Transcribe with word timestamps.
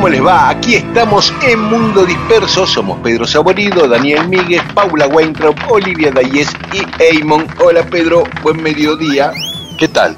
¿Cómo 0.00 0.08
les 0.08 0.24
va? 0.24 0.48
Aquí 0.48 0.76
estamos 0.76 1.30
en 1.42 1.60
Mundo 1.60 2.06
Disperso. 2.06 2.66
Somos 2.66 2.98
Pedro 3.00 3.26
Saborido, 3.26 3.86
Daniel 3.86 4.26
Míguez, 4.28 4.62
Paula 4.72 5.06
Weintraub, 5.06 5.54
Olivia 5.68 6.10
Dayes 6.10 6.48
y 6.72 6.80
Eamon. 7.02 7.46
Hola 7.62 7.82
Pedro, 7.82 8.24
buen 8.42 8.62
mediodía. 8.62 9.30
¿Qué 9.78 9.88
tal? 9.88 10.16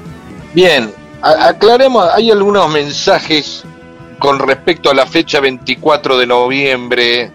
Bien, 0.53 0.89
a- 1.21 1.49
aclaremos, 1.49 2.07
hay 2.13 2.31
algunos 2.31 2.71
mensajes 2.71 3.65
con 4.19 4.39
respecto 4.39 4.89
a 4.89 4.93
la 4.93 5.05
fecha 5.05 5.41
24 5.41 6.17
de 6.17 6.27
noviembre, 6.27 7.31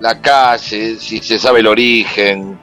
la 0.00 0.20
calle, 0.20 0.96
si 0.98 1.20
se 1.20 1.38
sabe 1.38 1.60
el 1.60 1.68
origen. 1.68 2.58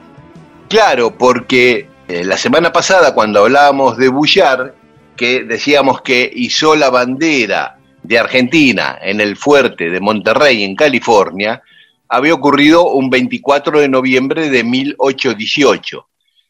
Claro, 0.68 1.12
porque 1.16 1.88
eh, 2.08 2.24
la 2.24 2.36
semana 2.36 2.70
pasada 2.74 3.14
cuando 3.14 3.40
hablábamos 3.40 3.96
de 3.96 4.08
Bullar, 4.10 4.74
que 5.16 5.44
decíamos 5.44 6.02
que 6.02 6.30
hizo 6.30 6.76
la 6.76 6.90
bandera 6.90 7.78
de 8.02 8.18
Argentina 8.18 8.98
en 9.00 9.20
el 9.20 9.36
fuerte 9.36 9.90
de 9.90 10.00
Monterrey, 10.00 10.64
en 10.64 10.74
California, 10.74 11.62
había 12.08 12.34
ocurrido 12.34 12.88
un 12.88 13.08
24 13.08 13.80
de 13.80 13.88
noviembre 13.88 14.50
de 14.50 14.64
1818. 14.64 16.08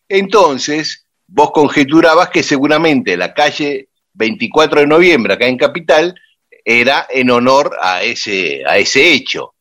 Entonces, 0.09 1.07
vos 1.27 1.51
conjeturabas 1.53 2.31
que 2.31 2.43
seguramente 2.43 3.17
la 3.17 3.35
calle 3.35 3.89
24 4.15 4.81
de 4.81 4.87
noviembre, 4.87 5.35
acá 5.35 5.47
en 5.47 5.59
Capital, 5.59 6.15
era 6.65 7.07
en 7.11 7.31
honor 7.31 7.77
a 7.81 8.03
ese, 8.03 8.63
a 8.67 8.79
ese 8.79 9.13
hecho. 9.13 9.55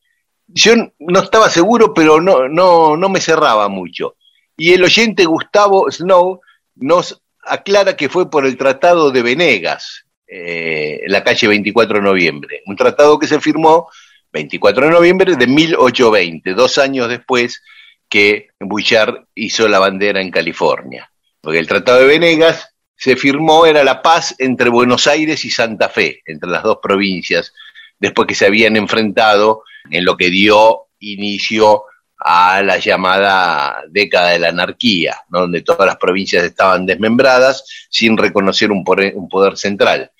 Yo 0.47 0.73
no 0.99 1.19
estaba 1.19 1.49
seguro, 1.49 1.93
pero 1.93 2.19
no, 2.19 2.47
no, 2.47 2.97
no 2.97 3.09
me 3.09 3.21
cerraba 3.21 3.69
mucho. 3.69 4.15
Y 4.57 4.73
el 4.73 4.83
oyente 4.83 5.25
Gustavo 5.25 5.89
Snow 5.91 6.41
nos 6.75 7.21
aclara 7.43 7.95
que 7.95 8.09
fue 8.09 8.29
por 8.29 8.45
el 8.45 8.57
Tratado 8.57 9.11
de 9.11 9.21
Venegas, 9.21 10.05
eh, 10.31 11.01
la 11.07 11.23
calle 11.23 11.47
24 11.47 11.97
de 11.97 12.03
noviembre. 12.03 12.61
Un 12.65 12.75
tratado 12.75 13.17
que 13.17 13.25
se 13.25 13.39
firmó 13.39 13.89
24 14.31 14.85
de 14.85 14.91
noviembre 14.91 15.35
de 15.35 15.47
1820, 15.47 16.53
dos 16.53 16.77
años 16.77 17.09
después 17.09 17.63
que 18.07 18.49
Bouchard 18.59 19.25
hizo 19.35 19.67
la 19.67 19.79
bandera 19.79 20.21
en 20.21 20.29
California. 20.29 21.11
Porque 21.41 21.59
el 21.59 21.67
Tratado 21.67 21.99
de 21.99 22.05
Venegas 22.07 22.75
se 22.95 23.15
firmó, 23.15 23.65
era 23.65 23.83
la 23.83 24.01
paz 24.01 24.35
entre 24.39 24.69
Buenos 24.69 25.07
Aires 25.07 25.45
y 25.45 25.49
Santa 25.49 25.89
Fe, 25.89 26.21
entre 26.25 26.49
las 26.49 26.63
dos 26.63 26.79
provincias, 26.81 27.53
después 27.97 28.27
que 28.27 28.35
se 28.35 28.45
habían 28.45 28.75
enfrentado 28.75 29.63
en 29.89 30.05
lo 30.05 30.17
que 30.17 30.29
dio 30.29 30.87
inicio 30.99 31.83
a 32.17 32.61
la 32.61 32.77
llamada 32.77 33.83
década 33.89 34.31
de 34.31 34.39
la 34.39 34.49
anarquía, 34.49 35.21
donde 35.29 35.61
todas 35.61 35.87
las 35.87 35.95
provincias 35.95 36.43
estaban 36.43 36.85
desmembradas 36.85 37.63
sin 37.89 38.17
reconocer 38.17 38.71
un 38.71 38.83
poder 38.83 39.57
central. 39.57 40.11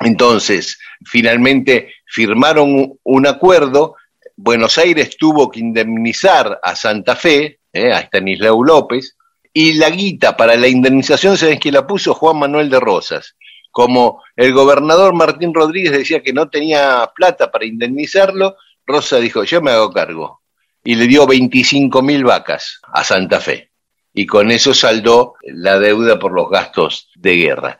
Entonces, 0.00 0.78
finalmente 1.04 1.94
firmaron 2.06 2.98
un 3.02 3.26
acuerdo, 3.26 3.96
Buenos 4.36 4.78
Aires 4.78 5.16
tuvo 5.18 5.50
que 5.50 5.60
indemnizar 5.60 6.58
a 6.62 6.74
Santa 6.74 7.14
Fe, 7.14 7.60
eh, 7.72 7.92
a 7.92 8.00
Estanislao 8.00 8.64
López, 8.64 9.16
y 9.52 9.74
la 9.74 9.90
guita 9.90 10.36
para 10.36 10.56
la 10.56 10.68
indemnización, 10.68 11.36
¿sabes 11.36 11.58
quién 11.60 11.74
la 11.74 11.86
puso? 11.86 12.14
Juan 12.14 12.38
Manuel 12.38 12.70
de 12.70 12.80
Rosas. 12.80 13.36
Como 13.70 14.22
el 14.36 14.52
gobernador 14.52 15.14
Martín 15.14 15.52
Rodríguez 15.52 15.92
decía 15.92 16.22
que 16.22 16.32
no 16.32 16.48
tenía 16.48 17.10
plata 17.14 17.50
para 17.50 17.66
indemnizarlo, 17.66 18.56
Rosa 18.86 19.18
dijo, 19.18 19.44
yo 19.44 19.60
me 19.60 19.70
hago 19.70 19.92
cargo. 19.92 20.40
Y 20.82 20.94
le 20.94 21.06
dio 21.06 21.26
25 21.26 22.02
mil 22.02 22.24
vacas 22.24 22.80
a 22.92 23.04
Santa 23.04 23.38
Fe. 23.40 23.70
Y 24.14 24.26
con 24.26 24.50
eso 24.50 24.72
saldó 24.72 25.34
la 25.42 25.78
deuda 25.78 26.18
por 26.18 26.32
los 26.32 26.48
gastos 26.48 27.10
de 27.14 27.36
guerra. 27.36 27.78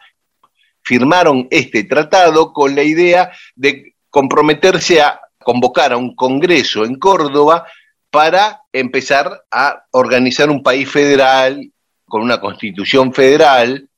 Firmaron 0.90 1.46
este 1.52 1.84
tratado 1.84 2.52
con 2.52 2.74
la 2.74 2.82
idea 2.82 3.30
de 3.54 3.94
comprometerse 4.08 5.00
a 5.00 5.20
convocar 5.38 5.92
a 5.92 5.96
un 5.96 6.16
congreso 6.16 6.84
en 6.84 6.96
Córdoba 6.96 7.64
para 8.10 8.62
empezar 8.72 9.44
a 9.52 9.84
organizar 9.92 10.50
un 10.50 10.64
país 10.64 10.90
federal 10.90 11.70
con 12.06 12.22
una 12.22 12.40
constitución 12.40 13.14
federal. 13.14 13.88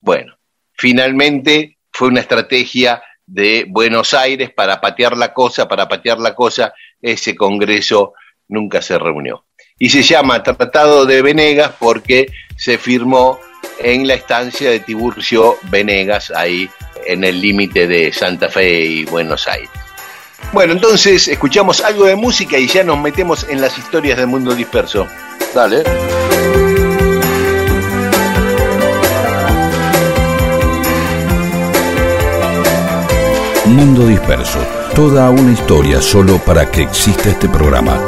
Bueno, 0.00 0.34
finalmente 0.72 1.78
fue 1.92 2.08
una 2.08 2.18
estrategia 2.18 3.00
de 3.24 3.64
Buenos 3.68 4.12
Aires 4.12 4.50
para 4.52 4.80
patear 4.80 5.16
la 5.16 5.32
cosa, 5.32 5.68
para 5.68 5.86
patear 5.86 6.18
la 6.18 6.34
cosa, 6.34 6.74
ese 7.00 7.36
congreso 7.36 8.14
nunca 8.48 8.82
se 8.82 8.98
reunió. 8.98 9.44
Y 9.78 9.88
se 9.90 10.02
llama 10.02 10.42
Tratado 10.42 11.06
de 11.06 11.22
Venegas 11.22 11.74
porque 11.78 12.26
se 12.56 12.76
firmó 12.76 13.38
en 13.78 14.06
la 14.06 14.14
estancia 14.14 14.70
de 14.70 14.80
Tiburcio 14.80 15.58
Venegas, 15.70 16.32
ahí 16.34 16.68
en 17.06 17.24
el 17.24 17.40
límite 17.40 17.86
de 17.86 18.12
Santa 18.12 18.48
Fe 18.48 18.84
y 18.84 19.04
Buenos 19.04 19.48
Aires. 19.48 19.70
Bueno, 20.52 20.72
entonces 20.72 21.28
escuchamos 21.28 21.80
algo 21.82 22.04
de 22.04 22.16
música 22.16 22.58
y 22.58 22.66
ya 22.66 22.82
nos 22.82 22.98
metemos 22.98 23.46
en 23.48 23.60
las 23.60 23.76
historias 23.78 24.18
del 24.18 24.26
mundo 24.26 24.54
disperso. 24.54 25.06
Dale. 25.54 25.84
Mundo 33.66 34.06
disperso. 34.06 34.58
Toda 34.94 35.30
una 35.30 35.52
historia 35.52 36.02
solo 36.02 36.38
para 36.38 36.68
que 36.68 36.82
exista 36.82 37.30
este 37.30 37.48
programa. 37.48 38.00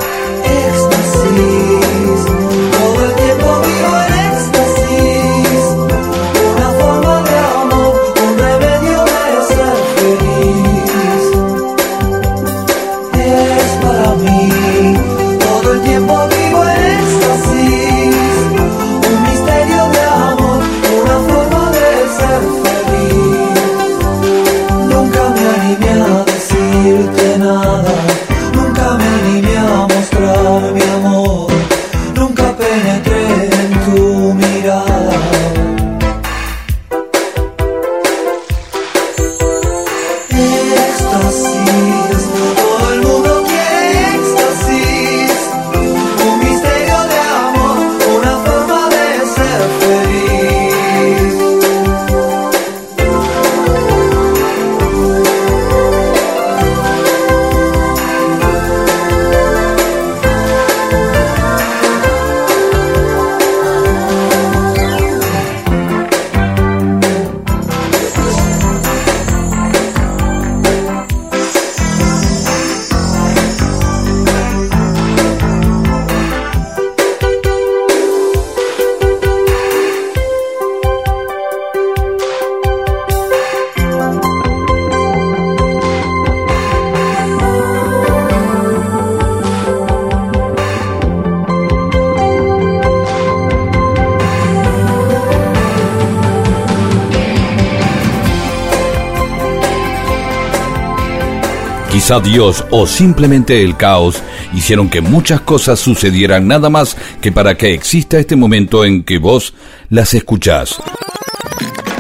Quizá 102.12 102.20
Dios 102.20 102.64
o 102.70 102.87
simplemente 102.87 103.62
el 103.62 103.75
caos 103.75 104.23
hicieron 104.53 104.91
que 104.91 105.00
muchas 105.00 105.41
cosas 105.41 105.81
sucedieran 105.81 106.47
nada 106.47 106.69
más 106.69 106.94
que 107.23 107.32
para 107.32 107.56
que 107.56 107.73
exista 107.73 108.19
este 108.19 108.37
momento 108.37 108.85
en 108.85 109.03
que 109.03 109.17
vos 109.17 109.55
las 109.88 110.12
escuchás. 110.12 110.76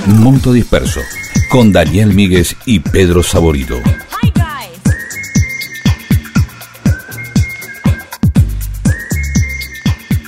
Monto 0.04 0.52
Disperso, 0.52 1.00
con 1.48 1.72
Daniel 1.72 2.12
Míguez 2.12 2.56
y 2.66 2.80
Pedro 2.80 3.22
Saborido. 3.22 3.80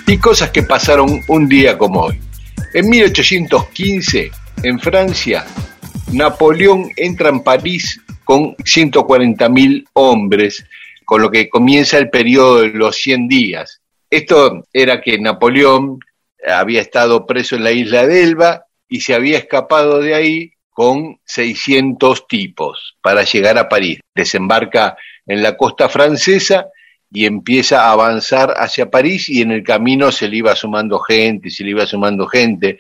Y 0.07 0.17
cosas 0.17 0.49
que 0.49 0.63
pasaron 0.63 1.21
un 1.29 1.47
día 1.47 1.77
como 1.77 2.05
hoy. 2.05 2.19
En 2.73 2.89
1815, 2.89 4.31
en 4.63 4.81
Francia, 4.81 5.45
Napoleón 6.11 6.89
entra 6.97 7.29
en 7.29 7.41
París 7.41 8.01
con 8.25 8.55
140.000 8.75 9.87
hombres, 9.95 10.65
con 11.05 11.23
lo 11.23 11.31
que 11.31 11.49
comienza 11.49 11.99
el 11.99 12.11
periodo 12.11 12.63
de 12.63 12.71
los 12.71 12.97
100 12.97 13.29
días. 13.29 13.81
Esto 14.11 14.65
era 14.73 15.01
que 15.01 15.19
Napoleón 15.19 15.99
había 16.47 16.81
estado 16.81 17.27
preso 17.27 17.57
en 17.57 17.65
la 17.65 17.73
isla 17.73 18.07
de 18.07 18.23
Elba 18.23 18.67
y 18.89 19.01
se 19.01 19.15
había 19.15 19.39
escapado 19.39 20.01
de 20.01 20.15
ahí 20.15 20.53
con 20.71 21.19
600 21.25 22.27
tipos 22.27 22.97
para 23.03 23.23
llegar 23.23 23.59
a 23.59 23.69
París. 23.69 24.01
Desembarca 24.15 24.97
en 25.27 25.43
la 25.43 25.57
costa 25.57 25.89
francesa 25.89 26.67
y 27.11 27.27
empieza 27.27 27.85
a 27.85 27.93
avanzar 27.93 28.55
hacia 28.57 28.91
París 28.91 29.29
y 29.29 29.43
en 29.43 29.53
el 29.53 29.63
camino 29.63 30.11
se 30.11 30.29
le 30.29 30.39
iba 30.39 30.57
sumando 30.57 30.99
gente, 30.99 31.51
se 31.51 31.63
le 31.63 31.71
iba 31.71 31.87
sumando 31.87 32.27
gente. 32.27 32.79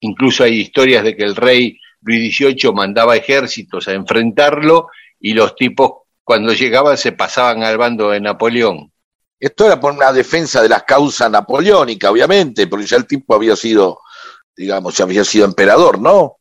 Incluso 0.00 0.44
hay 0.44 0.60
historias 0.60 1.04
de 1.04 1.16
que 1.16 1.24
el 1.24 1.36
rey 1.36 1.78
Luis 2.02 2.36
XVIII 2.36 2.72
mandaba 2.72 3.16
ejércitos 3.16 3.88
a 3.88 3.92
enfrentarlo 3.92 4.88
y 5.18 5.34
los 5.34 5.54
tipos 5.54 5.92
cuando 6.24 6.52
llegaban 6.52 6.96
se 6.96 7.12
pasaban 7.12 7.62
al 7.62 7.76
bando 7.76 8.10
de 8.10 8.20
Napoleón. 8.20 8.92
Esto 9.38 9.66
era 9.66 9.80
por 9.80 9.92
una 9.92 10.12
defensa 10.12 10.62
de 10.62 10.68
las 10.68 10.82
causas 10.82 11.30
napoleónicas, 11.30 12.10
obviamente, 12.10 12.66
porque 12.66 12.86
ya 12.86 12.98
el 12.98 13.06
tipo 13.06 13.34
había 13.34 13.56
sido, 13.56 14.00
digamos, 14.54 14.96
ya 14.96 15.04
había 15.04 15.24
sido 15.24 15.46
emperador, 15.46 15.98
¿no? 15.98 16.36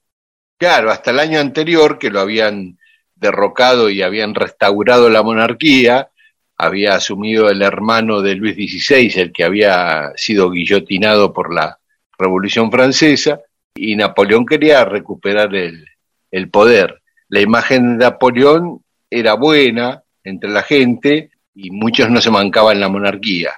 Claro, 0.57 0.91
hasta 0.91 1.11
el 1.11 1.19
año 1.19 1.39
anterior 1.39 1.97
que 1.97 2.09
lo 2.09 2.19
habían 2.19 2.77
derrocado 3.15 3.89
y 3.89 4.01
habían 4.01 4.35
restaurado 4.35 5.09
la 5.09 5.23
monarquía, 5.23 6.09
había 6.57 6.95
asumido 6.95 7.49
el 7.49 7.61
hermano 7.61 8.21
de 8.21 8.35
Luis 8.35 8.55
XVI, 8.55 9.21
el 9.21 9.31
que 9.31 9.45
había 9.45 10.11
sido 10.15 10.51
guillotinado 10.51 11.31
por 11.31 11.53
la 11.53 11.79
Revolución 12.17 12.69
Francesa, 12.69 13.39
y 13.79 13.95
Napoleón 13.95 14.45
quería 14.45 14.83
recuperar 14.83 15.55
el, 15.55 15.85
el 16.31 16.49
poder. 16.49 17.01
La 17.29 17.39
imagen 17.39 17.97
de 17.97 18.05
Napoleón 18.05 18.83
era 19.09 19.35
buena 19.35 20.03
entre 20.23 20.49
la 20.49 20.63
gente 20.63 21.31
y 21.55 21.71
muchos 21.71 22.09
no 22.09 22.19
se 22.21 22.29
mancaban 22.29 22.79
la 22.79 22.89
monarquía. 22.89 23.51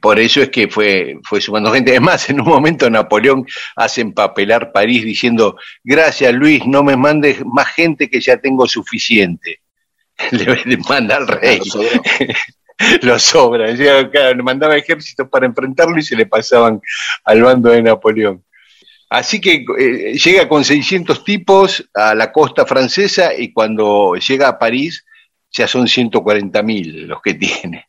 Por 0.00 0.18
eso 0.18 0.40
es 0.40 0.50
que 0.50 0.68
fue, 0.68 1.18
fue 1.24 1.40
sumando 1.40 1.72
gente. 1.72 1.94
Es 1.94 2.00
más, 2.00 2.30
en 2.30 2.40
un 2.40 2.48
momento 2.48 2.88
Napoleón 2.88 3.46
hace 3.76 4.00
empapelar 4.00 4.72
París 4.72 5.04
diciendo, 5.04 5.56
gracias 5.82 6.32
Luis, 6.32 6.64
no 6.66 6.82
me 6.82 6.96
mandes 6.96 7.44
más 7.44 7.68
gente 7.68 8.08
que 8.08 8.20
ya 8.20 8.36
tengo 8.38 8.66
suficiente. 8.66 9.60
Le, 10.30 10.78
manda 10.88 11.16
al 11.16 11.28
rey. 11.28 11.60
Lo 13.02 13.18
sobra. 13.18 13.66
Le 13.68 14.42
mandaba 14.42 14.76
ejércitos 14.76 15.28
para 15.28 15.46
enfrentarlo 15.46 15.98
y 15.98 16.02
se 16.02 16.16
le 16.16 16.26
pasaban 16.26 16.80
al 17.24 17.42
bando 17.42 17.70
de 17.70 17.82
Napoleón. 17.82 18.44
Así 19.10 19.40
que 19.40 19.64
eh, 19.78 20.18
llega 20.18 20.48
con 20.48 20.64
600 20.64 21.24
tipos 21.24 21.88
a 21.94 22.14
la 22.14 22.30
costa 22.30 22.66
francesa 22.66 23.34
y 23.34 23.52
cuando 23.52 24.14
llega 24.16 24.48
a 24.48 24.58
París 24.58 25.04
ya 25.50 25.66
son 25.66 25.86
140.000 25.86 27.06
los 27.06 27.22
que 27.22 27.34
tiene. 27.34 27.86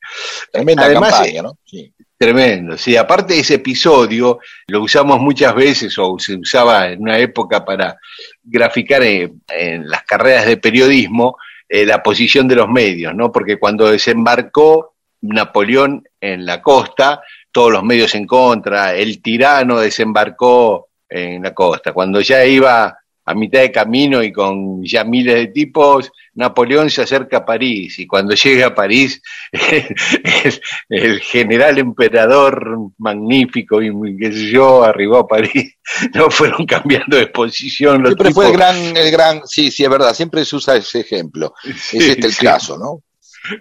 Tremenda 0.52 0.86
Además, 0.86 1.12
campaña, 1.12 1.42
¿no? 1.42 1.58
Sí. 1.66 1.94
Tremendo, 2.18 2.78
sí, 2.78 2.98
aparte 2.98 3.36
de 3.36 3.40
ese 3.40 3.54
episodio, 3.54 4.40
lo 4.68 4.82
usamos 4.82 5.22
muchas 5.22 5.56
veces 5.56 5.98
o 5.98 6.20
se 6.20 6.36
usaba 6.36 6.90
en 6.90 7.02
una 7.02 7.18
época 7.18 7.64
para 7.64 7.98
graficar 8.44 9.04
en, 9.04 9.42
en 9.48 9.88
las 9.88 10.04
carreras 10.04 10.46
de 10.46 10.58
periodismo 10.58 11.38
eh, 11.70 11.86
la 11.86 12.04
posición 12.04 12.48
de 12.48 12.56
los 12.56 12.68
medios, 12.68 13.16
¿no? 13.16 13.32
Porque 13.32 13.58
cuando 13.58 13.90
desembarcó 13.90 14.96
Napoleón 15.22 16.04
en 16.20 16.46
la 16.46 16.62
costa, 16.62 17.22
todos 17.52 17.72
los 17.72 17.84
medios 17.84 18.16
en 18.16 18.26
contra, 18.26 18.96
el 18.96 19.22
tirano 19.22 19.80
desembarcó 19.80 20.89
en 21.10 21.44
la 21.44 21.54
costa. 21.54 21.94
Cuando 21.94 22.22
ya 22.22 22.46
iba 22.46 22.98
a 23.30 23.36
mitad 23.36 23.60
de 23.60 23.72
camino 23.72 24.24
y 24.24 24.32
con 24.32 24.84
ya 24.84 25.04
miles 25.04 25.36
de 25.36 25.48
tipos, 25.48 26.12
Napoleón 26.34 26.90
se 26.90 27.04
acerca 27.04 27.38
a 27.38 27.46
París 27.46 28.00
y 28.00 28.08
cuando 28.08 28.34
llega 28.34 28.68
a 28.68 28.76
París, 28.76 29.22
el, 29.52 30.62
el 30.90 31.20
general 31.20 31.78
emperador 31.78 32.92
magnífico 32.98 33.84
y 33.84 33.92
sé 34.32 34.50
yo, 34.50 34.84
arribó 34.84 35.18
a 35.18 35.28
París, 35.28 35.76
no 36.16 36.32
fueron 36.32 36.66
cambiando 36.66 37.18
de 37.18 37.28
posición 37.28 38.02
los 38.02 38.14
Siempre 38.14 38.30
tipos. 38.30 38.34
fue 38.34 38.48
el 38.48 38.54
gran, 38.54 38.98
el 38.98 39.12
gran, 39.12 39.42
sí, 39.46 39.70
sí, 39.70 39.84
es 39.84 39.90
verdad, 39.90 40.16
siempre 40.16 40.44
se 40.44 40.56
usa 40.56 40.78
ese 40.78 41.02
ejemplo. 41.02 41.54
Sí, 41.78 41.98
es 41.98 42.08
este 42.08 42.28
el 42.28 42.34
sí. 42.34 42.44
caso, 42.46 42.80
¿no? 42.80 43.04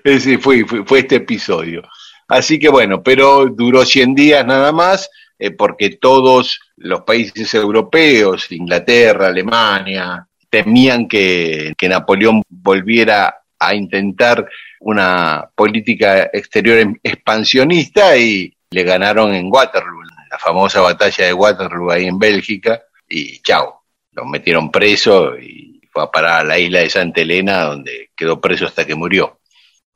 Ese 0.03 0.39
fue, 0.39 0.65
fue, 0.65 0.85
fue 0.87 1.01
este 1.01 1.17
episodio. 1.17 1.83
Así 2.27 2.59
que 2.59 2.71
bueno, 2.71 3.03
pero 3.03 3.47
duró 3.47 3.85
100 3.85 4.15
días 4.15 4.47
nada 4.47 4.73
más, 4.73 5.11
eh, 5.39 5.51
porque 5.51 5.91
todos 5.91 6.59
los 6.81 7.03
países 7.03 7.53
europeos, 7.55 8.51
Inglaterra, 8.53 9.29
Alemania, 9.29 10.27
temían 10.49 11.09
que, 11.09 11.75
Napoleón 11.83 12.43
volviera 12.49 13.43
a 13.59 13.75
intentar 13.75 14.49
una 14.81 15.49
política 15.55 16.31
exterior 16.33 16.79
em- 16.79 16.97
expansionista 17.03 18.17
y 18.17 18.55
le 18.71 18.83
ganaron 18.85 19.35
en 19.35 19.51
Waterloo, 19.51 20.03
la 20.31 20.39
famosa 20.39 20.81
batalla 20.81 21.27
de 21.27 21.33
Waterloo 21.33 21.91
ahí 21.91 22.07
en 22.07 22.19
Bélgica, 22.19 22.83
y 23.09 23.41
chao, 23.41 23.83
lo 24.13 24.25
metieron 24.27 24.71
preso 24.71 25.37
y 25.39 25.81
fue 25.91 26.03
a 26.03 26.11
parar 26.11 26.41
a 26.41 26.45
la 26.45 26.59
isla 26.59 26.81
de 26.81 26.91
Santa 26.91 27.23
Elena, 27.23 27.65
donde 27.65 28.11
quedó 28.15 28.41
preso 28.41 28.67
hasta 28.67 28.87
que 28.87 28.95
murió. 28.95 29.38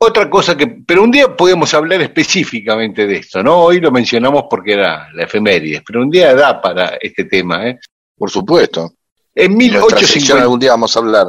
Otra 0.05 0.29
cosa 0.29 0.55
que, 0.57 0.67
pero 0.67 1.03
un 1.03 1.11
día 1.11 1.35
podemos 1.35 1.73
hablar 1.73 2.01
específicamente 2.01 3.07
de 3.07 3.17
esto, 3.17 3.41
¿no? 3.41 3.57
Hoy 3.59 3.79
lo 3.79 3.91
mencionamos 3.91 4.43
porque 4.49 4.73
era 4.73 5.07
la 5.13 5.23
efemérides, 5.23 5.81
pero 5.85 6.01
un 6.01 6.09
día 6.09 6.33
da 6.35 6.61
para 6.61 6.97
este 7.01 7.23
tema, 7.25 7.67
¿eh? 7.69 7.79
Por 8.17 8.29
supuesto. 8.29 8.93
En 9.35 9.53
En 9.53 9.57
nuestra 9.71 9.99
sección 9.99 10.37
1850, 10.37 10.41
algún 10.43 10.59
día 10.59 10.71
vamos 10.71 10.95
a 10.95 10.99
hablar. 10.99 11.27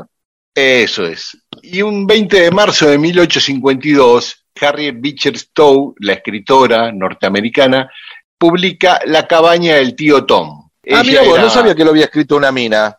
eso 0.54 1.06
es. 1.06 1.36
Y 1.62 1.82
un 1.82 2.06
20 2.06 2.40
de 2.40 2.50
marzo 2.50 2.88
de 2.88 2.98
1852, 2.98 4.44
Harriet 4.60 4.96
Beecher 4.98 5.38
Stowe, 5.38 5.94
la 6.00 6.14
escritora 6.14 6.92
norteamericana, 6.92 7.90
publica 8.38 9.00
La 9.06 9.26
cabaña 9.26 9.76
del 9.76 9.94
tío 9.96 10.24
Tom. 10.26 10.68
ah, 10.92 11.02
mira 11.04 11.22
vos, 11.22 11.34
era- 11.34 11.42
no 11.42 11.50
sabía 11.50 11.74
que 11.74 11.84
lo 11.84 11.90
había 11.90 12.04
escrito 12.04 12.36
una 12.36 12.52
mina. 12.52 12.96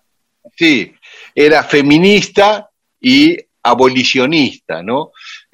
Sí, 0.55 0.91
era 1.35 1.63
feminista 1.63 2.69
y 2.99 3.37
abolicionista, 3.61 4.81
¿no? 4.83 5.11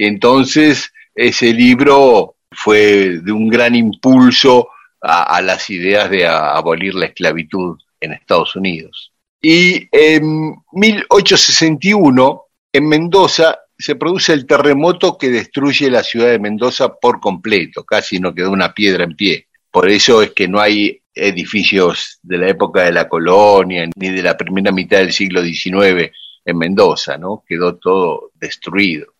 Entonces 0.08 0.91
ese 1.13 1.53
libro 1.53 2.38
fue 2.51 3.20
de 3.22 3.31
un 3.31 3.48
gran 3.50 3.75
impulso 3.75 4.70
a, 5.00 5.41
las 5.41 5.70
ideas 5.70 6.10
de 6.10 6.27
abolir 6.27 6.96
la 6.96 7.05
esclavitud 7.05 7.77
en 8.00 8.13
Estados 8.13 8.55
Unidos. 8.55 9.13
Y 9.41 9.88
en 9.91 10.55
1861 10.72 12.43
en 12.74 12.88
Mendoza 12.88 13.60
se 13.77 13.96
produce 13.96 14.34
el 14.34 14.48
terremoto 14.48 15.20
que 15.20 15.29
destruye 15.29 15.89
la 15.89 16.03
ciudad 16.03 16.29
de 16.29 16.39
Mendoza 16.39 16.96
por 16.96 17.20
completo, 17.20 17.84
casi 17.84 18.20
no 18.20 18.34
quedó 18.34 18.51
una 18.51 18.74
piedra 18.74 19.03
en 19.03 19.15
pie. 19.15 19.48
Por 19.70 19.88
eso 19.88 20.24
es 20.24 20.31
que 20.31 20.48
no 20.48 20.60
hay 20.60 21.00
edificios 21.13 22.20
de 22.24 22.38
la 22.39 22.50
época 22.50 22.84
de 22.84 22.91
la 22.91 23.08
colonia 23.08 23.88
ni 23.96 24.10
de 24.10 24.24
la 24.24 24.36
primera 24.36 24.72
mitad 24.72 24.98
del 24.98 25.13
siglo 25.13 25.43
XIX 25.43 26.12
en 26.46 26.58
Mendoza, 26.58 27.17
¿no? 27.17 27.43
Quedó 27.48 27.75
todo 27.75 28.31
destruido. 28.36 29.13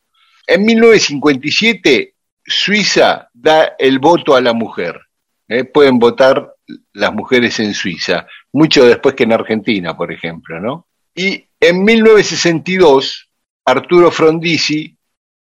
En 0.48 0.66
1957, 0.66 2.16
Suiza 2.46 3.30
da 3.34 3.76
el 3.78 4.00
voto 4.00 4.36
a 4.36 4.42
la 4.42 4.54
mujer. 4.54 5.00
¿eh? 5.48 5.64
Pueden 5.64 6.00
votar 6.00 6.56
las 6.94 7.14
mujeres 7.14 7.60
en 7.60 7.74
Suiza, 7.74 8.28
mucho 8.54 8.86
después 8.86 9.16
que 9.16 9.24
en 9.24 9.34
Argentina, 9.34 9.96
por 9.96 10.12
ejemplo, 10.12 10.60
¿no? 10.60 10.88
Y 11.14 11.46
en 11.60 11.84
1962, 11.84 13.30
Arturo 13.66 14.12
Frondizi 14.12 14.98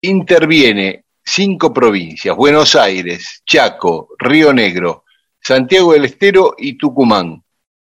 interviene 0.02 1.04
cinco 1.24 1.72
provincias, 1.72 2.34
Buenos 2.34 2.74
Aires, 2.74 3.42
Chaco, 3.44 4.08
Río 4.18 4.52
Negro, 4.52 5.04
Santiago 5.40 5.92
del 5.92 6.06
Estero 6.06 6.54
y 6.58 6.76
Tucumán. 6.76 7.42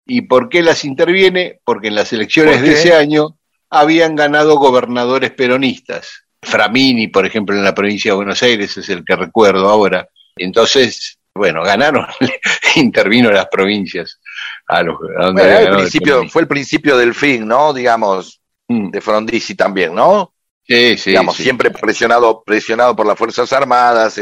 ¿Y 0.07 0.23
por 0.23 0.49
qué 0.49 0.63
las 0.63 0.85
interviene? 0.85 1.61
Porque 1.65 1.89
en 1.89 1.95
las 1.95 2.13
elecciones 2.13 2.59
¿Por 2.59 2.67
de 2.67 2.73
ese 2.73 2.95
año 2.95 3.39
habían 3.71 4.15
ganado 4.17 4.59
gobernadores 4.59 5.31
peronistas. 5.31 6.25
Framini, 6.43 7.09
por 7.09 7.25
ejemplo, 7.25 7.57
en 7.57 7.65
la 7.65 7.75
provincia 7.75 8.11
de 8.11 8.17
Buenos 8.17 8.43
Aires, 8.43 8.77
es 8.77 8.89
el 8.89 9.05
que 9.05 9.17
recuerdo 9.17 9.69
ahora. 9.69 10.09
Entonces, 10.37 11.19
bueno, 11.35 11.63
ganaron, 11.63 12.07
intervino 12.77 13.31
las 13.31 13.47
provincias 13.47 14.21
a 14.69 14.83
los 14.83 14.97
a 15.19 15.27
donde 15.27 15.43
Bueno, 15.43 15.57
había 15.57 15.59
el 15.59 15.65
ganado 15.65 15.79
el 15.79 15.83
principio, 15.83 16.29
fue 16.29 16.43
el 16.43 16.49
principio 16.49 16.97
del 16.97 17.15
fin, 17.15 17.47
¿no? 17.47 17.73
Digamos, 17.73 18.43
Mm, 18.73 18.91
de 18.91 19.01
Frondizi 19.01 19.55
también, 19.55 19.95
¿no? 19.95 20.33
Sí, 20.67 20.97
sí, 20.97 21.11
digamos, 21.11 21.37
sí. 21.37 21.43
siempre 21.43 21.71
presionado, 21.71 22.43
presionado 22.45 22.95
por 22.95 23.07
las 23.07 23.19
Fuerzas 23.19 23.53
Armadas, 23.53 24.21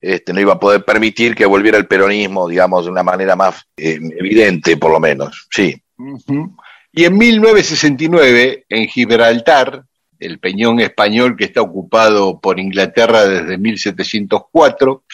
este, 0.00 0.32
no 0.32 0.40
iba 0.40 0.54
a 0.54 0.60
poder 0.60 0.84
permitir 0.84 1.34
que 1.34 1.44
volviera 1.44 1.76
el 1.76 1.86
peronismo, 1.86 2.48
digamos, 2.48 2.84
de 2.84 2.90
una 2.90 3.02
manera 3.02 3.36
más 3.36 3.66
eh, 3.76 3.98
evidente, 4.18 4.76
por 4.76 4.92
lo 4.92 5.00
menos. 5.00 5.46
Sí. 5.50 5.80
Ujú. 5.98 6.56
Y 6.92 7.04
en 7.04 7.18
1969, 7.18 8.66
en 8.68 8.88
Gibraltar, 8.88 9.84
el 10.22 10.38
peñón 10.38 10.80
español 10.80 11.36
que 11.36 11.44
está 11.44 11.60
ocupado 11.60 12.40
por 12.40 12.58
Inglaterra 12.58 13.24
desde 13.24 13.58
1704, 13.58 15.04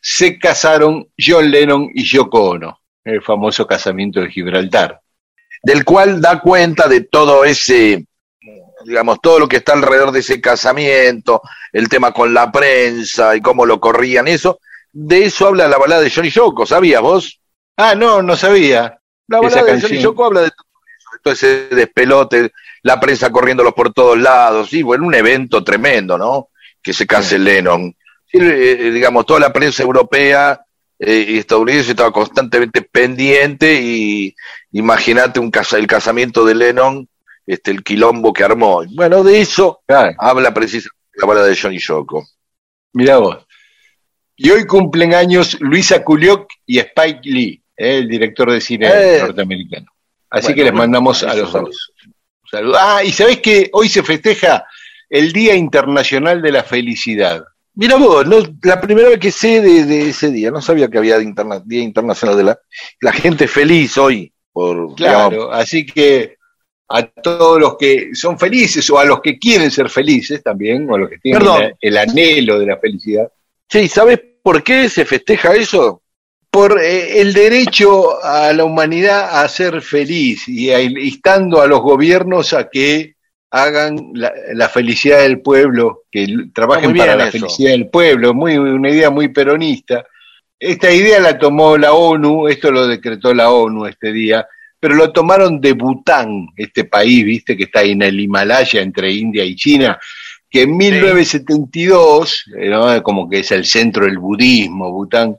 se 0.00 0.38
casaron 0.38 1.08
John 1.18 1.50
Lennon 1.50 1.90
y 1.94 2.04
Yoko 2.04 2.50
Ono, 2.50 2.80
el 3.04 3.22
famoso 3.22 3.66
casamiento 3.66 4.20
de 4.20 4.30
Gibraltar. 4.30 5.00
Del 5.62 5.84
cual 5.84 6.20
da 6.20 6.40
cuenta 6.40 6.86
de 6.86 7.00
todo 7.00 7.44
ese, 7.44 8.06
digamos, 8.84 9.18
todo 9.20 9.40
lo 9.40 9.48
que 9.48 9.56
está 9.56 9.72
alrededor 9.72 10.12
de 10.12 10.20
ese 10.20 10.40
casamiento, 10.40 11.42
el 11.72 11.88
tema 11.88 12.12
con 12.12 12.32
la 12.32 12.52
prensa 12.52 13.34
y 13.34 13.40
cómo 13.40 13.66
lo 13.66 13.80
corrían, 13.80 14.28
eso. 14.28 14.60
De 14.92 15.24
eso 15.24 15.48
habla 15.48 15.68
la 15.68 15.78
balada 15.78 16.02
de 16.02 16.10
Johnny 16.10 16.30
Yoko, 16.30 16.64
¿sabías 16.64 17.02
vos? 17.02 17.40
Ah, 17.76 17.94
no, 17.94 18.22
no 18.22 18.36
sabía. 18.36 18.98
La 19.26 19.40
balada 19.40 19.64
de. 19.64 19.80
Johnny 19.80 19.98
Yoko 19.98 20.24
habla 20.24 20.42
de 20.42 20.50
todo 20.50 20.66
eso, 20.86 21.10
de 21.12 21.18
todo 21.22 21.34
ese 21.34 21.74
despelote, 21.74 22.52
la 22.82 22.98
prensa 23.00 23.30
corriéndolos 23.30 23.74
por 23.74 23.92
todos 23.92 24.18
lados, 24.18 24.68
sí, 24.70 24.82
bueno, 24.82 25.06
un 25.06 25.14
evento 25.14 25.62
tremendo, 25.64 26.16
¿no? 26.18 26.48
Que 26.82 26.92
se 26.92 27.06
case 27.06 27.38
Lennon. 27.38 27.94
Sí, 28.26 28.38
eh, 28.40 28.90
digamos, 28.92 29.24
toda 29.26 29.40
la 29.40 29.52
prensa 29.52 29.82
europea 29.82 30.60
eh, 30.98 31.26
y 31.28 31.38
estadounidense 31.38 31.90
estaba 31.92 32.12
constantemente 32.12 32.82
pendiente 32.82 33.80
y 33.80 34.34
imagínate 34.72 35.40
un 35.40 35.50
casa, 35.50 35.78
el 35.78 35.86
casamiento 35.86 36.44
de 36.44 36.54
Lennon, 36.54 37.08
este, 37.46 37.70
el 37.70 37.82
quilombo 37.82 38.32
que 38.32 38.44
armó. 38.44 38.82
Bueno, 38.94 39.22
de 39.24 39.40
eso 39.40 39.80
Claro, 39.86 40.14
habla 40.18 40.52
precisamente 40.52 40.96
la 41.14 41.26
balada 41.26 41.46
de 41.46 41.56
Johnny 41.56 41.78
Yoko. 41.78 42.26
mirá 42.92 43.16
vos. 43.18 43.38
Y 44.36 44.50
hoy 44.50 44.66
cumplen 44.66 45.14
años 45.14 45.56
Luisa 45.60 46.04
Kuliok 46.04 46.46
y 46.66 46.78
Spike 46.78 47.20
Lee, 47.24 47.62
eh, 47.76 47.98
el 47.98 48.08
director 48.08 48.50
de 48.52 48.60
cine 48.60 48.88
Eh. 48.92 49.18
norteamericano. 49.20 49.86
Así 50.30 50.48
Bueno, 50.48 50.56
que 50.56 50.64
les 50.64 50.72
mandamos 50.74 51.22
a 51.24 51.34
los 51.34 51.50
dos. 51.52 51.92
Ah, 52.52 53.02
y 53.04 53.12
sabés 53.12 53.38
que 53.40 53.68
hoy 53.72 53.88
se 53.88 54.02
festeja 54.02 54.64
el 55.08 55.32
Día 55.32 55.54
Internacional 55.54 56.42
de 56.42 56.52
la 56.52 56.62
Felicidad. 56.62 57.44
Mira 57.74 57.96
vos, 57.96 58.26
no, 58.26 58.38
la 58.62 58.80
primera 58.80 59.08
vez 59.08 59.18
que 59.20 59.30
sé 59.30 59.60
de, 59.60 59.84
de 59.84 60.08
ese 60.08 60.30
día, 60.32 60.50
no 60.50 60.60
sabía 60.60 60.88
que 60.88 60.98
había 60.98 61.20
interna- 61.20 61.62
Día 61.64 61.82
Internacional 61.82 62.36
de 62.36 62.44
la, 62.44 62.58
la 63.00 63.12
gente 63.12 63.46
feliz 63.46 63.96
hoy, 63.96 64.32
por, 64.52 64.94
Claro, 64.96 65.30
digamos, 65.30 65.54
así 65.54 65.86
que 65.86 66.36
a 66.88 67.02
todos 67.06 67.60
los 67.60 67.76
que 67.76 68.10
son 68.14 68.38
felices 68.38 68.88
o 68.90 68.98
a 68.98 69.04
los 69.04 69.20
que 69.20 69.38
quieren 69.38 69.70
ser 69.70 69.88
felices 69.90 70.42
también, 70.42 70.90
o 70.90 70.96
a 70.96 70.98
los 70.98 71.08
que 71.10 71.18
tienen 71.18 71.46
el, 71.46 71.74
el 71.80 71.96
anhelo 71.98 72.58
de 72.58 72.66
la 72.66 72.78
felicidad, 72.78 73.28
¿y 73.72 73.86
sabes 73.88 74.18
por 74.42 74.64
qué 74.64 74.88
se 74.88 75.04
festeja 75.04 75.54
eso? 75.54 76.02
Por 76.58 76.80
eh, 76.82 77.20
el 77.20 77.32
derecho 77.34 78.20
a 78.20 78.52
la 78.52 78.64
humanidad 78.64 79.40
a 79.44 79.48
ser 79.48 79.80
feliz 79.80 80.48
y 80.48 80.70
a- 80.70 80.80
instando 80.80 81.62
a 81.62 81.68
los 81.68 81.80
gobiernos 81.80 82.52
a 82.52 82.68
que 82.68 83.14
hagan 83.52 84.10
la, 84.14 84.32
la 84.54 84.68
felicidad 84.68 85.20
del 85.20 85.40
pueblo, 85.40 86.02
que 86.10 86.26
trabajen 86.52 86.96
para 86.96 87.14
la 87.14 87.28
eso. 87.28 87.38
felicidad 87.38 87.70
del 87.70 87.88
pueblo, 87.90 88.34
muy 88.34 88.56
una 88.58 88.90
idea 88.90 89.08
muy 89.08 89.28
peronista. 89.28 90.04
Esta 90.58 90.90
idea 90.90 91.20
la 91.20 91.38
tomó 91.38 91.78
la 91.78 91.92
ONU, 91.92 92.48
esto 92.48 92.72
lo 92.72 92.88
decretó 92.88 93.32
la 93.32 93.50
ONU 93.52 93.86
este 93.86 94.12
día, 94.12 94.44
pero 94.80 94.96
lo 94.96 95.12
tomaron 95.12 95.60
de 95.60 95.74
Bután, 95.74 96.48
este 96.56 96.86
país, 96.86 97.24
viste, 97.24 97.56
que 97.56 97.64
está 97.64 97.80
ahí 97.80 97.92
en 97.92 98.02
el 98.02 98.18
Himalaya 98.18 98.80
entre 98.82 99.12
India 99.12 99.44
y 99.44 99.54
China, 99.54 99.96
que 100.50 100.62
en 100.62 100.76
1972, 100.76 102.46
eh, 102.58 102.68
¿no? 102.68 103.00
como 103.04 103.30
que 103.30 103.38
es 103.38 103.52
el 103.52 103.64
centro 103.64 104.06
del 104.06 104.18
budismo, 104.18 104.90
Bután, 104.90 105.36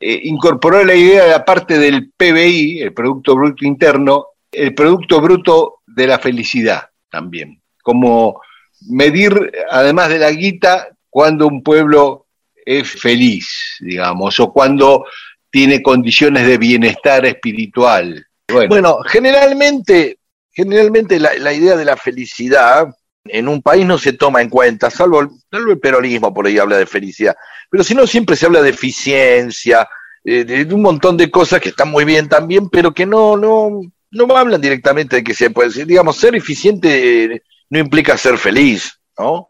eh, 0.00 0.20
incorporó 0.24 0.82
la 0.82 0.94
idea 0.94 1.24
de 1.24 1.30
la 1.30 1.44
parte 1.44 1.78
del 1.78 2.10
PBI, 2.16 2.80
el 2.80 2.94
Producto 2.94 3.34
Bruto 3.34 3.66
Interno, 3.66 4.28
el 4.50 4.74
Producto 4.74 5.20
Bruto 5.20 5.80
de 5.86 6.06
la 6.06 6.18
Felicidad 6.18 6.88
también, 7.10 7.60
como 7.82 8.40
medir, 8.88 9.52
además 9.70 10.08
de 10.08 10.18
la 10.18 10.30
guita, 10.30 10.88
cuando 11.10 11.46
un 11.46 11.62
pueblo 11.62 12.26
es 12.64 12.90
feliz, 12.90 13.76
digamos, 13.80 14.38
o 14.40 14.52
cuando 14.52 15.04
tiene 15.50 15.82
condiciones 15.82 16.46
de 16.46 16.56
bienestar 16.56 17.26
espiritual. 17.26 18.26
Bueno, 18.68 18.98
generalmente, 19.06 20.18
generalmente 20.52 21.18
la, 21.20 21.52
idea 21.52 21.76
de 21.76 21.84
la 21.84 21.96
felicidad 21.96 22.88
en 23.24 23.48
un 23.48 23.60
país 23.60 23.84
no 23.84 23.98
se 23.98 24.14
toma 24.14 24.40
en 24.40 24.48
cuenta, 24.48 24.90
salvo 24.90 25.28
salvo 25.50 25.72
el 25.72 25.78
peronismo 25.78 26.32
por 26.32 26.46
ahí 26.46 26.58
habla 26.58 26.78
de 26.78 26.86
felicidad, 26.86 27.36
pero 27.70 27.84
si 27.84 27.94
no 27.94 28.06
siempre 28.06 28.36
se 28.36 28.46
habla 28.46 28.62
de 28.62 28.70
eficiencia, 28.70 29.88
eh, 30.24 30.44
de, 30.44 30.74
un 30.74 30.82
montón 30.82 31.16
de 31.16 31.30
cosas 31.30 31.60
que 31.60 31.70
están 31.70 31.90
muy 31.90 32.04
bien 32.04 32.28
también, 32.28 32.68
pero 32.68 32.92
que 32.92 33.06
no, 33.06 33.36
no, 33.36 33.80
no 34.10 34.36
hablan 34.36 34.60
directamente 34.60 35.16
de 35.16 35.24
que 35.24 35.34
se 35.34 35.50
puede 35.50 35.68
decir, 35.68 35.86
digamos, 35.86 36.16
ser 36.16 36.34
eficiente 36.34 37.24
eh, 37.24 37.42
no 37.70 37.78
implica 37.78 38.16
ser 38.18 38.36
feliz, 38.36 39.00
¿no? 39.18 39.48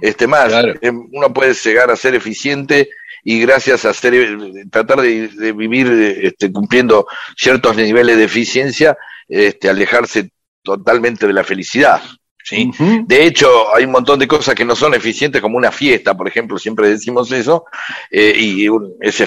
Este 0.00 0.26
más, 0.26 0.48
Claro. 0.48 0.74
eh, 0.80 0.90
uno 0.90 1.32
puede 1.34 1.52
llegar 1.54 1.90
a 1.90 1.96
ser 1.96 2.14
eficiente 2.14 2.88
y 3.24 3.40
gracias 3.40 3.84
a 3.84 3.92
ser, 3.92 4.38
tratar 4.70 5.00
de, 5.00 5.28
de 5.28 5.52
vivir 5.52 5.88
este, 6.22 6.52
cumpliendo 6.52 7.06
ciertos 7.36 7.76
niveles 7.76 8.16
de 8.16 8.24
eficiencia, 8.24 8.96
este, 9.28 9.68
alejarse 9.68 10.30
totalmente 10.62 11.26
de 11.26 11.32
la 11.32 11.42
felicidad. 11.42 12.00
¿Sí? 12.46 12.70
De 13.06 13.26
hecho, 13.26 13.74
hay 13.74 13.84
un 13.84 13.90
montón 13.90 14.20
de 14.20 14.28
cosas 14.28 14.54
que 14.54 14.64
no 14.64 14.76
son 14.76 14.94
eficientes, 14.94 15.42
como 15.42 15.56
una 15.56 15.72
fiesta, 15.72 16.16
por 16.16 16.28
ejemplo, 16.28 16.58
siempre 16.58 16.88
decimos 16.88 17.32
eso, 17.32 17.64
eh, 18.10 18.32
y 18.36 18.68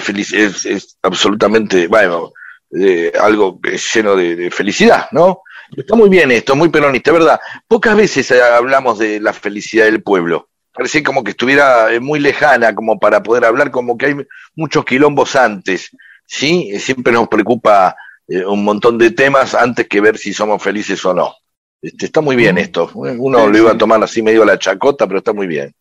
feliz, 0.00 0.32
es, 0.32 0.64
es 0.64 0.96
absolutamente, 1.02 1.86
bueno, 1.86 2.32
eh, 2.70 3.12
algo 3.20 3.60
es 3.64 3.92
lleno 3.94 4.16
de, 4.16 4.36
de 4.36 4.50
felicidad, 4.50 5.08
¿no? 5.12 5.42
Está 5.76 5.94
muy 5.94 6.08
bien 6.08 6.30
esto, 6.30 6.56
muy 6.56 6.70
peronista, 6.70 7.12
¿verdad? 7.12 7.38
Pocas 7.68 7.94
veces 7.94 8.30
eh, 8.30 8.42
hablamos 8.42 8.98
de 8.98 9.20
la 9.20 9.32
felicidad 9.32 9.84
del 9.84 10.02
pueblo. 10.02 10.48
Parece 10.72 11.02
como 11.02 11.22
que 11.22 11.32
estuviera 11.32 11.88
muy 12.00 12.20
lejana 12.20 12.74
como 12.74 12.98
para 12.98 13.22
poder 13.22 13.44
hablar, 13.44 13.70
como 13.70 13.98
que 13.98 14.06
hay 14.06 14.16
muchos 14.54 14.84
quilombos 14.84 15.36
antes, 15.36 15.90
¿sí? 16.24 16.72
Siempre 16.78 17.12
nos 17.12 17.28
preocupa 17.28 17.94
eh, 18.26 18.44
un 18.44 18.64
montón 18.64 18.96
de 18.96 19.10
temas 19.10 19.54
antes 19.54 19.88
que 19.88 20.00
ver 20.00 20.16
si 20.16 20.32
somos 20.32 20.62
felices 20.62 21.04
o 21.04 21.12
no. 21.12 21.34
Este, 21.82 22.06
está 22.06 22.20
muy 22.20 22.36
bien 22.36 22.58
esto. 22.58 22.90
Uno 22.94 23.46
lo 23.48 23.58
iba 23.58 23.72
a 23.72 23.78
tomar 23.78 24.02
así 24.02 24.22
medio 24.22 24.42
a 24.42 24.46
la 24.46 24.58
chacota, 24.58 25.06
pero 25.06 25.18
está 25.18 25.32
muy 25.32 25.46
bien. 25.46 25.72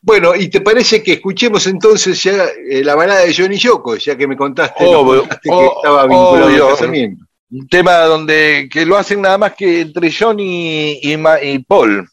Bueno, 0.00 0.34
¿y 0.34 0.48
te 0.48 0.60
parece 0.60 1.02
que 1.02 1.12
escuchemos 1.12 1.66
entonces 1.68 2.20
ya 2.22 2.46
eh, 2.68 2.82
la 2.82 2.94
balada 2.96 3.20
de 3.20 3.32
Johnny 3.34 3.56
Yoko, 3.56 3.96
ya 3.96 4.16
que 4.16 4.26
me 4.26 4.36
contaste, 4.36 4.82
nos 4.84 4.94
Obvio, 4.94 5.20
contaste 5.20 5.48
que 5.48 5.54
o- 5.54 5.76
estaba 5.76 6.02
vinculado 6.06 6.46
obvio. 6.46 6.64
al 6.66 6.72
casamiento? 6.72 7.24
Un 7.50 7.68
tema 7.68 7.92
donde 8.00 8.68
que 8.72 8.84
lo 8.86 8.96
hacen 8.96 9.20
nada 9.20 9.38
más 9.38 9.52
que 9.54 9.82
entre 9.82 10.10
John 10.10 10.40
y, 10.40 10.98
y 11.02 11.16
Ma- 11.18 11.40
y 11.42 11.58
Paul. 11.60 12.08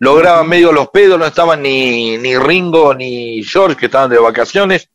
Lograban 0.00 0.48
medio 0.48 0.72
los 0.72 0.88
pedos, 0.88 1.18
no 1.18 1.26
estaban 1.26 1.62
ni, 1.62 2.16
ni 2.18 2.36
Ringo 2.36 2.92
ni 2.94 3.42
George, 3.44 3.76
que 3.76 3.86
estaban 3.86 4.10
de 4.10 4.18
vacaciones, 4.18 4.88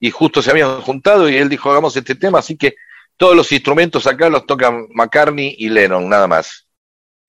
y 0.00 0.10
justo 0.10 0.42
se 0.42 0.50
habían 0.50 0.80
juntado 0.80 1.28
y 1.28 1.36
él 1.36 1.48
dijo, 1.48 1.70
hagamos 1.70 1.96
este 1.96 2.14
tema, 2.16 2.40
así 2.40 2.56
que 2.56 2.74
todos 3.16 3.36
los 3.36 3.52
instrumentos 3.52 4.06
acá 4.06 4.28
los 4.28 4.46
tocan 4.46 4.86
McCartney 4.94 5.54
y 5.58 5.68
Lennon, 5.68 6.08
nada 6.08 6.26
más. 6.26 6.66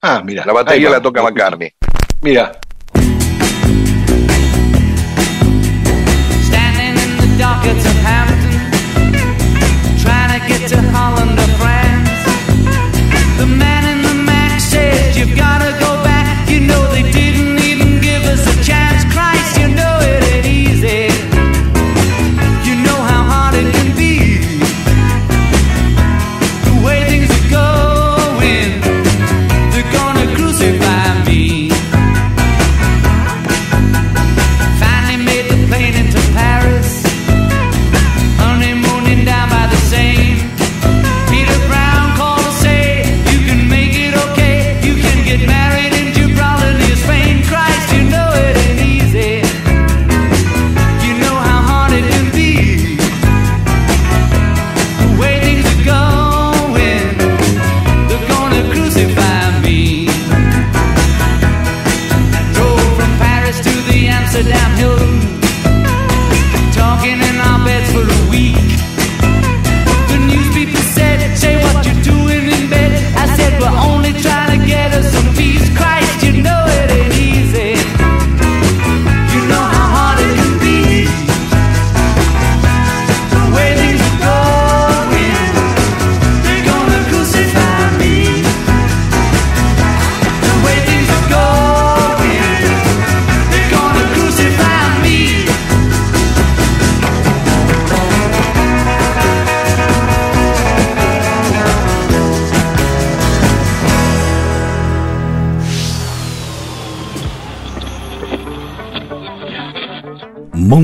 Ah, 0.01 0.21
mira. 0.23 0.45
La 0.45 0.53
batería 0.53 0.89
la 0.89 1.01
toca 1.01 1.21
McCartney. 1.21 1.71
Mira, 2.21 2.51
Standing 6.49 6.95
in 7.03 7.17
the 7.17 7.37
dockets 7.37 7.85
of 7.85 7.95
Hampton, 8.07 8.55
trying 10.01 10.39
to 10.39 10.47
get 10.47 10.69
to 10.69 10.81
Holland 10.91 11.37
or 11.37 11.49
France. 11.59 12.09
The 13.37 13.45
man 13.45 13.83
in 13.97 14.01
the 14.03 14.13
Mac 14.23 14.59
said, 14.61 15.15
You've 15.17 15.35
gotta 15.35 15.71
go 15.79 16.01
back. 16.03 16.49
You 16.49 16.61
know 16.61 16.88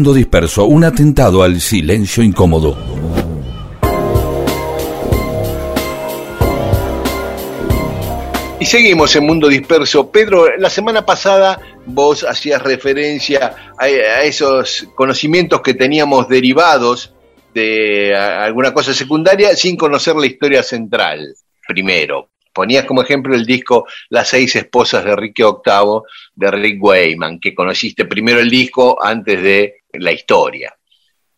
Mundo 0.05 0.17
disperso, 0.19 0.65
un 0.65 0.83
atentado 0.83 1.41
al 1.41 1.59
silencio 1.59 2.21
incómodo. 2.21 2.77
Y 8.59 8.65
seguimos 8.65 9.15
en 9.15 9.25
Mundo 9.25 9.47
Disperso. 9.47 10.11
Pedro, 10.11 10.45
la 10.59 10.69
semana 10.69 11.03
pasada 11.07 11.59
vos 11.87 12.23
hacías 12.23 12.61
referencia 12.61 13.55
a, 13.79 13.85
a 13.85 14.21
esos 14.21 14.87
conocimientos 14.93 15.61
que 15.61 15.73
teníamos 15.73 16.29
derivados 16.29 17.15
de 17.55 18.15
alguna 18.15 18.75
cosa 18.75 18.93
secundaria 18.93 19.55
sin 19.55 19.75
conocer 19.75 20.15
la 20.17 20.27
historia 20.27 20.61
central, 20.61 21.33
primero. 21.67 22.29
Ponías 22.55 22.85
como 22.85 23.01
ejemplo 23.01 23.35
el 23.35 23.45
disco 23.45 23.85
Las 24.09 24.29
seis 24.29 24.55
esposas 24.55 25.03
de 25.03 25.11
Enrique 25.11 25.43
VIII 25.43 26.01
de 26.33 26.51
Rick 26.51 26.81
Wayman, 26.81 27.39
que 27.41 27.53
conociste 27.53 28.05
primero 28.05 28.39
el 28.39 28.49
disco 28.49 28.97
antes 29.03 29.43
de 29.43 29.81
la 29.91 30.13
historia. 30.13 30.73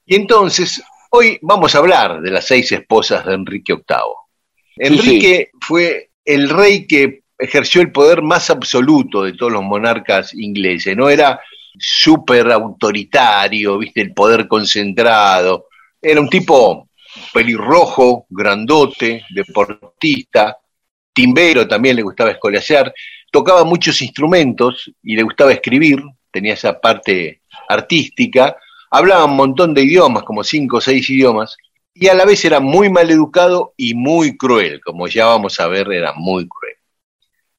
Y 0.05 0.15
entonces, 0.15 0.83
hoy 1.09 1.39
vamos 1.41 1.73
a 1.73 1.79
hablar 1.79 2.21
de 2.21 2.29
las 2.29 2.45
seis 2.45 2.71
esposas 2.71 3.25
de 3.25 3.33
Enrique 3.33 3.73
VIII. 3.73 4.89
Enrique 4.89 5.49
fue 5.59 6.11
el 6.23 6.49
rey 6.49 6.85
que 6.85 7.21
ejerció 7.35 7.81
el 7.81 7.91
poder 7.91 8.21
más 8.21 8.51
absoluto 8.51 9.23
de 9.23 9.33
todos 9.33 9.51
los 9.51 9.63
monarcas 9.63 10.35
ingleses, 10.35 10.95
no 10.95 11.09
era 11.09 11.41
súper 11.79 12.51
autoritario, 12.51 13.79
viste, 13.79 14.01
el 14.01 14.13
poder 14.13 14.47
concentrado, 14.47 15.67
era 15.99 16.21
un 16.21 16.29
tipo 16.29 16.89
pelirrojo, 17.33 18.27
grandote, 18.29 19.25
deportista, 19.31 20.57
timbero, 21.17 21.67
también 21.67 21.95
le 21.95 22.03
gustaba 22.03 22.29
escolasear, 22.29 22.93
tocaba 23.31 23.63
muchos 23.63 24.03
instrumentos 24.03 24.91
y 25.01 25.15
le 25.15 25.23
gustaba 25.23 25.51
escribir, 25.51 26.03
tenía 26.31 26.53
esa 26.53 26.79
parte 26.79 27.41
artística, 27.67 28.55
hablaba 28.91 29.25
un 29.25 29.35
montón 29.35 29.73
de 29.73 29.81
idiomas, 29.81 30.21
como 30.21 30.43
cinco 30.43 30.77
o 30.77 30.81
seis 30.81 31.09
idiomas, 31.09 31.57
y 31.91 32.07
a 32.07 32.13
la 32.13 32.23
vez 32.23 32.45
era 32.45 32.59
muy 32.59 32.91
mal 32.91 33.09
educado 33.09 33.73
y 33.75 33.95
muy 33.95 34.37
cruel, 34.37 34.79
como 34.79 35.07
ya 35.07 35.25
vamos 35.25 35.59
a 35.59 35.65
ver, 35.65 35.91
era 35.91 36.13
muy 36.13 36.47
cruel. 36.47 36.75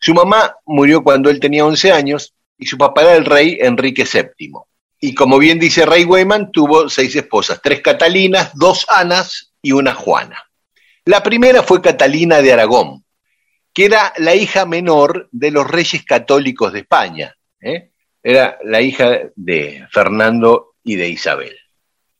Su 0.00 0.14
mamá 0.14 0.54
murió 0.64 1.02
cuando 1.02 1.28
él 1.28 1.40
tenía 1.40 1.66
11 1.66 1.90
años 1.90 2.32
y 2.56 2.66
su 2.66 2.78
papá 2.78 3.02
era 3.02 3.16
el 3.16 3.24
rey 3.24 3.58
Enrique 3.60 4.04
VII. 4.04 4.52
Y 5.00 5.14
como 5.14 5.38
bien 5.38 5.58
dice 5.58 5.84
Rey 5.84 6.04
Weyman, 6.04 6.52
tuvo 6.52 6.88
seis 6.88 7.16
esposas, 7.16 7.60
tres 7.60 7.80
Catalinas, 7.80 8.52
dos 8.54 8.86
Anas 8.88 9.52
y 9.60 9.72
una 9.72 9.94
Juana. 9.94 10.44
La 11.04 11.24
primera 11.24 11.64
fue 11.64 11.82
Catalina 11.82 12.40
de 12.40 12.52
Aragón, 12.52 13.04
que 13.78 13.84
era 13.84 14.12
la 14.16 14.34
hija 14.34 14.66
menor 14.66 15.28
de 15.30 15.52
los 15.52 15.64
reyes 15.64 16.04
católicos 16.04 16.72
de 16.72 16.80
España. 16.80 17.32
¿eh? 17.60 17.92
Era 18.20 18.58
la 18.64 18.80
hija 18.80 19.20
de 19.36 19.86
Fernando 19.92 20.74
y 20.82 20.96
de 20.96 21.08
Isabel. 21.08 21.56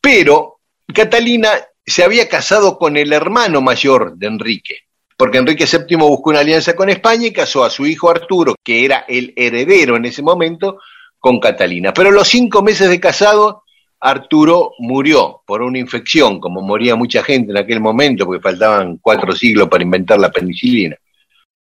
Pero 0.01 0.61
Catalina 0.95 1.51
se 1.85 2.05
había 2.05 2.29
casado 2.29 2.79
con 2.79 2.97
el 2.97 3.13
hermano 3.13 3.61
mayor 3.61 4.17
de 4.17 4.29
Enrique, 4.29 4.77
porque 5.17 5.39
Enrique 5.39 5.65
VII 5.67 5.97
buscó 5.97 6.31
una 6.31 6.39
alianza 6.39 6.77
con 6.77 6.91
España 6.91 7.27
y 7.27 7.33
casó 7.33 7.65
a 7.65 7.71
su 7.71 7.85
hijo 7.89 8.09
Arturo, 8.09 8.55
que 8.63 8.85
era 8.85 9.05
el 9.09 9.33
heredero 9.35 9.97
en 9.97 10.05
ese 10.05 10.23
momento, 10.23 10.79
con 11.19 11.41
Catalina. 11.41 11.93
Pero 11.93 12.11
a 12.11 12.13
los 12.13 12.29
cinco 12.29 12.63
meses 12.63 12.89
de 12.89 13.01
casado, 13.01 13.65
Arturo 13.99 14.75
murió 14.79 15.43
por 15.45 15.63
una 15.63 15.81
infección, 15.81 16.39
como 16.39 16.63
moría 16.63 16.95
mucha 16.95 17.25
gente 17.25 17.51
en 17.51 17.59
aquel 17.59 17.81
momento, 17.81 18.27
porque 18.27 18.41
faltaban 18.41 18.99
cuatro 18.99 19.35
siglos 19.35 19.69
para 19.69 19.83
inventar 19.83 20.21
la 20.21 20.31
penicilina. 20.31 20.97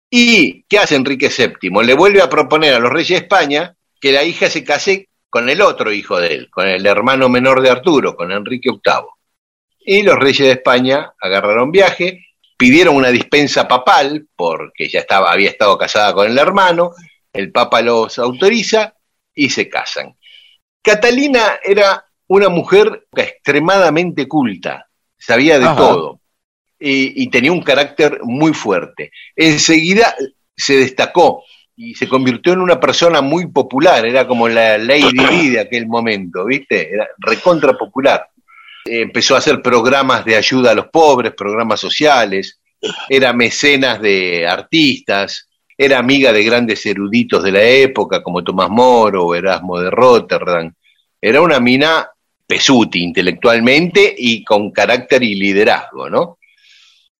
¿Y 0.09 0.63
qué 0.63 0.79
hace 0.79 0.95
Enrique 0.95 1.29
VII? 1.29 1.83
Le 1.83 1.93
vuelve 1.93 2.21
a 2.21 2.29
proponer 2.29 2.73
a 2.73 2.79
los 2.79 2.91
reyes 2.91 3.09
de 3.09 3.25
España 3.25 3.75
que 3.99 4.11
la 4.11 4.23
hija 4.23 4.49
se 4.49 4.63
case 4.63 5.09
con 5.29 5.49
el 5.49 5.61
otro 5.61 5.91
hijo 5.91 6.19
de 6.19 6.33
él, 6.33 6.49
con 6.49 6.67
el 6.67 6.85
hermano 6.85 7.27
menor 7.29 7.61
de 7.61 7.69
Arturo, 7.69 8.15
con 8.15 8.31
Enrique 8.31 8.69
VIII. 8.69 9.05
Y 9.79 10.03
los 10.03 10.17
reyes 10.17 10.47
de 10.47 10.51
España 10.51 11.13
agarraron 11.19 11.71
viaje, 11.71 12.25
pidieron 12.57 12.95
una 12.95 13.09
dispensa 13.09 13.67
papal, 13.67 14.27
porque 14.35 14.87
ya 14.87 14.99
estaba, 15.01 15.31
había 15.31 15.49
estado 15.49 15.77
casada 15.77 16.13
con 16.13 16.29
el 16.29 16.37
hermano, 16.37 16.93
el 17.33 17.51
papa 17.51 17.81
los 17.81 18.17
autoriza 18.19 18.93
y 19.33 19.49
se 19.49 19.69
casan. 19.69 20.15
Catalina 20.81 21.59
era 21.63 22.05
una 22.27 22.49
mujer 22.49 23.07
extremadamente 23.15 24.27
culta, 24.27 24.87
sabía 25.17 25.59
de 25.59 25.65
Ajá. 25.65 25.75
todo 25.75 26.21
y, 26.79 27.23
y 27.23 27.29
tenía 27.29 27.51
un 27.51 27.61
carácter 27.61 28.19
muy 28.23 28.53
fuerte. 28.53 29.11
Enseguida 29.35 30.15
se 30.55 30.77
destacó 30.77 31.43
y 31.75 31.93
se 31.93 32.09
convirtió 32.09 32.53
en 32.53 32.61
una 32.61 32.79
persona 32.79 33.21
muy 33.21 33.47
popular, 33.47 34.03
era 34.05 34.27
como 34.27 34.49
la 34.49 34.79
Lady 34.79 35.11
Di 35.29 35.49
de 35.49 35.59
aquel 35.59 35.87
momento, 35.87 36.45
¿viste? 36.45 36.91
Era 36.91 37.07
recontra 37.19 37.73
popular. 37.73 38.27
Empezó 38.83 39.35
a 39.35 39.39
hacer 39.39 39.61
programas 39.61 40.25
de 40.25 40.35
ayuda 40.35 40.71
a 40.71 40.75
los 40.75 40.87
pobres, 40.87 41.33
programas 41.33 41.79
sociales, 41.79 42.59
era 43.09 43.33
mecenas 43.33 44.01
de 44.01 44.47
artistas, 44.47 45.47
era 45.77 45.99
amiga 45.99 46.33
de 46.33 46.43
grandes 46.43 46.83
eruditos 46.85 47.43
de 47.43 47.51
la 47.51 47.61
época 47.61 48.23
como 48.23 48.43
Tomás 48.43 48.69
Moro 48.69 49.25
o 49.25 49.35
Erasmo 49.35 49.79
de 49.79 49.91
Rotterdam. 49.91 50.73
Era 51.21 51.41
una 51.41 51.59
mina 51.59 52.07
pesuti 52.47 53.03
intelectualmente 53.03 54.15
y 54.17 54.43
con 54.43 54.71
carácter 54.71 55.21
y 55.21 55.35
liderazgo, 55.35 56.09
¿no? 56.09 56.36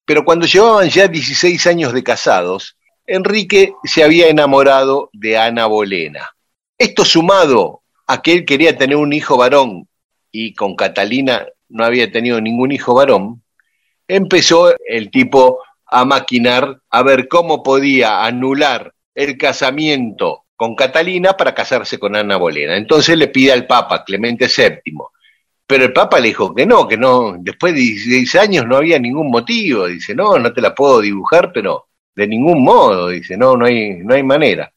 Pero 0.08 0.24
cuando 0.24 0.46
llevaban 0.46 0.88
ya 0.90 1.10
16 1.10 1.68
años 1.68 1.92
de 1.92 2.02
casados, 2.02 2.78
Enrique 3.06 3.74
se 3.84 4.06
había 4.06 4.30
enamorado 4.30 5.10
de 5.12 5.38
Ana 5.38 5.66
Bolena. 5.66 6.30
Esto 6.78 7.04
sumado 7.04 7.82
a 8.08 8.22
que 8.22 8.32
él 8.32 8.46
quería 8.46 8.78
tener 8.78 8.96
un 8.96 9.12
hijo 9.12 9.36
varón 9.36 9.90
y 10.32 10.54
con 10.54 10.78
Catalina 10.78 11.46
no 11.68 11.84
había 11.84 12.10
tenido 12.10 12.40
ningún 12.40 12.72
hijo 12.72 12.94
varón, 12.94 13.44
empezó 14.08 14.74
el 14.88 15.12
tipo 15.12 15.60
a 15.86 16.06
maquinar 16.06 16.80
a 16.90 17.04
ver 17.04 17.28
cómo 17.28 17.62
podía 17.62 18.24
anular 18.24 18.94
el 19.14 19.38
casamiento 19.38 20.46
con 20.56 20.74
Catalina 20.76 21.36
para 21.36 21.54
casarse 21.54 22.00
con 22.00 22.16
Ana 22.16 22.38
Bolena. 22.38 22.78
Entonces 22.78 23.18
le 23.18 23.28
pide 23.28 23.52
al 23.52 23.68
Papa, 23.68 24.06
Clemente 24.06 24.48
VII. 24.48 24.94
Pero 25.68 25.84
el 25.84 25.94
Papa 25.94 26.20
le 26.20 26.30
dijo 26.30 26.56
que 26.56 26.66
no, 26.66 26.88
que 26.88 26.96
no, 26.96 27.36
después 27.40 27.74
de 27.74 27.82
16 27.82 28.36
años 28.36 28.66
no 28.66 28.78
había 28.78 28.98
ningún 28.98 29.30
motivo. 29.30 29.88
Dice, 29.88 30.16
no, 30.16 30.40
no 30.40 30.54
te 30.54 30.62
la 30.62 30.74
puedo 30.74 31.02
dibujar, 31.02 31.52
pero 31.54 31.88
de 32.16 32.26
ningún 32.26 32.64
modo. 32.64 33.10
Dice, 33.10 33.36
no, 33.36 33.58
no 33.58 33.66
hay, 33.66 33.98
no 33.98 34.16
hay 34.16 34.24
manera. 34.24 34.72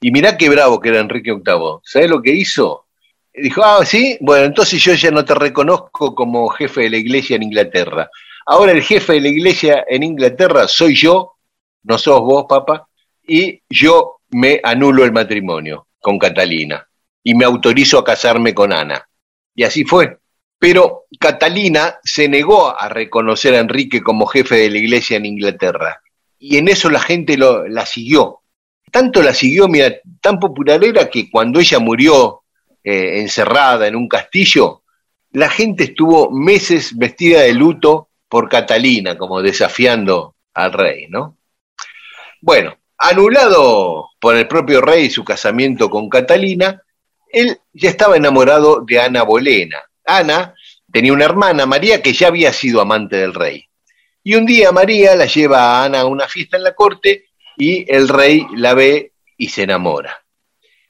Y 0.00 0.10
mirá 0.10 0.38
qué 0.38 0.48
bravo 0.48 0.80
que 0.80 0.88
era 0.88 1.00
Enrique 1.00 1.32
VIII. 1.32 1.80
¿Sabes 1.84 2.08
lo 2.08 2.22
que 2.22 2.32
hizo? 2.32 2.86
Dijo, 3.34 3.62
ah, 3.62 3.84
sí, 3.84 4.16
bueno, 4.20 4.46
entonces 4.46 4.82
yo 4.82 4.94
ya 4.94 5.10
no 5.10 5.24
te 5.24 5.34
reconozco 5.34 6.14
como 6.14 6.48
jefe 6.48 6.82
de 6.82 6.90
la 6.90 6.96
iglesia 6.96 7.36
en 7.36 7.42
Inglaterra. 7.42 8.10
Ahora 8.46 8.72
el 8.72 8.82
jefe 8.82 9.14
de 9.14 9.20
la 9.20 9.28
iglesia 9.28 9.84
en 9.88 10.02
Inglaterra 10.02 10.66
soy 10.66 10.94
yo, 10.96 11.34
no 11.84 11.98
sos 11.98 12.20
vos, 12.20 12.46
papá, 12.48 12.88
y 13.26 13.62
yo 13.68 14.20
me 14.30 14.60
anulo 14.64 15.04
el 15.04 15.12
matrimonio 15.12 15.86
con 16.00 16.18
Catalina 16.18 16.86
y 17.22 17.34
me 17.34 17.44
autorizo 17.44 17.98
a 17.98 18.04
casarme 18.04 18.54
con 18.54 18.72
Ana. 18.72 19.06
Y 19.54 19.62
así 19.62 19.84
fue. 19.84 20.19
Pero 20.60 21.06
Catalina 21.18 21.98
se 22.04 22.28
negó 22.28 22.78
a 22.78 22.90
reconocer 22.90 23.54
a 23.54 23.60
Enrique 23.60 24.02
como 24.02 24.26
jefe 24.26 24.56
de 24.56 24.70
la 24.70 24.76
iglesia 24.78 25.16
en 25.16 25.24
Inglaterra. 25.24 26.02
Y 26.38 26.58
en 26.58 26.68
eso 26.68 26.90
la 26.90 27.00
gente 27.00 27.38
lo, 27.38 27.66
la 27.66 27.86
siguió. 27.86 28.42
Tanto 28.92 29.22
la 29.22 29.32
siguió, 29.32 29.68
mira, 29.68 29.94
tan 30.20 30.38
popular 30.38 30.84
era 30.84 31.08
que 31.08 31.30
cuando 31.30 31.60
ella 31.60 31.78
murió 31.78 32.42
eh, 32.84 33.20
encerrada 33.20 33.86
en 33.86 33.96
un 33.96 34.06
castillo, 34.06 34.82
la 35.32 35.48
gente 35.48 35.84
estuvo 35.84 36.30
meses 36.30 36.96
vestida 36.96 37.40
de 37.40 37.54
luto 37.54 38.10
por 38.28 38.50
Catalina, 38.50 39.16
como 39.16 39.40
desafiando 39.40 40.34
al 40.52 40.74
rey, 40.74 41.06
¿no? 41.08 41.38
Bueno, 42.42 42.76
anulado 42.98 44.10
por 44.20 44.36
el 44.36 44.46
propio 44.46 44.82
rey 44.82 45.08
su 45.08 45.24
casamiento 45.24 45.88
con 45.88 46.10
Catalina, 46.10 46.82
él 47.32 47.58
ya 47.72 47.88
estaba 47.88 48.18
enamorado 48.18 48.82
de 48.86 49.00
Ana 49.00 49.22
Bolena. 49.22 49.78
Ana 50.16 50.54
tenía 50.92 51.12
una 51.12 51.24
hermana, 51.24 51.66
María, 51.66 52.02
que 52.02 52.12
ya 52.12 52.28
había 52.28 52.52
sido 52.52 52.80
amante 52.80 53.16
del 53.16 53.34
rey. 53.34 53.66
Y 54.22 54.34
un 54.34 54.44
día 54.44 54.72
María 54.72 55.14
la 55.16 55.26
lleva 55.26 55.58
a 55.60 55.84
Ana 55.84 56.00
a 56.00 56.06
una 56.06 56.28
fiesta 56.28 56.56
en 56.56 56.64
la 56.64 56.74
corte 56.74 57.26
y 57.56 57.90
el 57.92 58.08
rey 58.08 58.46
la 58.54 58.74
ve 58.74 59.12
y 59.36 59.48
se 59.48 59.62
enamora. 59.62 60.22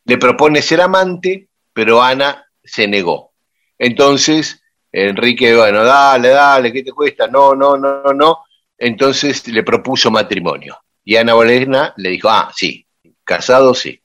Le 0.04 0.18
propone 0.18 0.62
ser 0.62 0.80
amante, 0.80 1.48
pero 1.72 2.02
Ana 2.02 2.46
se 2.62 2.88
negó. 2.88 3.32
Entonces, 3.78 4.62
Enrique, 4.92 5.54
bueno, 5.54 5.84
dale, 5.84 6.28
dale, 6.28 6.72
¿qué 6.72 6.82
te 6.82 6.92
cuesta? 6.92 7.28
No, 7.28 7.54
no, 7.54 7.76
no, 7.76 8.12
no. 8.12 8.44
Entonces 8.76 9.46
le 9.48 9.62
propuso 9.62 10.10
matrimonio. 10.10 10.78
Y 11.04 11.16
Ana 11.16 11.34
Bolena 11.34 11.94
le 11.96 12.10
dijo, 12.10 12.28
ah, 12.28 12.50
sí, 12.54 12.86
casado 13.24 13.74
sí. 13.74 14.00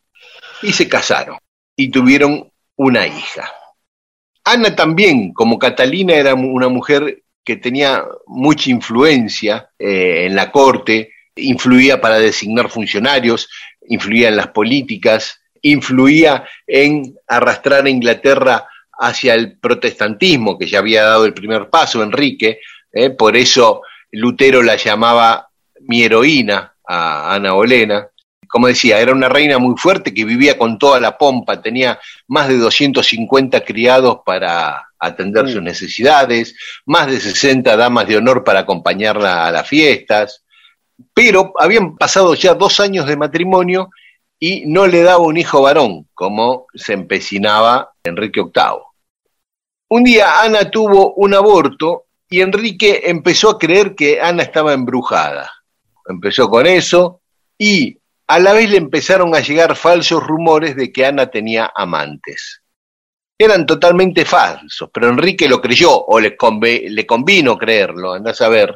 Y 0.61 0.71
se 0.73 0.87
casaron 0.87 1.37
y 1.75 1.89
tuvieron 1.89 2.51
una 2.75 3.07
hija. 3.07 3.51
Ana 4.45 4.75
también, 4.75 5.33
como 5.33 5.57
Catalina, 5.57 6.13
era 6.13 6.35
una 6.35 6.69
mujer 6.69 7.23
que 7.43 7.57
tenía 7.57 8.05
mucha 8.27 8.69
influencia 8.69 9.69
eh, 9.77 10.25
en 10.27 10.35
la 10.35 10.51
corte, 10.51 11.13
influía 11.35 11.99
para 11.99 12.19
designar 12.19 12.69
funcionarios, 12.69 13.49
influía 13.87 14.29
en 14.29 14.37
las 14.37 14.47
políticas, 14.47 15.41
influía 15.61 16.45
en 16.67 17.15
arrastrar 17.27 17.85
a 17.85 17.89
Inglaterra 17.89 18.67
hacia 18.93 19.33
el 19.33 19.57
protestantismo, 19.57 20.57
que 20.57 20.67
ya 20.67 20.79
había 20.79 21.03
dado 21.03 21.25
el 21.25 21.33
primer 21.33 21.69
paso 21.69 22.03
Enrique, 22.03 22.59
eh, 22.91 23.09
por 23.09 23.35
eso 23.35 23.81
Lutero 24.11 24.61
la 24.61 24.75
llamaba 24.75 25.49
mi 25.81 26.03
heroína 26.03 26.75
a 26.87 27.33
Ana 27.33 27.53
Bolena, 27.53 28.07
como 28.47 28.67
decía, 28.67 28.99
era 28.99 29.11
una 29.11 29.29
reina 29.29 29.57
muy 29.57 29.75
fuerte 29.77 30.13
que 30.13 30.25
vivía 30.25 30.57
con 30.57 30.77
toda 30.77 30.99
la 30.99 31.17
pompa, 31.17 31.61
tenía 31.61 31.99
más 32.27 32.47
de 32.47 32.57
250 32.57 33.63
criados 33.63 34.19
para 34.25 34.89
atender 34.99 35.49
sus 35.49 35.61
necesidades, 35.61 36.55
más 36.85 37.07
de 37.07 37.19
60 37.19 37.75
damas 37.75 38.07
de 38.07 38.17
honor 38.17 38.43
para 38.43 38.61
acompañarla 38.61 39.45
a 39.45 39.51
las 39.51 39.67
fiestas, 39.67 40.43
pero 41.13 41.53
habían 41.59 41.95
pasado 41.97 42.33
ya 42.35 42.53
dos 42.53 42.79
años 42.79 43.05
de 43.05 43.17
matrimonio 43.17 43.89
y 44.39 44.65
no 44.65 44.87
le 44.87 45.01
daba 45.01 45.19
un 45.19 45.37
hijo 45.37 45.61
varón, 45.61 46.07
como 46.13 46.67
se 46.73 46.93
empecinaba 46.93 47.93
Enrique 48.03 48.41
VIII. 48.41 48.83
Un 49.89 50.03
día 50.03 50.41
Ana 50.41 50.69
tuvo 50.69 51.13
un 51.13 51.33
aborto 51.33 52.05
y 52.29 52.41
Enrique 52.41 53.03
empezó 53.05 53.51
a 53.51 53.59
creer 53.59 53.95
que 53.95 54.19
Ana 54.19 54.43
estaba 54.43 54.73
embrujada. 54.73 55.51
Empezó 56.07 56.49
con 56.49 56.65
eso 56.65 57.21
y 57.57 57.97
a 58.27 58.39
la 58.39 58.53
vez 58.53 58.69
le 58.69 58.77
empezaron 58.77 59.35
a 59.35 59.39
llegar 59.39 59.75
falsos 59.75 60.25
rumores 60.25 60.75
de 60.75 60.91
que 60.91 61.05
Ana 61.05 61.27
tenía 61.27 61.71
amantes. 61.75 62.61
Eran 63.37 63.65
totalmente 63.65 64.25
falsos, 64.25 64.89
pero 64.93 65.09
Enrique 65.09 65.47
lo 65.47 65.61
creyó 65.61 66.05
o 66.05 66.19
le, 66.19 66.37
le 66.89 67.05
convino 67.05 67.57
creerlo, 67.57 68.13
andás 68.13 68.41
a 68.41 68.49
ver, 68.49 68.75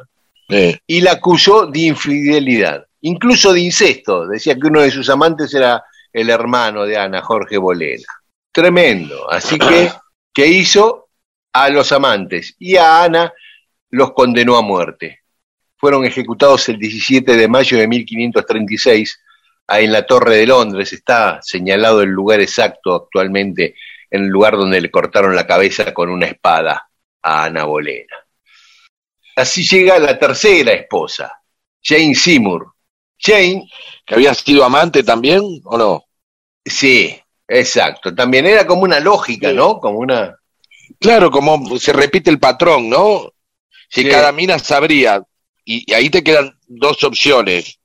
y 0.86 1.00
la 1.00 1.12
acusó 1.12 1.66
de 1.66 1.80
infidelidad, 1.80 2.84
incluso 3.00 3.52
de 3.52 3.60
incesto. 3.60 4.26
Decía 4.26 4.56
que 4.56 4.66
uno 4.66 4.82
de 4.82 4.90
sus 4.90 5.08
amantes 5.08 5.54
era 5.54 5.82
el 6.12 6.28
hermano 6.28 6.84
de 6.84 6.98
Ana, 6.98 7.22
Jorge 7.22 7.56
Bolena. 7.56 8.06
Tremendo. 8.52 9.30
Así 9.30 9.58
que, 9.58 9.90
¿qué 10.34 10.46
hizo? 10.46 11.08
A 11.52 11.68
los 11.68 11.90
amantes 11.90 12.54
y 12.60 12.76
a 12.76 13.02
Ana 13.02 13.32
los 13.90 14.12
condenó 14.12 14.56
a 14.56 14.62
muerte. 14.62 15.20
Fueron 15.76 16.04
ejecutados 16.04 16.68
el 16.68 16.78
17 16.78 17.36
de 17.36 17.48
mayo 17.48 17.76
de 17.76 17.88
1536 17.88 19.20
ahí 19.20 19.29
en 19.68 19.92
la 19.92 20.04
Torre 20.06 20.36
de 20.36 20.46
Londres, 20.46 20.92
está 20.92 21.40
señalado 21.42 22.02
el 22.02 22.10
lugar 22.10 22.40
exacto 22.40 22.94
actualmente, 22.94 23.74
en 24.10 24.24
el 24.24 24.28
lugar 24.28 24.56
donde 24.56 24.80
le 24.80 24.90
cortaron 24.90 25.36
la 25.36 25.46
cabeza 25.46 25.94
con 25.94 26.10
una 26.10 26.26
espada 26.26 26.88
a 27.22 27.44
Ana 27.44 27.64
Bolena. 27.64 28.16
Así 29.36 29.66
llega 29.66 29.98
la 29.98 30.18
tercera 30.18 30.72
esposa, 30.72 31.32
Jane 31.82 32.14
Seymour. 32.14 32.72
Jane. 33.18 33.68
¿Que 34.04 34.14
había 34.14 34.34
sido 34.34 34.64
amante 34.64 35.02
también 35.02 35.42
o 35.64 35.78
no? 35.78 36.04
Sí, 36.64 37.16
exacto. 37.46 38.14
También 38.14 38.46
era 38.46 38.66
como 38.66 38.82
una 38.82 38.98
lógica, 38.98 39.52
¿no? 39.52 39.78
Como 39.78 39.98
una. 39.98 40.36
Claro, 40.98 41.30
como 41.30 41.78
se 41.78 41.92
repite 41.92 42.30
el 42.30 42.38
patrón, 42.40 42.88
¿no? 42.88 43.32
Si 43.88 44.02
Sí. 44.02 44.08
cada 44.08 44.32
mina 44.32 44.58
sabría, 44.58 45.22
y, 45.64 45.90
y 45.90 45.94
ahí 45.94 46.10
te 46.10 46.22
quedan 46.24 46.58
dos 46.66 47.02
opciones. 47.04 47.79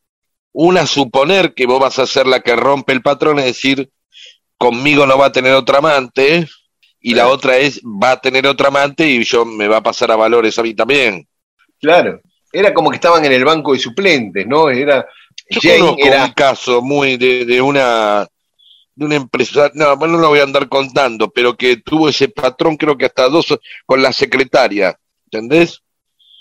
Una, 0.58 0.88
suponer 0.88 1.54
que 1.54 1.66
vos 1.66 1.82
vas 1.82 2.00
a 2.00 2.08
ser 2.08 2.28
la 2.28 2.40
que 2.40 2.56
rompe 2.56 2.94
el 2.94 3.02
patrón, 3.02 3.40
es 3.40 3.46
decir, 3.46 3.90
conmigo 4.58 5.06
no 5.06 5.18
va 5.18 5.26
a 5.26 5.32
tener 5.34 5.54
otra 5.54 5.80
amante, 5.80 6.48
y 7.02 7.14
la 7.14 7.28
otra 7.28 7.58
es, 7.58 7.82
va 7.82 8.12
a 8.12 8.22
tener 8.22 8.48
otra 8.48 8.70
amante 8.70 9.06
y 9.06 9.22
yo 9.26 9.44
me 9.44 9.68
va 9.68 9.78
a 9.78 9.84
pasar 9.84 10.12
a 10.12 10.16
valores 10.16 10.58
a 10.58 10.64
mí 10.64 10.74
también. 10.74 11.28
Claro. 11.82 12.22
Era 12.54 12.74
como 12.74 12.90
que 12.90 12.96
estaban 12.96 13.26
en 13.26 13.34
el 13.34 13.44
banco 13.44 13.74
de 13.74 13.80
suplentes, 13.80 14.48
¿no? 14.48 14.70
Era. 14.70 15.06
Yo 15.50 15.60
Jane 15.62 15.80
conozco 15.80 16.08
era. 16.08 16.24
un 16.24 16.32
caso 16.32 16.82
muy 16.82 17.18
de, 17.18 17.44
de 17.44 17.62
una 17.62 18.26
de 18.96 19.06
una 19.06 19.16
empresa, 19.16 19.70
no, 19.74 19.98
bueno, 19.98 20.14
no 20.14 20.22
lo 20.22 20.30
voy 20.30 20.40
a 20.40 20.44
andar 20.44 20.70
contando, 20.70 21.30
pero 21.30 21.58
que 21.58 21.78
tuvo 21.78 22.08
ese 22.08 22.30
patrón 22.30 22.78
creo 22.78 22.98
que 22.98 23.08
hasta 23.08 23.28
dos 23.28 23.54
con 23.86 24.02
la 24.02 24.14
secretaria, 24.14 24.98
¿entendés? 25.26 25.82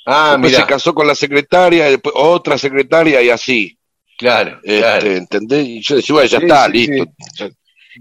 Ah, 0.07 0.37
mira. 0.39 0.61
se 0.61 0.67
casó 0.67 0.95
con 0.95 1.09
la 1.09 1.17
secretaria, 1.17 1.87
después 1.87 2.15
otra 2.17 2.57
secretaria 2.57 3.21
y 3.21 3.29
así, 3.29 3.77
Claro, 4.19 4.61
este, 4.63 4.79
claro. 4.79 5.07
¿entendés? 5.11 5.67
Y 5.67 5.81
yo 5.83 5.97
decía, 5.97 6.13
bueno, 6.15 6.29
ya 6.29 6.39
Sí, 6.39 6.45
está, 6.45 6.67
sí, 6.67 6.73
listo. 6.73 7.13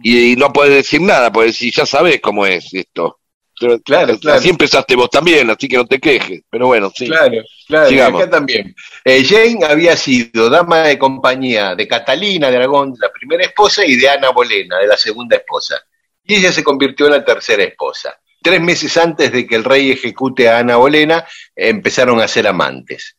Y, 0.03 0.31
y 0.31 0.35
no 0.35 0.51
puedes 0.51 0.73
decir 0.73 1.01
nada, 1.01 1.31
porque 1.31 1.53
si 1.53 1.71
ya 1.71 1.85
sabés 1.85 2.19
cómo 2.21 2.45
es 2.45 2.73
esto. 2.73 3.19
Pero, 3.59 3.79
Claro, 3.81 4.17
claro. 4.19 4.39
Así 4.39 4.49
empezaste 4.49 4.95
vos 4.95 5.09
también, 5.09 5.49
así 5.49 5.67
que 5.67 5.77
no 5.77 5.85
te 5.85 5.99
quejes. 5.99 6.41
Pero 6.49 6.67
bueno, 6.67 6.91
sí. 6.95 7.07
Claro, 7.07 7.41
claro, 7.67 7.89
Sigamos. 7.89 8.21
acá 8.21 8.31
también. 8.31 8.75
Eh, 9.05 9.23
Jane 9.23 9.59
había 9.65 9.95
sido 9.95 10.49
dama 10.49 10.79
de 10.79 10.97
compañía 10.97 11.75
de 11.75 11.87
Catalina 11.87 12.49
de 12.49 12.57
Aragón, 12.57 12.95
la 12.99 13.11
primera 13.11 13.43
esposa, 13.43 13.85
y 13.85 13.95
de 13.95 14.09
Ana 14.09 14.29
Bolena, 14.31 14.79
de 14.79 14.87
la 14.87 14.97
segunda 14.97 15.37
esposa. 15.37 15.79
Y 16.25 16.35
ella 16.35 16.51
se 16.51 16.63
convirtió 16.63 17.05
en 17.05 17.13
la 17.13 17.23
tercera 17.25 17.63
esposa. 17.63 18.17
Tres 18.41 18.59
meses 18.59 18.97
antes 18.97 19.31
de 19.31 19.45
que 19.47 19.55
el 19.55 19.63
rey 19.63 19.91
ejecute 19.91 20.49
a 20.49 20.57
Ana 20.59 20.75
Bolena, 20.77 21.25
empezaron 21.55 22.19
a 22.19 22.27
ser 22.27 22.47
amantes. 22.47 23.15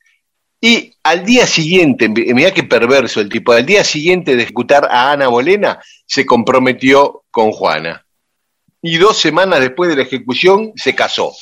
Y 0.67 0.97
al 1.03 1.27
día 1.27 1.47
siguiente, 1.47 2.09
mirá 2.09 2.51
qué 2.51 2.63
perverso 2.63 3.21
el 3.21 3.29
tipo, 3.29 3.53
al 3.53 3.67
día 3.67 3.85
siguiente 3.85 4.35
de 4.35 4.45
ejecutar 4.45 4.89
a 4.91 5.13
Ana 5.13 5.29
Bolena, 5.29 5.79
se 6.07 6.25
comprometió 6.25 7.25
con 7.31 7.53
Juana. 7.53 8.07
Y 8.81 8.97
dos 8.97 9.19
semanas 9.19 9.61
después 9.61 9.91
de 9.91 9.97
la 9.97 10.05
ejecución 10.05 10.73
se 10.75 10.95
casó, 10.95 11.35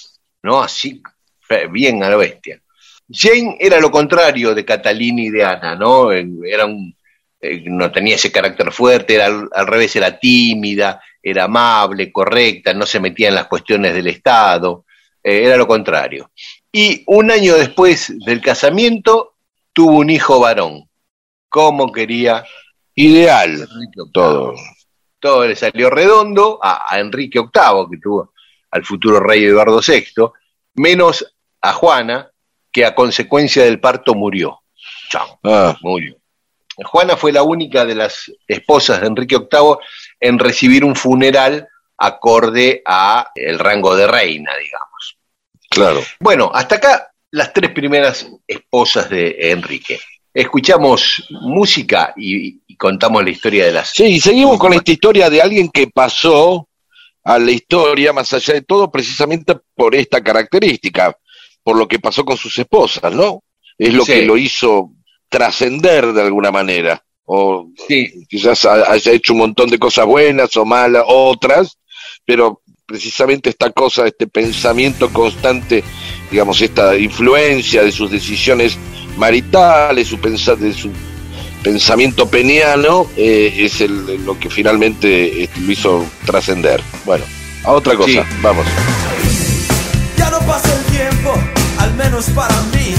¿no? 0.43 0.61
Así, 0.61 1.01
bien 1.71 2.03
a 2.03 2.11
la 2.11 2.17
bestia. 2.17 2.61
Jane 3.09 3.57
era 3.61 3.79
lo 3.79 3.93
contrario 3.93 4.57
de 4.57 4.65
Catalina 4.65 5.23
y 5.23 5.31
de 5.31 5.45
Ana, 5.45 5.77
¿no? 5.77 6.11
Era 6.11 6.67
un, 6.67 6.93
eh, 7.41 7.63
no 7.67 7.93
tenía 7.93 8.17
ese 8.17 8.33
carácter 8.33 8.73
fuerte, 8.73 9.15
era 9.15 9.27
al, 9.27 9.49
al 9.55 9.69
revés, 9.69 9.95
era 9.95 10.19
tímida, 10.19 11.01
era 11.23 11.45
amable, 11.45 12.11
correcta, 12.11 12.75
no 12.75 12.87
se 12.87 12.99
metía 12.99 13.29
en 13.29 13.37
las 13.37 13.47
cuestiones 13.47 13.95
del 13.95 14.09
Estado, 14.09 14.85
eh, 15.23 15.45
era 15.45 15.57
lo 15.57 15.69
contrario. 15.69 16.33
Y 16.73 17.05
un 17.07 17.31
año 17.31 17.55
después 17.55 18.13
del 18.25 18.41
casamiento 18.41 19.35
tuvo 19.73 19.99
un 19.99 20.11
hijo 20.11 20.41
varón. 20.41 20.89
¿Cómo 21.49 21.93
quería 21.93 22.45
Ideal, 22.95 23.69
todo. 24.13 24.55
Todo 25.19 25.47
le 25.47 25.57
salió 25.57 25.89
redondo 25.89 26.59
a, 26.63 26.85
a 26.89 26.99
Enrique 27.01 27.41
VIII, 27.41 27.87
que 27.91 27.97
tuvo 28.03 28.33
al 28.71 28.85
futuro 28.85 29.21
rey 29.21 29.45
Eduardo 29.45 29.81
VI, 29.87 30.31
menos 30.75 31.35
a 31.61 31.73
Juana, 31.73 32.31
que 32.71 32.85
a 32.85 32.95
consecuencia 32.95 33.65
del 33.65 33.81
parto 33.81 34.15
murió. 34.15 34.61
Chao, 35.09 35.39
Ah, 35.45 35.77
murió. 35.83 36.17
Juana 36.85 37.17
fue 37.17 37.33
la 37.33 37.43
única 37.43 37.85
de 37.85 37.95
las 37.95 38.31
esposas 38.47 39.01
de 39.01 39.07
Enrique 39.07 39.39
VIII 39.39 39.77
en 40.21 40.39
recibir 40.39 40.85
un 40.85 40.97
funeral 40.97 41.69
acorde 41.99 42.83
a 42.85 43.31
el 43.35 43.59
rango 43.59 43.95
de 43.95 44.07
reina, 44.07 44.53
digamos. 44.57 44.89
Claro. 45.73 46.01
Bueno, 46.21 46.51
hasta 46.55 46.77
acá 46.77 47.11
las 47.31 47.53
tres 47.53 47.71
primeras 47.73 48.29
esposas 48.47 49.09
de 49.11 49.37
Enrique. 49.51 49.99
Escuchamos 50.35 51.25
música 51.43 52.13
y, 52.17 52.61
y 52.67 52.77
contamos 52.77 53.23
la 53.23 53.31
historia 53.31 53.67
de 53.67 53.73
las... 53.73 53.91
Sí, 53.91 54.05
y 54.05 54.21
seguimos 54.21 54.59
con 54.59 54.73
esta 54.73 54.91
historia 54.93 55.29
de 55.29 55.43
alguien 55.43 55.69
que 55.71 55.89
pasó 55.89 56.69
a 57.25 57.39
la 57.39 57.51
historia, 57.51 58.13
más 58.13 58.33
allá 58.33 58.55
de 58.55 58.63
todo, 58.63 58.91
precisamente 58.91 59.55
por 59.75 59.95
esta 59.95 60.23
característica, 60.23 61.17
por 61.63 61.77
lo 61.77 61.87
que 61.87 61.99
pasó 62.01 62.25
con 62.25 62.37
sus 62.37 62.59
esposas, 62.59 63.13
¿no? 63.15 63.43
Es 63.79 63.93
lo 63.95 64.05
Sí. 64.05 64.13
que 64.13 64.23
lo 64.25 64.37
hizo 64.37 64.91
trascender 65.29 66.13
de 66.13 66.23
alguna 66.23 66.51
manera, 66.51 67.03
o 67.25 67.69
Sí, 67.89 68.27
quizás 68.29 68.65
ha- 68.65 68.91
haya 68.91 69.13
hecho 69.13 69.33
un 69.35 69.41
montón 69.41 69.69
de 69.71 69.79
cosas 69.79 70.07
buenas 70.07 70.57
o 70.57 70.65
malas, 70.65 71.05
otras, 71.07 71.79
pero 72.25 72.62
precisamente 72.93 73.49
esta 73.49 73.71
cosa, 73.71 74.07
este 74.07 74.27
pensamiento 74.27 75.11
constante, 75.11 75.83
digamos, 76.31 76.61
esta 76.61 76.95
influencia 76.95 77.83
de 77.83 77.91
sus 77.91 78.11
decisiones 78.11 78.77
maritales, 79.17 80.09
su 80.09 80.19
pensa- 80.19 80.57
de 80.57 80.75
su 80.75 80.91
pensamiento 81.63 82.29
peniano, 82.29 83.07
eh, 83.17 83.55
es 83.61 83.81
el- 83.81 84.23
lo 84.27 84.39
que 84.39 84.51
finalmente 84.51 85.45
este, 85.45 85.61
lo 85.61 85.73
hizo 85.73 86.05
trascender. 86.27 86.83
Bueno, 87.07 87.25
a 87.65 87.71
otra 87.73 87.95
cosa, 87.97 88.11
Sí. 88.11 88.21
vamos. 88.43 88.67
Ya 90.19 90.29
no 90.31 90.39
pasa 90.41 90.69
el 90.77 90.85
tiempo, 90.95 91.33
al 91.79 91.95
menos 91.95 92.27
para 92.35 92.61
mí. 92.75 92.95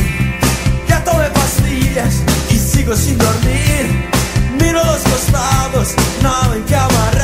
Ya 0.90 1.04
tomé 1.04 1.28
pastillas 1.30 2.16
y 2.50 2.56
sigo 2.58 2.96
sin 2.96 3.16
dormir. 3.20 3.84
Miro 4.60 4.84
los 4.84 5.02
costados, 5.04 5.90
nada 6.24 6.56
en 6.56 6.64
que 6.64 6.76
amarrar. 6.76 7.23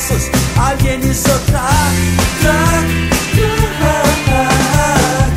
Ya 0.00 0.08
no 0.08 0.16
existen 0.16 0.30
lazos, 0.30 0.30
alguien 0.56 1.10
hizo 1.10 1.30
track, 1.46 1.94
track, 2.40 2.86
track. 4.24 5.30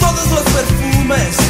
Todos 0.00 0.30
los 0.30 0.42
perfumes 0.42 1.43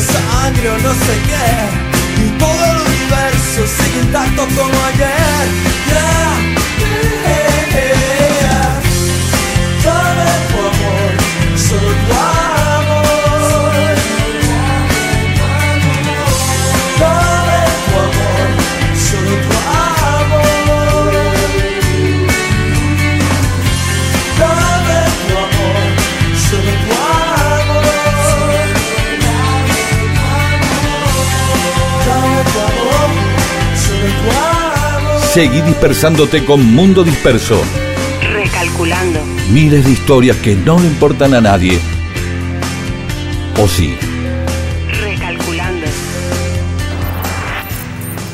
sangre 0.00 0.70
o 0.70 0.78
no 0.78 0.92
sé 0.92 1.14
qué. 1.28 2.24
Y 2.24 2.38
todo 2.38 2.64
el 2.64 2.76
universo 2.86 3.66
sigue 3.66 4.00
intacto 4.00 4.46
como 4.56 4.84
ayer. 4.86 5.67
Seguí 35.32 35.60
dispersándote 35.60 36.42
con 36.46 36.74
Mundo 36.74 37.04
Disperso. 37.04 37.62
Recalculando. 38.32 39.20
Miles 39.52 39.84
de 39.84 39.90
historias 39.90 40.38
que 40.38 40.54
no 40.54 40.80
le 40.80 40.86
importan 40.86 41.34
a 41.34 41.40
nadie. 41.42 41.78
¿O 43.60 43.68
sí? 43.68 43.94
Recalculando. 45.02 45.86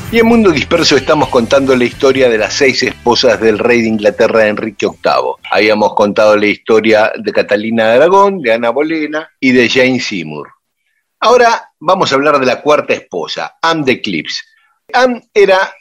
Y 0.09 0.19
en 0.19 0.25
Mundo 0.25 0.51
Disperso 0.51 0.95
estamos 0.95 1.27
contando 1.27 1.75
la 1.75 1.83
historia 1.83 2.29
de 2.29 2.37
las 2.37 2.53
seis 2.53 2.81
esposas 2.81 3.41
del 3.41 3.59
rey 3.59 3.81
de 3.81 3.89
Inglaterra, 3.89 4.47
Enrique 4.47 4.87
VIII. 4.87 5.35
Habíamos 5.51 5.95
contado 5.95 6.37
la 6.37 6.47
historia 6.47 7.11
de 7.17 7.33
Catalina 7.33 7.87
de 7.87 7.95
Aragón, 7.97 8.39
de 8.41 8.53
Ana 8.53 8.69
Bolena 8.69 9.29
y 9.41 9.51
de 9.51 9.67
Jane 9.67 9.99
Seymour. 9.99 10.47
Ahora 11.19 11.71
vamos 11.77 12.09
a 12.11 12.15
hablar 12.15 12.39
de 12.39 12.45
la 12.45 12.61
cuarta 12.61 12.93
esposa, 12.93 13.57
Anne 13.61 13.83
de 13.83 14.01
Cleves. 14.01 14.45
Anne 14.93 15.27
era, 15.33 15.73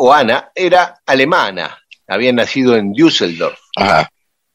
o 0.00 0.12
Ana, 0.12 0.52
era 0.54 1.00
alemana, 1.04 1.76
había 2.06 2.32
nacido 2.32 2.76
en 2.76 2.92
Düsseldorf, 2.92 3.58
Ajá. 3.76 4.08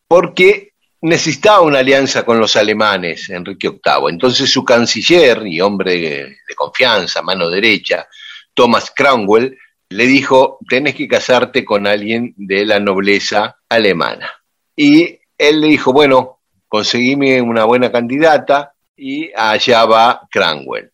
porque 0.08 0.72
necesitaba 1.02 1.62
una 1.62 1.80
alianza 1.80 2.24
con 2.24 2.40
los 2.40 2.56
alemanes, 2.56 3.30
Enrique 3.30 3.70
VIII. 3.70 4.10
Entonces 4.10 4.50
su 4.50 4.64
canciller 4.64 5.46
y 5.46 5.60
hombre 5.60 6.00
de 6.00 6.56
confianza, 6.56 7.22
mano 7.22 7.50
derecha, 7.50 8.08
Thomas 8.54 8.92
Cromwell, 8.96 9.58
le 9.90 10.06
dijo, 10.08 10.60
tenés 10.68 10.96
que 10.96 11.10
casarte 11.10 11.66
con 11.66 11.88
alguien 11.88 12.34
de 12.38 12.66
la 12.66 12.80
nobleza 12.80 13.58
alemana. 13.68 14.32
Y 14.78 15.20
él 15.38 15.60
le 15.60 15.68
dijo, 15.68 15.92
bueno, 15.92 16.40
conseguime 16.70 17.42
una 17.42 17.66
buena 17.66 17.92
candidata 17.92 18.74
y 18.96 19.30
allá 19.36 19.84
va 19.86 20.22
Cromwell. 20.32 20.90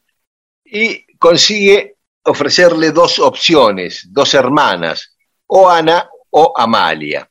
Y 0.66 1.06
consigue 1.18 1.98
ofrecerle 2.30 2.92
dos 2.92 3.20
opciones, 3.20 4.08
dos 4.10 4.34
hermanas, 4.34 5.16
o 5.48 5.70
Ana 5.70 6.10
o 6.30 6.54
Amalia. 6.56 7.30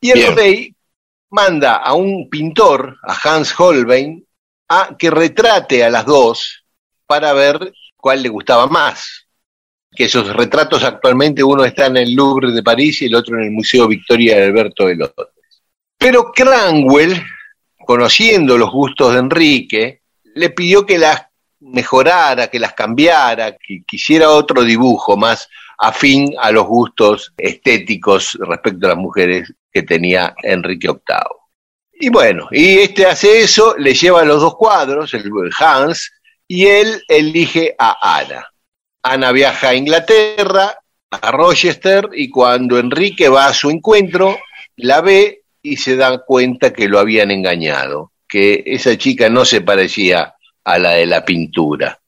Y 0.00 0.10
el 0.10 0.18
Bien. 0.18 0.36
rey 0.36 0.76
manda 1.30 1.76
a 1.76 1.94
un 1.94 2.28
pintor, 2.28 2.96
a 3.02 3.16
Hans 3.22 3.54
Holbein, 3.58 4.26
a 4.68 4.96
que 4.98 5.10
retrate 5.10 5.84
a 5.84 5.90
las 5.90 6.06
dos 6.06 6.64
para 7.06 7.32
ver 7.32 7.72
cuál 7.96 8.22
le 8.22 8.28
gustaba 8.28 8.66
más. 8.66 9.26
Que 9.90 10.04
esos 10.04 10.34
retratos 10.34 10.84
actualmente 10.84 11.42
uno 11.42 11.64
está 11.64 11.86
en 11.86 11.98
el 11.98 12.14
Louvre 12.14 12.52
de 12.52 12.62
París 12.62 13.02
y 13.02 13.06
el 13.06 13.14
otro 13.14 13.36
en 13.36 13.44
el 13.44 13.50
Museo 13.50 13.88
Victoria 13.88 14.36
de 14.36 14.44
Alberto 14.46 14.86
de 14.86 14.96
Londres. 14.96 15.28
Pero 15.98 16.32
Cranwell, 16.32 17.20
conociendo 17.84 18.56
los 18.56 18.70
gustos 18.70 19.12
de 19.12 19.18
Enrique, 19.18 20.02
le 20.34 20.50
pidió 20.50 20.86
que 20.86 20.98
las 20.98 21.29
mejorara, 21.60 22.48
que 22.48 22.58
las 22.58 22.74
cambiara, 22.74 23.52
que 23.52 23.82
quisiera 23.86 24.30
otro 24.30 24.64
dibujo 24.64 25.16
más 25.16 25.48
afín 25.78 26.34
a 26.40 26.50
los 26.50 26.66
gustos 26.66 27.32
estéticos 27.36 28.38
respecto 28.40 28.86
a 28.86 28.90
las 28.90 28.98
mujeres 28.98 29.52
que 29.72 29.82
tenía 29.82 30.34
Enrique 30.42 30.88
VIII. 30.88 31.40
Y 32.02 32.08
bueno, 32.08 32.48
y 32.50 32.78
este 32.78 33.06
hace 33.06 33.40
eso, 33.40 33.76
le 33.76 33.94
lleva 33.94 34.24
los 34.24 34.40
dos 34.40 34.56
cuadros, 34.56 35.12
el 35.14 35.30
Hans, 35.58 36.12
y 36.48 36.66
él 36.66 37.02
elige 37.08 37.74
a 37.78 38.18
Ana. 38.18 38.46
Ana 39.02 39.32
viaja 39.32 39.68
a 39.68 39.74
Inglaterra, 39.74 40.78
a 41.10 41.30
Rochester, 41.30 42.08
y 42.14 42.30
cuando 42.30 42.78
Enrique 42.78 43.28
va 43.28 43.46
a 43.46 43.54
su 43.54 43.70
encuentro, 43.70 44.38
la 44.76 45.00
ve 45.00 45.42
y 45.62 45.76
se 45.76 45.96
da 45.96 46.24
cuenta 46.24 46.72
que 46.72 46.88
lo 46.88 46.98
habían 46.98 47.30
engañado, 47.30 48.12
que 48.28 48.62
esa 48.66 48.96
chica 48.96 49.28
no 49.28 49.44
se 49.44 49.60
parecía 49.60 50.34
a 50.64 50.78
la 50.78 50.92
de 50.92 51.06
la 51.06 51.24
pintura. 51.24 51.98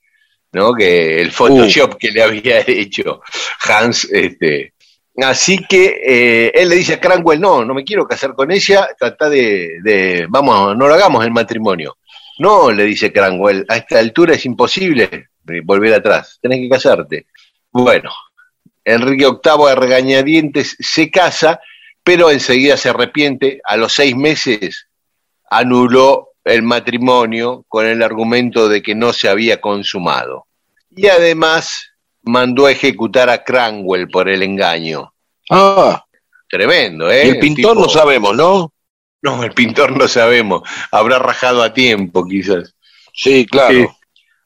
¿no? 0.53 0.75
Que 0.75 1.21
el 1.21 1.33
Photoshop 1.33 1.97
que 1.97 2.11
le 2.11 2.23
había 2.23 2.61
hecho 2.67 3.23
Hans, 3.69 4.05
este. 4.05 4.75
Así 5.17 5.59
que 5.69 6.01
eh, 6.07 6.53
él 6.55 6.71
le 6.71 6.77
dice 6.77 6.95
a 6.95 7.01
Cranwell, 7.01 7.41
no, 7.41 7.65
no 7.65 7.75
me 7.75 7.85
quiero 7.85 8.07
casar 8.07 8.35
con 8.35 8.51
ella, 8.51 8.89
trata 8.99 9.29
de, 9.29 9.79
de, 9.83 10.27
vamos, 10.29 10.75
no 10.75 10.89
lo 10.89 10.95
hagamos 10.95 11.23
el 11.25 11.31
matrimonio. 11.31 11.99
No, 12.39 12.71
le 12.71 12.85
dice 12.85 13.13
Cranwell, 13.13 13.67
a 13.69 13.77
esta 13.77 13.99
altura 13.99 14.35
es 14.35 14.47
imposible 14.47 15.29
volver 15.65 15.95
atrás, 15.95 16.39
tenés 16.41 16.61
que 16.61 16.69
casarte. 16.69 17.27
Bueno, 17.71 18.11
Enrique 18.85 19.27
VIII 19.27 19.71
a 19.71 19.75
regañadientes 19.75 20.77
se 20.79 21.11
casa, 21.11 21.61
pero 22.03 22.31
enseguida 22.31 22.77
se 22.77 22.89
arrepiente, 22.89 23.61
a 23.65 23.77
los 23.77 23.93
seis 23.93 24.17
meses 24.17 24.89
anuló 25.51 26.32
el 26.45 26.63
matrimonio 26.63 27.65
con 27.69 27.87
el 27.87 28.03
argumento 28.03 28.69
de 28.69 28.83
que 28.83 28.95
no 28.95 29.13
se 29.13 29.29
había 29.29 29.61
consumado. 29.61 30.47
Y 30.95 31.07
además 31.07 31.91
mandó 32.23 32.67
a 32.67 32.73
ejecutar 32.73 33.31
a 33.31 33.43
Cranwell 33.45 34.09
por 34.09 34.29
el 34.29 34.43
engaño. 34.43 35.13
Ah, 35.51 36.05
Tremendo, 36.49 37.11
¿eh? 37.11 37.27
y 37.27 37.29
el 37.31 37.39
pintor 37.39 37.73
tipo- 37.77 37.83
no 37.83 37.89
sabemos, 37.89 38.37
¿no? 38.37 38.73
No, 39.23 39.43
el 39.43 39.53
pintor 39.53 39.97
no 39.97 40.07
sabemos. 40.09 40.63
Habrá 40.91 41.19
rajado 41.19 41.63
a 41.63 41.73
tiempo, 41.73 42.27
quizás. 42.27 42.75
Sí, 43.15 43.47
claro. 43.47 43.73
Sí. 43.75 43.87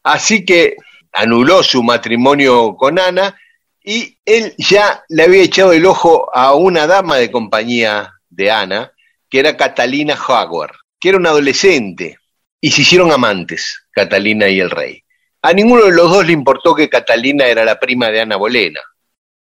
Así 0.02 0.44
que 0.44 0.76
anuló 1.12 1.62
su 1.62 1.82
matrimonio 1.82 2.76
con 2.76 2.98
Ana 2.98 3.36
y 3.82 4.18
él 4.24 4.54
ya 4.58 5.02
le 5.08 5.24
había 5.24 5.42
echado 5.42 5.72
el 5.72 5.86
ojo 5.86 6.28
a 6.32 6.54
una 6.54 6.86
dama 6.86 7.16
de 7.16 7.30
compañía 7.30 8.12
de 8.28 8.50
Ana, 8.50 8.92
que 9.30 9.40
era 9.40 9.56
Catalina 9.56 10.14
Howard, 10.28 10.74
que 10.98 11.10
era 11.10 11.18
una 11.18 11.30
adolescente, 11.30 12.18
y 12.60 12.70
se 12.70 12.82
hicieron 12.82 13.12
amantes, 13.12 13.86
Catalina 13.90 14.48
y 14.48 14.60
el 14.60 14.70
rey. 14.70 15.02
A 15.42 15.52
ninguno 15.52 15.84
de 15.84 15.92
los 15.92 16.10
dos 16.10 16.26
le 16.26 16.32
importó 16.32 16.74
que 16.74 16.88
Catalina 16.88 17.46
era 17.46 17.64
la 17.64 17.78
prima 17.78 18.10
de 18.10 18.20
Ana 18.20 18.36
Bolena. 18.36 18.80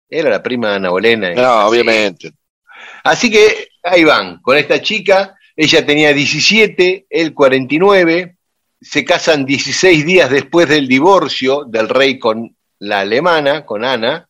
Era 0.08 0.30
la 0.30 0.42
prima 0.42 0.70
de 0.70 0.76
Ana 0.76 0.90
Bolena. 0.90 1.34
No, 1.34 1.66
obviamente. 1.66 2.32
Así 3.04 3.30
que 3.30 3.68
ahí 3.82 4.04
van, 4.04 4.40
con 4.40 4.56
esta 4.56 4.80
chica, 4.80 5.36
ella 5.54 5.84
tenía 5.84 6.12
17, 6.12 7.06
él 7.10 7.34
49, 7.34 8.36
se 8.80 9.04
casan 9.04 9.44
16 9.44 10.06
días 10.06 10.30
después 10.30 10.68
del 10.68 10.88
divorcio 10.88 11.64
del 11.64 11.88
rey 11.88 12.18
con 12.18 12.56
la 12.78 13.00
alemana, 13.00 13.66
con 13.66 13.84
Ana. 13.84 14.28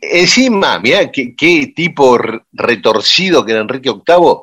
Encima, 0.00 0.78
mirá 0.78 1.10
qué, 1.10 1.34
qué 1.34 1.72
tipo 1.74 2.18
retorcido 2.52 3.44
que 3.44 3.52
era 3.52 3.62
Enrique 3.62 3.90
VIII, 3.90 4.36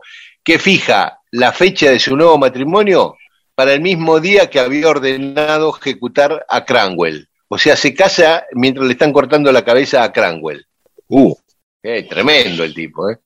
que 0.44 0.60
fija 0.60 1.21
la 1.32 1.52
fecha 1.52 1.89
de 1.89 2.00
su 2.00 2.15
nuevo 2.15 2.38
matrimonio 2.38 3.15
para 3.56 3.74
el 3.74 3.82
mismo 3.82 4.20
día 4.20 4.50
que 4.50 4.60
había 4.60 4.89
ordenado 4.89 5.76
ejecutar 5.78 6.46
a 6.48 6.65
Cranwell. 6.65 7.28
O 7.48 7.58
sea, 7.58 7.76
se 7.76 7.94
casa 7.94 8.46
mientras 8.54 8.86
le 8.86 8.94
están 8.94 9.12
cortando 9.12 9.52
la 9.52 9.63
cabeza 9.63 10.04
a 10.04 10.12
Cranwell. 10.12 10.65
Uh. 11.08 11.34
Eh, 11.84 12.04
tremendo 12.04 12.63
el 12.63 12.74
tipo, 12.74 13.10
¿eh? 13.10 13.17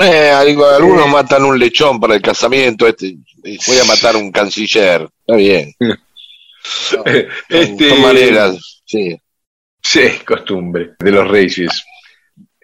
Eh, 0.00 0.30
algunos 0.30 1.06
matan 1.08 1.44
un 1.44 1.58
lechón 1.58 2.00
para 2.00 2.14
el 2.14 2.22
casamiento, 2.22 2.86
este 2.86 3.18
voy 3.66 3.78
a 3.78 3.84
matar 3.84 4.16
un 4.16 4.32
canciller. 4.32 5.08
Está 5.20 5.36
bien. 5.36 5.74
Son- 6.62 7.04
Este- 7.48 7.94
maneras, 7.96 8.82
sí. 8.84 9.16
Sí, 9.82 10.08
costumbre 10.26 10.92
de 10.98 11.10
los 11.10 11.28
reyes. 11.28 11.84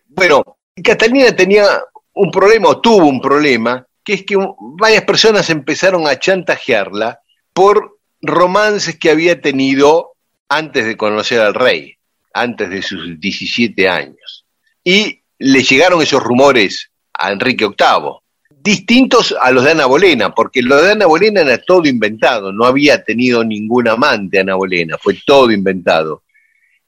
Bueno, 0.07 0.59
Catalina 0.83 1.35
tenía 1.35 1.67
un 2.15 2.31
problema, 2.31 2.69
o 2.71 2.81
tuvo 2.81 3.07
un 3.07 3.21
problema, 3.21 3.85
que 4.09 4.15
es 4.15 4.25
que 4.25 4.37
varias 4.79 5.05
personas 5.05 5.51
empezaron 5.51 6.07
a 6.07 6.19
chantajearla 6.19 7.21
por 7.53 7.99
romances 8.23 8.99
que 8.99 9.11
había 9.11 9.43
tenido 9.43 10.13
antes 10.49 10.87
de 10.87 10.97
conocer 10.97 11.43
al 11.43 11.53
rey, 11.53 11.95
antes 12.33 12.71
de 12.71 12.81
sus 12.81 13.21
17 13.21 13.87
años. 13.87 14.47
Y 14.83 15.21
le 15.39 15.63
llegaron 15.63 16.01
esos 16.01 16.23
rumores 16.23 16.91
a 17.13 17.33
Enrique 17.33 17.67
VIII, 17.67 18.21
distintos 18.49 19.37
a 19.39 19.51
los 19.51 19.65
de 19.65 19.73
Ana 19.73 19.85
Bolena, 19.85 20.35
porque 20.35 20.63
lo 20.63 20.83
de 20.83 20.93
Ana 20.93 21.05
Bolena 21.05 21.43
era 21.43 21.59
todo 21.59 21.87
inventado, 21.87 22.51
no 22.51 22.65
había 22.65 23.05
tenido 23.05 23.45
ningún 23.45 23.89
amante 23.89 24.41
Ana 24.41 24.55
Bolena, 24.55 24.97
fue 24.97 25.19
todo 25.27 25.51
inventado. 25.51 26.23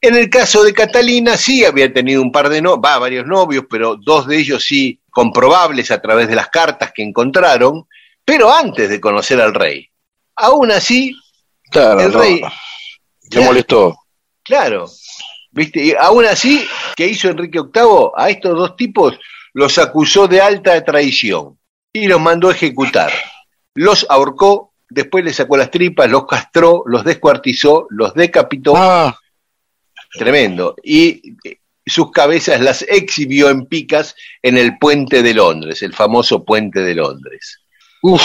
En 0.01 0.15
el 0.15 0.29
caso 0.29 0.63
de 0.63 0.73
Catalina 0.73 1.37
sí 1.37 1.63
había 1.63 1.93
tenido 1.93 2.21
un 2.21 2.31
par 2.31 2.49
de 2.49 2.61
no, 2.61 2.81
va, 2.81 2.97
varios 2.97 3.27
novios, 3.27 3.65
pero 3.69 3.95
dos 3.97 4.25
de 4.27 4.37
ellos 4.39 4.65
sí 4.65 4.99
comprobables 5.11 5.91
a 5.91 6.01
través 6.01 6.27
de 6.27 6.35
las 6.35 6.49
cartas 6.49 6.91
que 6.93 7.03
encontraron, 7.03 7.87
pero 8.25 8.51
antes 8.51 8.89
de 8.89 8.99
conocer 8.99 9.39
al 9.39 9.53
rey. 9.53 9.87
Aún 10.35 10.71
así, 10.71 11.15
Claro, 11.69 11.99
el 12.01 12.11
no, 12.11 12.19
rey, 12.19 12.41
me 13.35 13.41
molestó. 13.41 13.95
claro, 14.43 14.89
viste, 15.51 15.83
y 15.85 15.93
aún 15.93 16.25
así, 16.25 16.65
¿qué 16.95 17.07
hizo 17.07 17.29
Enrique 17.29 17.59
VIII? 17.61 18.11
A 18.17 18.29
estos 18.29 18.57
dos 18.57 18.75
tipos 18.75 19.17
los 19.53 19.77
acusó 19.77 20.27
de 20.27 20.41
alta 20.41 20.83
traición 20.83 21.59
y 21.93 22.07
los 22.07 22.19
mandó 22.19 22.49
a 22.49 22.53
ejecutar. 22.53 23.11
Los 23.75 24.05
ahorcó, 24.09 24.73
después 24.89 25.23
les 25.23 25.35
sacó 25.35 25.57
las 25.57 25.69
tripas, 25.71 26.09
los 26.09 26.25
castró, 26.25 26.83
los 26.87 27.03
descuartizó, 27.05 27.85
los 27.89 28.13
decapitó. 28.13 28.73
Ah, 28.75 29.17
Tremendo. 30.13 30.75
Y 30.83 31.35
sus 31.85 32.11
cabezas 32.11 32.61
las 32.61 32.83
exhibió 32.83 33.49
en 33.49 33.65
picas 33.65 34.15
en 34.41 34.57
el 34.57 34.77
puente 34.77 35.23
de 35.23 35.33
Londres, 35.33 35.81
el 35.81 35.93
famoso 35.93 36.43
puente 36.45 36.81
de 36.81 36.95
Londres. 36.95 37.59
uf. 38.01 38.21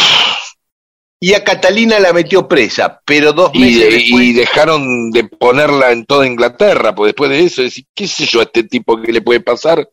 Y 1.18 1.33
a 1.33 1.42
Catalina 1.42 1.99
la 1.99 2.12
metió 2.12 2.46
presa, 2.46 3.01
pero 3.07 3.33
dos 3.33 3.51
Y, 3.55 3.61
meses 3.61 3.81
de- 3.81 3.90
después... 3.90 4.22
y 4.25 4.33
dejaron 4.35 5.11
de 5.11 5.25
ponerla 5.25 5.90
en 5.90 6.05
toda 6.05 6.27
Inglaterra, 6.27 6.94
pues 6.94 7.09
después 7.09 7.31
de 7.31 7.40
eso, 7.42 7.62
decir, 7.62 7.87
¿qué 7.94 8.07
sé 8.07 8.27
yo 8.27 8.40
a 8.40 8.42
este 8.42 8.64
tipo 8.64 9.01
que 9.01 9.12
le 9.12 9.22
puede 9.22 9.40
pasar? 9.40 9.88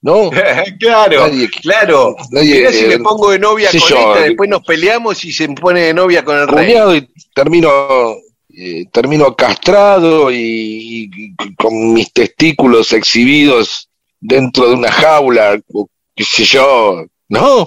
¿No? 0.00 0.30
claro, 0.80 1.28
Nadie- 1.28 1.50
claro. 1.50 2.16
nadie, 2.30 2.54
Mirá 2.60 2.72
si 2.72 2.84
eh, 2.84 2.88
me 2.88 2.98
pongo 3.00 3.30
de 3.32 3.38
novia 3.38 3.70
con 3.70 3.80
yo, 3.80 3.86
esta, 3.86 4.20
eh, 4.24 4.28
después 4.28 4.48
nos 4.48 4.62
peleamos 4.62 5.22
y 5.26 5.32
se 5.32 5.46
pone 5.50 5.80
de 5.80 5.94
novia 5.94 6.24
con 6.24 6.38
el 6.38 6.48
rey. 6.48 6.74
Y 6.96 7.08
termino, 7.34 7.70
eh, 8.58 8.86
termino 8.90 9.36
castrado 9.36 10.30
y, 10.30 11.10
y 11.14 11.54
con 11.56 11.92
mis 11.92 12.10
testículos 12.10 12.92
exhibidos 12.92 13.90
dentro 14.18 14.68
de 14.68 14.74
una 14.74 14.90
jaula, 14.90 15.60
o 15.74 15.88
qué 16.14 16.24
sé 16.24 16.44
yo, 16.44 17.04
¿no? 17.28 17.66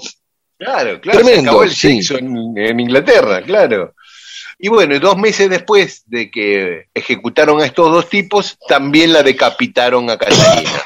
Claro, 0.57 0.99
claro, 0.99 1.19
se 1.19 1.23
Tremendo, 1.23 1.51
acabó 1.51 1.63
el 1.63 1.69
sí. 1.69 2.01
sexo 2.01 2.17
en, 2.17 2.57
en 2.57 2.79
Inglaterra, 2.79 3.41
claro. 3.43 3.93
Y 4.57 4.67
bueno, 4.67 4.99
dos 4.99 5.15
meses 5.15 5.49
después 5.49 6.03
de 6.07 6.29
que 6.29 6.87
ejecutaron 6.93 7.61
a 7.61 7.65
estos 7.65 7.91
dos 7.91 8.09
tipos, 8.09 8.57
también 8.67 9.13
la 9.13 9.23
decapitaron 9.23 10.09
a 10.09 10.17
Catalina. 10.17 10.81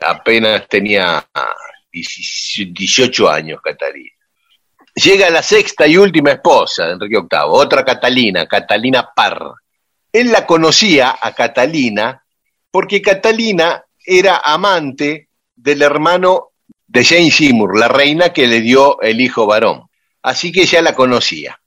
Apenas 0.00 0.68
tenía 0.68 1.28
ah, 1.34 1.54
18 1.92 3.28
años 3.28 3.60
Catalina. 3.62 4.17
Llega 4.98 5.30
la 5.30 5.44
sexta 5.44 5.86
y 5.86 5.96
última 5.96 6.32
esposa 6.32 6.86
de 6.86 6.94
Enrique 6.94 7.18
VIII, 7.20 7.40
otra 7.50 7.84
Catalina, 7.84 8.46
Catalina 8.46 9.08
Parr. 9.14 9.52
Él 10.12 10.32
la 10.32 10.44
conocía 10.44 11.16
a 11.20 11.32
Catalina 11.34 12.20
porque 12.68 13.00
Catalina 13.00 13.84
era 14.04 14.38
amante 14.38 15.28
del 15.54 15.82
hermano 15.82 16.48
de 16.84 17.04
Jane 17.04 17.30
Seymour, 17.30 17.78
la 17.78 17.86
reina 17.86 18.30
que 18.30 18.48
le 18.48 18.60
dio 18.60 19.00
el 19.00 19.20
hijo 19.20 19.46
varón. 19.46 19.84
Así 20.22 20.50
que 20.50 20.62
ella 20.62 20.82
la 20.82 20.94
conocía. 20.94 21.60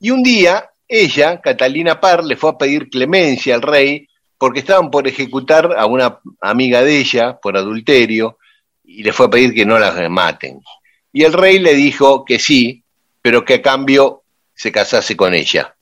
Y 0.00 0.10
un 0.10 0.22
día, 0.22 0.70
ella, 0.88 1.42
Catalina 1.42 2.00
Parr, 2.00 2.24
le 2.24 2.36
fue 2.36 2.50
a 2.50 2.58
pedir 2.58 2.88
clemencia 2.88 3.54
al 3.54 3.62
rey 3.62 4.08
porque 4.38 4.60
estaban 4.60 4.90
por 4.90 5.06
ejecutar 5.06 5.74
a 5.76 5.84
una 5.84 6.20
amiga 6.40 6.82
de 6.82 7.00
ella 7.00 7.38
por 7.38 7.54
adulterio 7.54 8.38
y 8.82 9.02
le 9.02 9.12
fue 9.12 9.26
a 9.26 9.30
pedir 9.30 9.52
que 9.52 9.66
no 9.66 9.78
la 9.78 10.08
maten. 10.08 10.62
Y 11.12 11.24
el 11.24 11.32
rey 11.32 11.58
le 11.58 11.74
dijo 11.74 12.24
que 12.24 12.38
sí, 12.38 12.82
pero 13.20 13.44
que 13.44 13.54
a 13.54 13.62
cambio 13.62 14.22
se 14.54 14.72
casase 14.72 15.16
con 15.16 15.34
ella. 15.34 15.74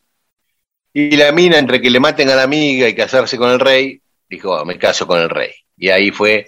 Y 0.92 1.16
la 1.16 1.30
mina, 1.32 1.58
entre 1.58 1.80
que 1.80 1.90
le 1.90 2.00
maten 2.00 2.28
a 2.30 2.34
la 2.34 2.42
amiga 2.42 2.88
y 2.88 2.94
casarse 2.94 3.36
con 3.38 3.50
el 3.50 3.60
rey, 3.60 4.00
dijo, 4.28 4.56
"Ah, 4.56 4.64
me 4.64 4.76
caso 4.78 5.06
con 5.06 5.20
el 5.20 5.30
rey. 5.30 5.52
Y 5.76 5.88
ahí 5.88 6.10
fue 6.10 6.46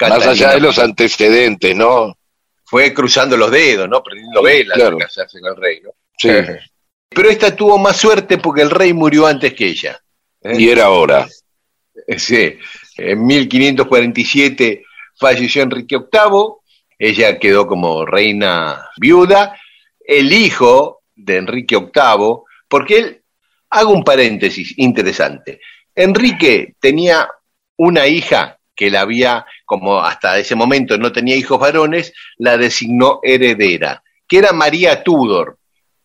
Más 0.00 0.26
allá 0.26 0.52
de 0.54 0.60
los 0.60 0.78
antecedentes, 0.78 1.76
¿no? 1.76 2.16
Fue 2.64 2.94
cruzando 2.94 3.36
los 3.36 3.50
dedos, 3.50 3.86
¿no? 3.88 4.02
Prendiendo 4.02 4.42
velas 4.42 4.74
Claro. 4.76 4.96
para 4.96 5.06
casarse 5.06 5.38
con 5.38 5.50
el 5.50 5.56
rey, 5.56 5.80
¿no? 5.82 5.90
Sí. 6.18 6.28
Pero 7.10 7.28
esta 7.28 7.54
tuvo 7.54 7.78
más 7.78 7.96
suerte 7.96 8.38
porque 8.38 8.62
el 8.62 8.70
rey 8.70 8.92
murió 8.92 9.26
antes 9.26 9.52
que 9.54 9.66
ella. 9.66 10.00
¿eh? 10.42 10.54
Y 10.58 10.68
era 10.70 10.90
hora. 10.90 11.26
Sí, 12.18 12.56
en 12.98 13.24
1547 13.26 14.84
falleció 15.18 15.62
Enrique 15.62 15.96
VIII, 15.96 16.56
ella 16.98 17.38
quedó 17.38 17.66
como 17.66 18.04
reina 18.06 18.86
viuda, 18.98 19.58
el 20.06 20.32
hijo 20.32 21.00
de 21.14 21.36
Enrique 21.36 21.76
VIII, 21.76 22.38
porque 22.68 22.98
él, 22.98 23.22
hago 23.70 23.92
un 23.92 24.04
paréntesis 24.04 24.74
interesante, 24.78 25.60
Enrique 25.94 26.74
tenía 26.80 27.28
una 27.76 28.06
hija 28.06 28.58
que 28.74 28.90
la 28.90 29.00
había, 29.02 29.44
como 29.64 30.00
hasta 30.00 30.38
ese 30.38 30.54
momento 30.54 30.98
no 30.98 31.10
tenía 31.12 31.34
hijos 31.36 31.58
varones, 31.58 32.12
la 32.36 32.56
designó 32.58 33.20
heredera, 33.22 34.02
que 34.28 34.38
era 34.38 34.52
María 34.52 35.02
Tudor, 35.02 35.58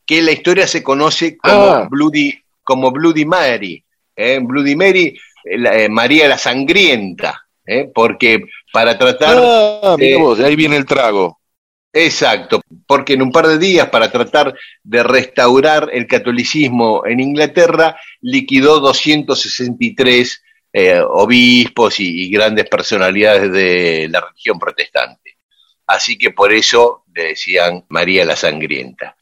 que 0.06 0.20
en 0.20 0.26
la 0.26 0.32
historia 0.32 0.68
se 0.68 0.82
conoce 0.82 1.38
como, 1.38 1.54
Ah. 1.66 1.88
Bloody, 1.90 2.34
como 2.64 2.92
Bloody 2.92 3.26
Mary, 3.26 3.84
¿eh? 4.16 4.40
Bloody 4.42 4.76
Mary, 4.76 5.18
eh, 5.44 5.58
la- 5.58 5.78
eh, 5.78 5.90
María 5.90 6.28
la 6.30 6.38
Sangrienta, 6.38 7.46
¿eh? 7.66 7.90
porque 7.94 8.44
para 8.72 8.98
tratar... 8.98 9.38
Ah, 9.38 9.96
mirá 9.98 10.18
eh, 10.18 10.20
vos, 10.20 10.38
de 10.38 10.46
ahí 10.46 10.56
viene 10.56 10.78
el 10.78 10.86
trago. 10.86 11.40
Exacto, 11.94 12.62
porque 12.88 13.14
en 13.14 13.22
un 13.22 13.32
par 13.32 13.48
de 13.48 13.58
días, 13.58 13.90
para 13.90 14.10
tratar 14.10 14.56
de 14.82 15.04
restaurar 15.04 15.90
el 15.92 16.08
catolicismo 16.08 17.06
en 17.06 17.20
Inglaterra, 17.20 18.00
liquidó 18.22 18.80
263 18.80 20.44
eh, 20.74 21.02
obispos 21.06 22.00
y, 22.00 22.24
y 22.24 22.32
grandes 22.32 22.70
personalidades 22.70 23.52
de 23.52 24.08
la 24.10 24.22
religión 24.22 24.58
protestante. 24.58 25.38
Así 25.86 26.18
que 26.18 26.32
por 26.32 26.54
eso 26.54 27.04
le 27.14 27.24
decían 27.30 27.84
María 27.90 28.24
la 28.24 28.38
Sangrienta. 28.38 29.18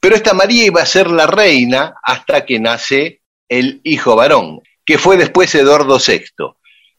Pero 0.00 0.16
esta 0.16 0.32
María 0.32 0.64
iba 0.64 0.80
a 0.80 0.86
ser 0.86 1.10
la 1.10 1.26
reina 1.26 1.96
hasta 2.02 2.46
que 2.46 2.58
nace 2.58 3.20
el 3.48 3.80
hijo 3.84 4.16
varón, 4.16 4.62
que 4.84 4.96
fue 4.96 5.18
después 5.18 5.54
Eduardo 5.54 5.98
VI. 5.98 6.24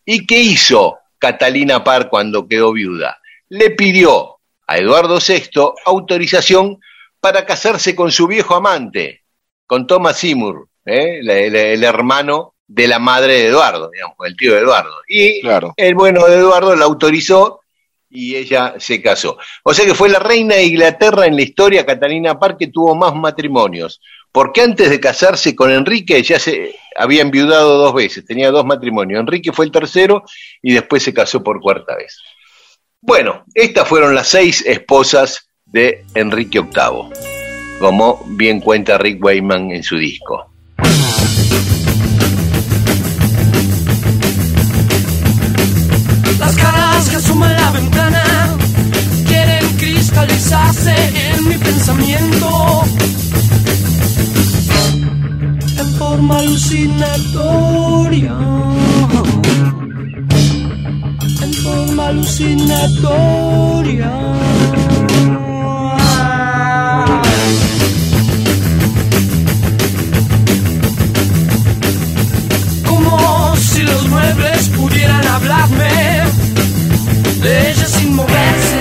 ¿Y 0.06 0.28
qué 0.28 0.40
hizo 0.40 1.00
Catalina 1.26 1.84
Parr 1.84 2.08
cuando 2.10 2.48
quedó 2.48 2.72
viuda? 2.74 3.18
Le 3.50 3.72
pidió 3.72 4.38
a 4.68 4.78
Eduardo 4.78 5.18
VI 5.20 5.50
autorización 5.86 6.80
para 7.20 7.46
casarse 7.46 7.96
con 7.96 8.12
su 8.12 8.28
viejo 8.28 8.56
amante, 8.56 9.24
con 9.66 9.88
Thomas 9.88 10.18
Seymour, 10.20 10.68
¿eh? 10.86 11.20
el, 11.20 11.30
el- 11.30 11.56
el 11.56 11.84
hermano 11.84 12.54
de 12.68 12.88
la 12.88 13.00
madre 13.00 13.34
de 13.34 13.48
Eduardo, 13.48 13.90
digamos, 13.92 14.16
el 14.26 14.36
tío 14.38 14.54
de 14.54 14.60
Eduardo. 14.60 14.94
Y 15.08 15.42
Claro. 15.42 15.74
el 15.78 15.96
bueno 15.96 16.26
de 16.28 16.36
Eduardo 16.38 16.76
la 16.76 16.86
autorizó 16.86 17.62
y 18.10 18.36
ella 18.36 18.76
se 18.80 19.02
casó. 19.02 19.38
O 19.64 19.74
sea 19.74 19.86
que 19.86 19.96
fue 19.96 20.10
la 20.10 20.20
reina 20.20 20.56
de 20.56 20.66
Inglaterra 20.66 21.26
en 21.26 21.36
la 21.36 21.42
historia, 21.42 21.86
Catalina 21.86 22.40
Parr, 22.40 22.58
que 22.58 22.68
tuvo 22.68 22.96
más 22.96 23.16
matrimonios. 23.16 24.02
Porque 24.32 24.62
antes 24.62 24.90
de 24.90 25.00
casarse 25.00 25.56
con 25.56 25.72
Enrique 25.72 26.22
ya 26.22 26.40
se 26.40 26.76
había 26.98 27.22
enviudado 27.22 27.78
dos 27.78 27.94
veces, 27.94 28.26
tenía 28.26 28.52
dos 28.52 28.66
matrimonios. 28.66 29.22
Enrique 29.22 29.54
fue 29.54 29.66
el 29.66 29.72
tercero 29.72 30.24
y 30.62 30.74
después 30.74 31.04
se 31.04 31.14
casó 31.14 31.42
por 31.44 31.62
cuarta 31.62 31.96
vez. 31.96 32.20
Bueno, 33.02 33.46
estas 33.54 33.88
fueron 33.88 34.16
las 34.16 34.28
seis 34.28 34.64
esposas 34.66 35.50
de 35.66 36.06
Enrique 36.16 36.60
VIII, 36.60 37.80
como 37.80 38.24
bien 38.28 38.60
cuenta 38.60 38.98
Rick 38.98 39.24
Wayman 39.24 39.72
en 39.72 39.84
su 39.84 39.98
disco. 39.98 40.52
Las 46.40 46.56
caras 46.58 46.85
que 47.04 47.18
asoman 47.18 47.54
la 47.54 47.72
ventana 47.72 48.24
quieren 49.28 49.68
cristalizarse 49.78 50.96
en 51.30 51.50
mi 51.50 51.58
pensamiento 51.58 52.84
en 55.78 55.94
forma 55.98 56.40
alucinatoria. 56.40 58.34
En 61.42 61.54
forma 61.54 62.08
alucinatoria. 62.08 64.12
Como 72.88 73.56
si 73.58 73.84
los 73.84 74.08
muebles 74.08 74.70
pudieran 74.70 75.28
hablarme 75.28 76.25
de 77.76 77.82
ella 77.82 77.88
sin 77.88 78.16
moverse. 78.16 78.75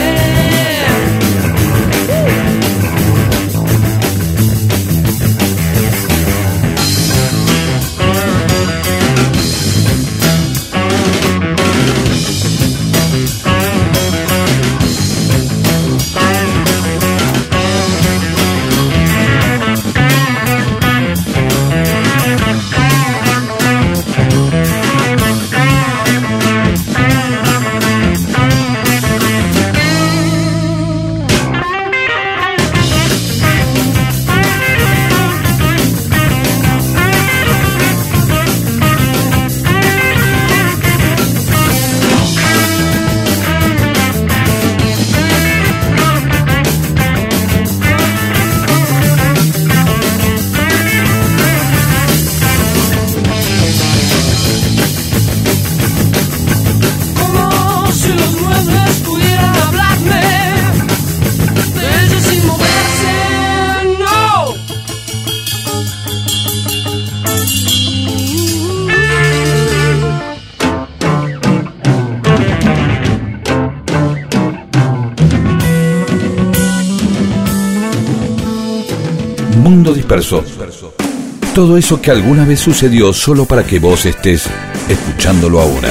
Todo 81.54 81.76
eso 81.76 82.00
que 82.00 82.12
alguna 82.12 82.44
vez 82.44 82.60
sucedió 82.60 83.12
solo 83.12 83.46
para 83.46 83.64
que 83.64 83.80
vos 83.80 84.06
estés 84.06 84.48
escuchándolo 84.88 85.60
ahora. 85.60 85.90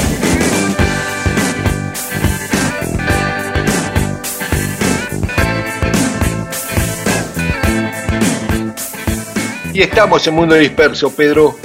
Y 9.74 9.82
estamos 9.82 10.26
en 10.26 10.36
Mundo 10.36 10.55
Disperso, 10.55 11.13
Pedro. 11.13 11.57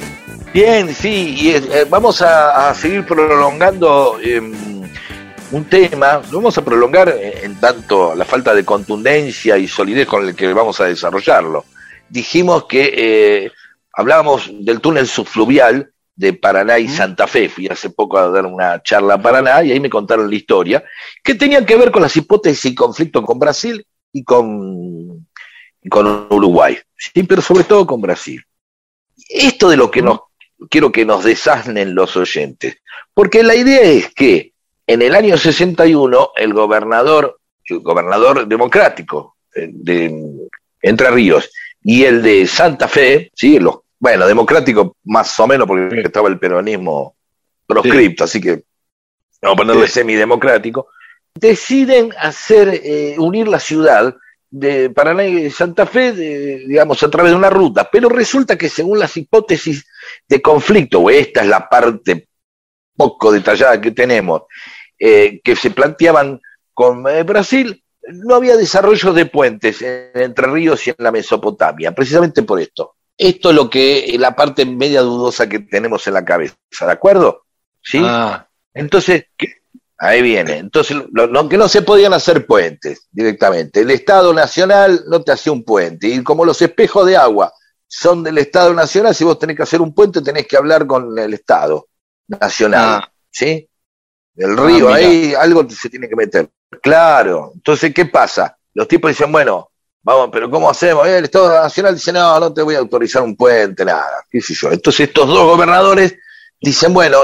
Bien, 0.52 0.92
sí, 0.92 1.36
y 1.38 1.50
eh, 1.50 1.86
vamos 1.88 2.22
a, 2.22 2.74
seguir 2.74 3.06
prolongando 3.06 4.18
eh, 4.20 4.40
un 4.40 5.64
tema, 5.66 6.20
lo 6.32 6.38
vamos 6.38 6.58
a 6.58 6.64
prolongar 6.64 7.10
en, 7.10 7.44
en 7.44 7.60
tanto 7.60 8.16
la 8.16 8.24
falta 8.24 8.52
de 8.52 8.64
contundencia 8.64 9.56
y 9.56 9.68
solidez 9.68 10.08
con 10.08 10.26
el 10.26 10.34
que 10.34 10.52
vamos 10.52 10.80
a 10.80 10.86
desarrollarlo. 10.86 11.64
Dijimos 12.08 12.64
que 12.64 12.92
eh, 12.96 13.52
hablábamos 13.92 14.50
del 14.52 14.80
túnel 14.80 15.06
subfluvial 15.06 15.92
de 16.14 16.32
Paraná 16.32 16.78
y 16.78 16.88
Santa 16.88 17.26
Fe, 17.26 17.48
fui 17.48 17.68
hace 17.68 17.90
poco 17.90 18.18
a 18.18 18.28
dar 18.28 18.44
una 18.46 18.82
charla 18.82 19.14
a 19.14 19.22
Paraná 19.22 19.62
y 19.62 19.70
ahí 19.70 19.80
me 19.80 19.90
contaron 19.90 20.28
la 20.28 20.34
historia, 20.34 20.82
que 21.22 21.34
tenía 21.34 21.64
que 21.64 21.76
ver 21.76 21.92
con 21.92 22.02
las 22.02 22.16
hipótesis 22.16 22.72
y 22.72 22.74
conflicto 22.74 23.22
con 23.22 23.38
Brasil 23.38 23.86
y 24.12 24.24
con, 24.24 25.28
y 25.82 25.88
con 25.88 26.26
Uruguay, 26.30 26.76
sí, 26.96 27.22
pero 27.22 27.40
sobre 27.40 27.64
todo 27.64 27.86
con 27.86 28.00
Brasil. 28.00 28.42
Esto 29.28 29.68
de 29.68 29.76
lo 29.76 29.90
que 29.90 30.02
nos 30.02 30.20
quiero 30.70 30.90
que 30.90 31.04
nos 31.04 31.24
desasnen 31.24 31.94
los 31.94 32.16
oyentes. 32.16 32.78
Porque 33.14 33.42
la 33.42 33.54
idea 33.54 33.82
es 33.82 34.12
que 34.12 34.52
en 34.86 35.02
el 35.02 35.14
año 35.14 35.36
61 35.36 36.30
el 36.36 36.54
gobernador, 36.54 37.38
el 37.64 37.80
gobernador 37.80 38.46
democrático 38.46 39.36
eh, 39.54 39.68
de 39.70 40.48
Entre 40.82 41.10
Ríos 41.10 41.50
y 41.82 42.04
el 42.04 42.22
de 42.22 42.46
Santa 42.46 42.88
Fe, 42.88 43.30
¿sí? 43.34 43.58
los, 43.58 43.78
bueno, 43.98 44.26
democrático 44.26 44.96
más 45.04 45.38
o 45.40 45.46
menos 45.46 45.66
porque 45.66 46.00
estaba 46.00 46.28
el 46.28 46.38
peronismo 46.38 47.14
proscripto, 47.66 48.24
así 48.24 48.40
que 48.40 48.62
vamos 49.42 49.54
a 49.54 49.56
ponerle 49.56 49.86
Sí. 49.86 49.92
semidemocrático, 49.94 50.88
deciden 51.34 52.10
hacer, 52.18 52.80
eh, 52.82 53.14
unir 53.18 53.48
la 53.48 53.60
ciudad 53.60 54.14
de 54.50 54.88
Paraná 54.90 55.24
y 55.26 55.50
Santa 55.50 55.84
Fe, 55.86 56.12
de- 56.12 56.64
digamos, 56.66 57.02
a 57.02 57.10
través 57.10 57.32
de 57.32 57.36
una 57.36 57.50
ruta, 57.50 57.88
pero 57.90 58.08
resulta 58.08 58.56
que 58.56 58.68
según 58.68 58.98
las 58.98 59.16
hipótesis 59.16 59.86
de 60.26 60.40
conflicto, 60.40 61.00
o 61.00 61.10
esta 61.10 61.42
es 61.42 61.46
la 61.48 61.68
parte 61.68 62.26
poco 62.96 63.30
detallada 63.30 63.80
que 63.80 63.90
tenemos, 63.92 64.42
eh, 64.98 65.40
que 65.44 65.54
se 65.54 65.70
planteaban 65.70 66.40
con 66.72 67.06
eh, 67.08 67.22
Brasil, 67.22 67.82
no 68.12 68.34
había 68.34 68.56
desarrollo 68.56 69.12
de 69.12 69.26
puentes 69.26 69.80
en 69.82 70.10
Entre 70.14 70.46
Ríos 70.46 70.86
y 70.86 70.90
en 70.90 70.96
la 70.98 71.12
Mesopotamia, 71.12 71.92
precisamente 71.94 72.42
por 72.42 72.60
esto. 72.60 72.94
Esto 73.16 73.50
es 73.50 73.56
lo 73.56 73.68
que 73.68 74.14
la 74.18 74.34
parte 74.36 74.64
media 74.64 75.00
dudosa 75.02 75.48
que 75.48 75.58
tenemos 75.60 76.06
en 76.06 76.14
la 76.14 76.24
cabeza, 76.24 76.54
¿de 76.80 76.92
acuerdo? 76.92 77.44
¿Sí? 77.82 78.00
Ah, 78.02 78.48
Entonces, 78.74 79.24
¿qué? 79.36 79.54
ahí 79.98 80.22
viene. 80.22 80.58
Entonces, 80.58 80.96
lo, 81.12 81.26
lo- 81.26 81.48
que 81.48 81.58
no 81.58 81.68
se 81.68 81.82
podían 81.82 82.12
hacer 82.12 82.46
puentes 82.46 83.08
directamente. 83.10 83.80
El 83.80 83.90
Estado 83.90 84.32
Nacional 84.32 85.02
no 85.08 85.22
te 85.22 85.32
hacía 85.32 85.52
un 85.52 85.64
puente. 85.64 86.06
Y 86.08 86.22
como 86.22 86.44
los 86.44 86.62
espejos 86.62 87.06
de 87.06 87.16
agua 87.16 87.52
son 87.88 88.22
del 88.22 88.38
Estado 88.38 88.72
Nacional, 88.74 89.14
si 89.14 89.24
vos 89.24 89.38
tenés 89.38 89.56
que 89.56 89.62
hacer 89.64 89.80
un 89.80 89.92
puente, 89.94 90.22
tenés 90.22 90.46
que 90.46 90.56
hablar 90.56 90.86
con 90.86 91.18
el 91.18 91.34
Estado 91.34 91.88
Nacional, 92.28 93.00
Ah. 93.02 93.12
¿sí? 93.30 93.68
El 94.36 94.56
río, 94.56 94.86
mira. 94.86 94.94
ahí 94.94 95.34
algo 95.34 95.68
se 95.68 95.90
tiene 95.90 96.08
que 96.08 96.14
meter. 96.14 96.48
Claro, 96.82 97.52
entonces, 97.54 97.92
¿qué 97.94 98.06
pasa? 98.06 98.56
Los 98.74 98.86
tipos 98.86 99.10
dicen, 99.10 99.32
bueno, 99.32 99.70
vamos, 100.02 100.28
pero 100.32 100.50
¿cómo 100.50 100.70
hacemos? 100.70 101.06
El 101.06 101.24
Estado 101.24 101.62
Nacional 101.62 101.94
dice, 101.94 102.12
no, 102.12 102.38
no 102.38 102.52
te 102.52 102.62
voy 102.62 102.74
a 102.74 102.78
autorizar 102.78 103.22
un 103.22 103.36
puente, 103.36 103.84
nada, 103.84 104.24
qué 104.30 104.40
sé 104.40 104.54
yo. 104.54 104.70
Entonces 104.70 105.08
estos 105.08 105.28
dos 105.28 105.44
gobernadores 105.44 106.16
dicen, 106.60 106.92
bueno, 106.92 107.22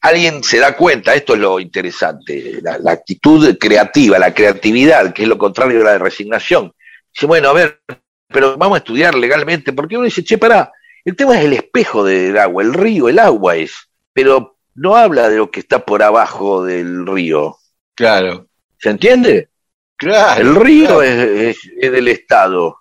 alguien 0.00 0.42
se 0.42 0.58
da 0.58 0.76
cuenta, 0.76 1.14
esto 1.14 1.34
es 1.34 1.40
lo 1.40 1.60
interesante, 1.60 2.60
la, 2.62 2.92
actitud 2.92 3.56
creativa, 3.58 4.18
la 4.18 4.34
creatividad, 4.34 5.12
que 5.12 5.22
es 5.22 5.28
lo 5.28 5.38
contrario 5.38 5.78
de 5.78 5.84
la 5.84 5.98
resignación. 5.98 6.72
Dice, 7.12 7.26
bueno, 7.26 7.50
a 7.50 7.52
ver, 7.52 7.80
pero 8.28 8.56
vamos 8.56 8.76
a 8.76 8.78
estudiar 8.78 9.14
legalmente, 9.14 9.72
porque 9.72 9.96
uno 9.96 10.04
dice, 10.04 10.24
che, 10.24 10.38
pará, 10.38 10.72
el 11.04 11.16
tema 11.16 11.38
es 11.38 11.44
el 11.44 11.52
espejo 11.52 12.04
del 12.04 12.36
agua, 12.38 12.62
el 12.62 12.74
río, 12.74 13.08
el 13.08 13.18
agua 13.18 13.56
es, 13.56 13.74
pero 14.12 14.56
no 14.74 14.96
habla 14.96 15.28
de 15.28 15.36
lo 15.36 15.50
que 15.50 15.60
está 15.60 15.84
por 15.84 16.02
abajo 16.02 16.64
del 16.64 17.06
río. 17.06 17.58
Claro. 17.94 18.48
¿Se 18.82 18.90
entiende? 18.90 19.48
Claro. 19.96 20.40
El 20.42 20.56
río 20.56 20.86
claro. 20.86 21.02
es, 21.02 21.56
es- 21.56 21.70
es 21.80 21.92
del 21.92 22.08
Estado. 22.08 22.78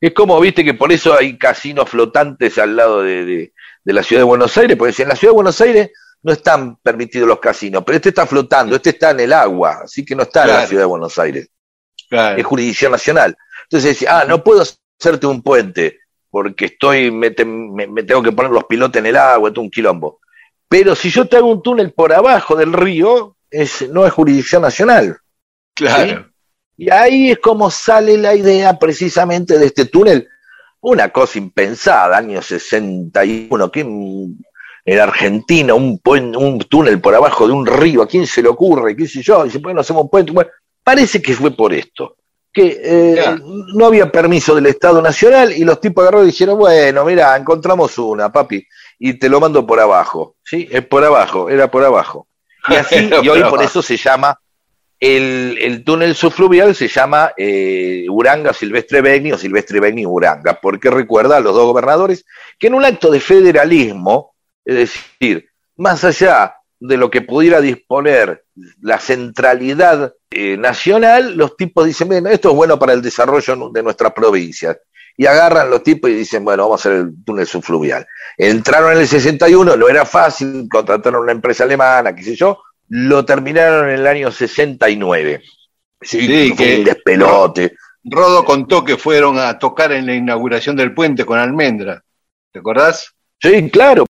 Es 0.00 0.12
como, 0.14 0.40
viste, 0.40 0.64
que 0.64 0.74
por 0.74 0.90
eso 0.92 1.16
hay 1.16 1.36
casinos 1.38 1.88
flotantes 1.88 2.56
al 2.58 2.74
lado 2.76 3.02
de, 3.02 3.24
de- 3.24 3.52
de 3.84 3.92
la 3.92 4.02
ciudad 4.02 4.20
de 4.20 4.24
Buenos 4.26 4.56
Aires, 4.56 4.76
porque 4.78 4.92
si 4.94 5.02
en 5.02 5.08
la 5.08 5.16
ciudad 5.16 5.32
de 5.32 5.36
Buenos 5.36 5.60
Aires 5.60 5.90
no 6.22 6.32
están 6.32 6.76
permitidos 6.76 7.28
los 7.28 7.38
casinos, 7.38 7.82
pero 7.84 7.96
este 7.96 8.08
está 8.08 8.26
flotando, 8.26 8.74
este 8.76 8.90
está 8.90 9.10
en 9.10 9.20
el 9.20 9.32
agua, 9.34 9.80
así 9.84 10.02
que 10.06 10.14
no 10.14 10.22
está 10.22 10.42
en 10.44 10.48
la 10.48 10.66
ciudad 10.66 10.82
de 10.84 10.86
Buenos 10.86 11.18
Aires, 11.18 11.48
Claro. 12.08 12.38
es 12.38 12.46
jurisdicción 12.46 12.92
nacional. 12.92 13.36
Entonces 13.64 13.90
decía, 13.90 14.20
ah, 14.20 14.24
no 14.24 14.42
puedo 14.42 14.62
hacerte 14.62 15.26
un 15.26 15.42
puente, 15.42 15.98
porque 16.30 16.64
estoy, 16.66 17.10
me, 17.10 17.30
te- 17.32 17.44
me- 17.44 17.86
me 17.86 18.02
tengo 18.04 18.22
que 18.22 18.32
poner 18.32 18.50
los 18.52 18.64
pilotes 18.64 19.00
en 19.00 19.06
el 19.06 19.16
agua, 19.16 19.50
es 19.50 19.58
un 19.58 19.70
quilombo. 19.70 20.20
Pero 20.66 20.94
si 20.94 21.10
yo 21.10 21.26
te 21.28 21.36
hago 21.36 21.48
un 21.48 21.62
túnel 21.62 21.92
por 21.92 22.14
abajo 22.14 22.56
del 22.56 22.72
río, 22.72 23.36
es, 23.50 23.86
no 23.90 24.06
es 24.06 24.12
jurisdicción 24.14 24.62
nacional. 24.62 25.18
Claro. 25.74 26.30
Y 26.76 26.90
ahí 26.90 27.30
es 27.30 27.38
como 27.38 27.70
sale 27.70 28.18
la 28.18 28.34
idea 28.34 28.78
precisamente 28.78 29.58
de 29.58 29.66
este 29.66 29.86
túnel. 29.86 30.28
Una 30.80 31.08
cosa 31.10 31.38
impensada, 31.38 32.18
año 32.18 32.42
61, 32.42 33.70
que 33.70 33.80
en 33.80 34.36
en 34.84 35.00
Argentina 35.00 35.74
un, 35.74 36.00
un 36.04 36.58
túnel 36.68 37.00
por 37.00 37.14
abajo 37.14 37.46
de 37.46 37.54
un 37.54 37.66
río, 37.66 38.02
¿a 38.02 38.06
quién 38.06 38.26
se 38.26 38.42
le 38.42 38.48
ocurre? 38.48 38.94
¿Qué 38.94 39.08
sé 39.08 39.22
yo? 39.22 39.44
Dice, 39.44 39.58
bueno, 39.58 39.80
hacemos 39.80 40.02
un 40.04 40.10
puente. 40.10 40.32
Bueno, 40.32 40.50
parece 40.82 41.22
que 41.22 41.32
fue 41.32 41.50
por 41.52 41.72
esto, 41.72 42.16
que 42.52 42.80
eh, 42.82 43.38
no 43.74 43.86
había 43.86 44.12
permiso 44.12 44.54
del 44.54 44.66
Estado 44.66 45.00
Nacional 45.00 45.52
y 45.52 45.64
los 45.64 45.80
tipos 45.80 46.02
agarraron 46.02 46.26
y 46.26 46.32
dijeron, 46.32 46.58
bueno, 46.58 47.04
mira, 47.04 47.34
encontramos 47.36 47.96
una, 47.98 48.30
papi, 48.30 48.66
y 48.98 49.14
te 49.14 49.28
lo 49.28 49.40
mando 49.40 49.66
por 49.66 49.80
abajo. 49.80 50.36
¿Sí? 50.44 50.68
Es 50.70 50.84
por 50.86 51.02
abajo, 51.02 51.48
era 51.48 51.70
por 51.70 51.82
abajo. 51.82 52.28
Y 52.68 52.74
así, 52.74 53.10
y 53.22 53.28
hoy 53.28 53.40
por 53.40 53.50
por 53.50 53.62
eso 53.62 53.80
se 53.80 53.96
llama 53.96 54.38
el, 55.04 55.58
el 55.60 55.84
túnel 55.84 56.14
subfluvial 56.14 56.74
se 56.74 56.88
llama 56.88 57.34
eh, 57.36 58.06
Uranga 58.08 58.54
Silvestre 58.54 59.02
Begni 59.02 59.32
o 59.32 59.38
Silvestre 59.38 59.78
Begni 59.78 60.06
Uranga, 60.06 60.58
porque 60.62 60.90
recuerda 60.90 61.36
a 61.36 61.40
los 61.40 61.54
dos 61.54 61.66
gobernadores 61.66 62.24
que 62.58 62.68
en 62.68 62.74
un 62.74 62.86
acto 62.86 63.10
de 63.10 63.20
federalismo, 63.20 64.34
es 64.64 64.76
decir, 64.76 65.46
más 65.76 66.04
allá 66.04 66.56
de 66.80 66.96
lo 66.96 67.10
que 67.10 67.20
pudiera 67.20 67.60
disponer 67.60 68.46
la 68.80 68.98
centralidad 68.98 70.14
eh, 70.30 70.56
nacional, 70.56 71.36
los 71.36 71.54
tipos 71.54 71.84
dicen, 71.84 72.08
bueno, 72.08 72.30
esto 72.30 72.48
es 72.48 72.56
bueno 72.56 72.78
para 72.78 72.94
el 72.94 73.02
desarrollo 73.02 73.70
de 73.74 73.82
nuestras 73.82 74.12
provincias. 74.12 74.78
Y 75.18 75.26
agarran 75.26 75.68
los 75.68 75.82
tipos 75.82 76.10
y 76.10 76.14
dicen, 76.14 76.44
bueno, 76.44 76.62
vamos 76.62 76.80
a 76.80 76.88
hacer 76.88 77.00
el 77.00 77.24
túnel 77.24 77.46
subfluvial. 77.46 78.06
Entraron 78.38 78.92
en 78.92 78.98
el 79.00 79.06
61, 79.06 79.76
no 79.76 79.88
era 79.88 80.06
fácil, 80.06 80.66
contrataron 80.68 81.24
una 81.24 81.32
empresa 81.32 81.64
alemana, 81.64 82.14
qué 82.14 82.22
sé 82.22 82.34
yo, 82.34 82.58
lo 82.96 83.24
terminaron 83.24 83.88
en 83.88 83.96
el 83.96 84.06
año 84.06 84.30
69. 84.30 85.42
Sí, 86.00 86.20
Sí, 86.20 86.54
que- 86.54 86.78
un 86.78 86.84
despelote. 86.84 87.74
Rodo 88.04 88.44
contó 88.44 88.84
que 88.84 88.96
fueron 88.96 89.36
a 89.38 89.58
tocar 89.58 89.90
en 89.92 90.06
la 90.06 90.14
inauguración 90.14 90.76
del 90.76 90.94
puente 90.94 91.24
con 91.24 91.38
Almendra. 91.38 92.00
¿Te 92.52 92.60
acordás? 92.60 93.12
Sí, 93.40 93.68
claro. 93.70 94.06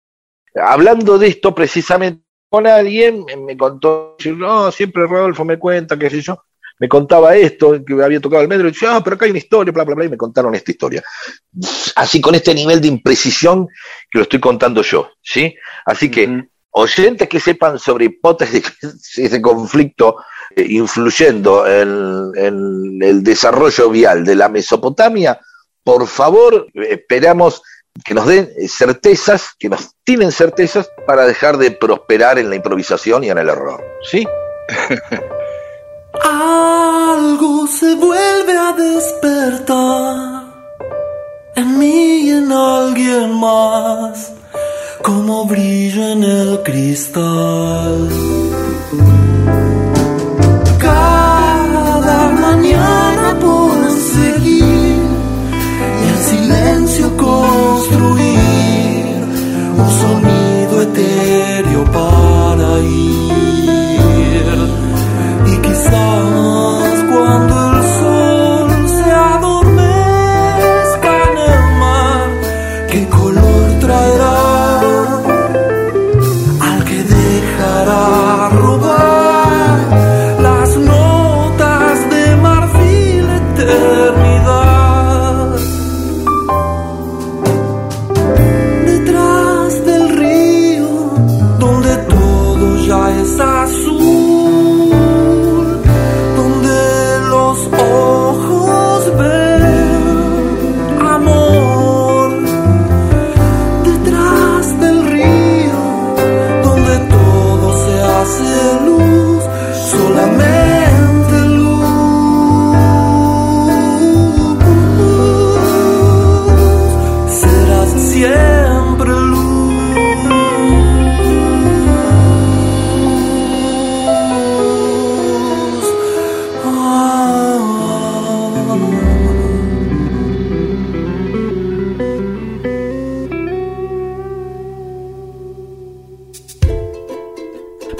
Hablando 0.54 1.18
de 1.18 1.26
esto 1.26 1.52
precisamente 1.54 2.22
con 2.48 2.68
alguien, 2.68 3.24
me- 3.44 3.56
contó, 3.56 4.16
no, 4.36 4.70
siempre 4.70 5.06
Rodolfo 5.06 5.44
me 5.44 5.58
cuenta, 5.58 5.98
qué 5.98 6.08
sé 6.08 6.20
yo, 6.20 6.40
me 6.78 6.88
contaba 6.88 7.34
esto, 7.34 7.84
que 7.84 7.94
había 8.02 8.20
tocado 8.20 8.42
el 8.42 8.48
metro, 8.48 8.68
y 8.68 8.70
dice, 8.70 8.86
ah, 8.88 9.00
pero 9.02 9.16
acá 9.16 9.24
hay 9.24 9.32
una 9.32 9.38
historia, 9.40 9.72
bla, 9.72 9.82
bla, 9.84 9.96
bla, 9.96 10.04
y 10.04 10.08
me 10.08 10.16
contaron 10.16 10.54
esta 10.54 10.70
historia. 10.70 11.02
Así 11.96 12.20
con 12.20 12.36
este 12.36 12.54
nivel 12.54 12.80
de 12.80 12.88
imprecisión 12.88 13.66
que 14.10 14.18
lo 14.18 14.22
estoy 14.22 14.38
contando 14.38 14.82
yo, 14.82 15.10
¿sí? 15.20 15.54
Así 15.84 16.10
que. 16.10 16.44
Oyentes 16.78 17.28
que 17.28 17.40
sepan 17.40 17.78
sobre 17.78 18.06
hipótesis 18.06 18.72
de 19.16 19.42
conflicto 19.42 20.16
eh, 20.54 20.64
influyendo 20.68 21.66
en, 21.66 22.32
en 22.36 22.98
el 23.02 23.22
desarrollo 23.22 23.90
vial 23.90 24.24
de 24.24 24.34
la 24.36 24.48
Mesopotamia, 24.48 25.40
por 25.82 26.06
favor, 26.06 26.66
eh, 26.74 26.88
esperamos 26.90 27.62
que 28.04 28.14
nos 28.14 28.26
den 28.26 28.50
eh, 28.56 28.68
certezas, 28.68 29.50
que 29.58 29.68
nos 29.68 29.90
tienen 30.04 30.32
certezas 30.32 30.88
para 31.06 31.26
dejar 31.26 31.58
de 31.58 31.70
prosperar 31.72 32.38
en 32.38 32.48
la 32.48 32.56
improvisación 32.56 33.24
y 33.24 33.30
en 33.30 33.38
el 33.38 33.48
error. 33.48 33.82
¿Sí? 34.10 34.26
Algo 36.22 37.66
se 37.66 37.94
vuelve 37.96 38.56
a 38.56 38.72
despertar 38.72 40.44
en 41.56 41.78
mí 41.78 42.20
y 42.20 42.30
en 42.30 42.52
alguien 42.52 43.32
más, 43.34 44.32
como 45.02 45.44
brillo 45.46 46.12
en 46.12 46.22
el 46.24 46.62
cristal. 46.62 48.08
Cada 50.78 52.30
mañana 52.30 53.38
por 53.40 53.90
seguir 53.90 54.98
y 56.00 56.08
en 56.08 56.18
silencio 56.30 57.16
construir 57.16 57.98
un 59.76 59.90
sonido 60.02 60.82
etéreo 60.82 61.84
para 61.92 62.37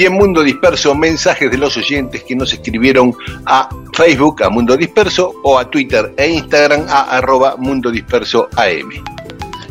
Y 0.00 0.06
en 0.06 0.14
Mundo 0.14 0.42
Disperso, 0.42 0.94
mensajes 0.94 1.50
de 1.50 1.58
los 1.58 1.76
oyentes 1.76 2.24
que 2.24 2.34
nos 2.34 2.50
escribieron 2.54 3.14
a 3.44 3.68
Facebook, 3.92 4.42
a 4.42 4.48
Mundo 4.48 4.74
Disperso, 4.74 5.30
o 5.42 5.58
a 5.58 5.68
Twitter 5.68 6.14
e 6.16 6.26
Instagram, 6.26 6.86
a 6.88 7.18
arroba 7.18 7.56
Mundo 7.58 7.90
Disperso 7.90 8.48
AM. 8.56 8.88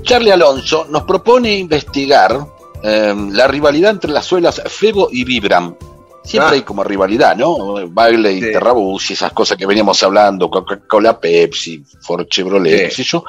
Charlie 0.03 0.29
Alonso 0.31 0.85
nos 0.87 1.01
propone 1.01 1.57
investigar 1.57 2.37
eh, 2.83 3.15
la 3.31 3.47
rivalidad 3.47 3.89
entre 3.89 4.11
las 4.11 4.23
suelas 4.23 4.61
Febo 4.67 5.09
y 5.11 5.23
Vibram. 5.23 5.75
Siempre 6.23 6.49
Ah. 6.51 6.53
hay 6.53 6.61
como 6.61 6.83
rivalidad, 6.83 7.35
¿no? 7.35 7.87
Bagley, 7.89 8.39
Sí. 8.39 8.51
Terrabus 8.51 9.09
y 9.09 9.13
esas 9.13 9.31
cosas 9.33 9.57
que 9.57 9.65
veníamos 9.65 10.03
hablando, 10.03 10.47
Coca-Cola, 10.47 11.19
Pepsi, 11.19 11.83
Ford 12.01 12.27
Chevrolet, 12.29 12.77
Sí. 12.77 12.85
qué 12.85 12.91
sé 12.91 13.03
yo. 13.03 13.23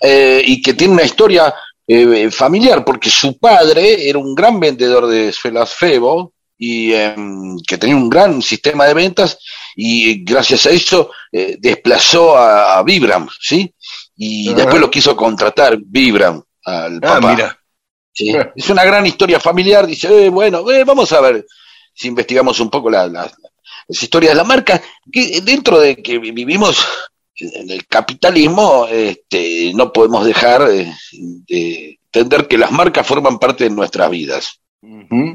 Eh, 0.00 0.40
y 0.44 0.62
que 0.62 0.74
tiene 0.74 0.92
una 0.94 1.02
historia 1.02 1.52
eh, 1.88 2.30
familiar, 2.30 2.84
porque 2.84 3.08
su 3.10 3.38
padre 3.38 4.08
era 4.08 4.18
un 4.18 4.34
gran 4.34 4.60
vendedor 4.60 5.06
de 5.06 5.32
suelas 5.32 5.74
Febo 5.74 6.34
y 6.58 6.92
em, 6.92 7.56
que 7.66 7.78
tenía 7.78 7.96
un 7.96 8.10
gran 8.10 8.42
sistema 8.42 8.84
de 8.86 8.94
ventas 8.94 9.38
y 9.74 10.22
gracias 10.24 10.66
a 10.66 10.70
eso 10.70 11.10
eh, 11.32 11.56
desplazó 11.58 12.36
a, 12.36 12.78
a 12.78 12.82
Vibram, 12.82 13.26
¿sí? 13.40 13.72
Y 14.16 14.52
después 14.52 14.80
lo 14.80 14.90
quiso 14.90 15.16
contratar 15.16 15.78
Vibram 15.80 16.42
al 16.64 16.96
Ah, 16.96 17.00
papá. 17.00 17.30
mira. 17.34 17.58
Sí, 18.12 18.32
Es 18.56 18.68
una 18.68 18.84
gran 18.84 19.06
historia 19.06 19.38
familiar, 19.38 19.86
dice, 19.86 20.26
eh, 20.26 20.28
bueno, 20.28 20.68
eh, 20.70 20.82
vamos 20.84 21.12
a 21.12 21.20
ver 21.20 21.46
si 21.94 22.08
investigamos 22.08 22.58
un 22.58 22.68
poco 22.68 22.90
la- 22.90 23.06
la- 23.06 23.30
las 23.86 24.02
historias 24.02 24.32
de 24.32 24.36
la 24.36 24.44
marca, 24.44 24.82
que 25.10 25.40
dentro 25.40 25.78
de 25.80 26.02
que 26.02 26.18
vi- 26.18 26.32
vivimos 26.32 26.84
en 27.38 27.70
el 27.70 27.86
capitalismo, 27.86 28.86
este, 28.88 29.72
no 29.74 29.92
podemos 29.92 30.26
dejar 30.26 30.68
eh, 30.70 30.92
de 31.46 31.98
entender 32.12 32.48
que 32.48 32.58
las 32.58 32.72
marcas 32.72 33.06
forman 33.06 33.38
parte 33.38 33.64
de 33.64 33.70
nuestras 33.70 34.10
vidas, 34.10 34.60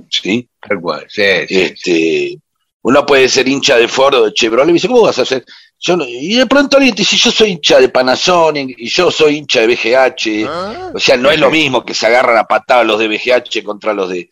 ¿sí? 0.10 0.50
Tal 0.60 0.82
cual. 0.82 1.06
Sí, 1.10 1.24
sí, 1.48 1.62
Este, 1.62 2.38
uno 2.82 3.06
puede 3.06 3.30
ser 3.30 3.48
hincha 3.48 3.78
de 3.78 3.88
Ford 3.88 4.16
o 4.16 4.26
de 4.26 4.34
Chevrolet 4.34 4.70
y 4.70 4.74
dice, 4.74 4.88
¿cómo 4.88 5.04
vas 5.04 5.20
a 5.20 5.26
ser? 5.26 5.46
Yo 5.86 5.98
no- 5.98 6.06
y 6.08 6.36
de 6.36 6.46
pronto 6.46 6.78
alguien 6.78 6.96
te 6.96 7.02
dice, 7.02 7.18
yo 7.18 7.30
soy 7.30 7.52
hincha 7.52 7.78
de 7.78 7.90
Panasonic 7.90 8.74
y 8.80 8.88
yo 8.88 9.12
soy 9.12 9.36
hincha 9.36 9.60
de 9.60 9.68
BGH. 9.68 10.48
O 10.96 11.00
sea, 11.00 11.18
no 11.18 11.30
es 11.30 11.38
lo 11.38 11.52
mismo 11.52 11.84
que 11.84 11.94
se 11.94 12.08
agarran 12.08 12.38
a 12.38 12.46
patadas 12.46 12.86
los 12.88 12.98
de 13.00 13.10
BGH 13.10 13.64
contra 13.66 13.94
los 13.94 14.10
de 14.10 14.30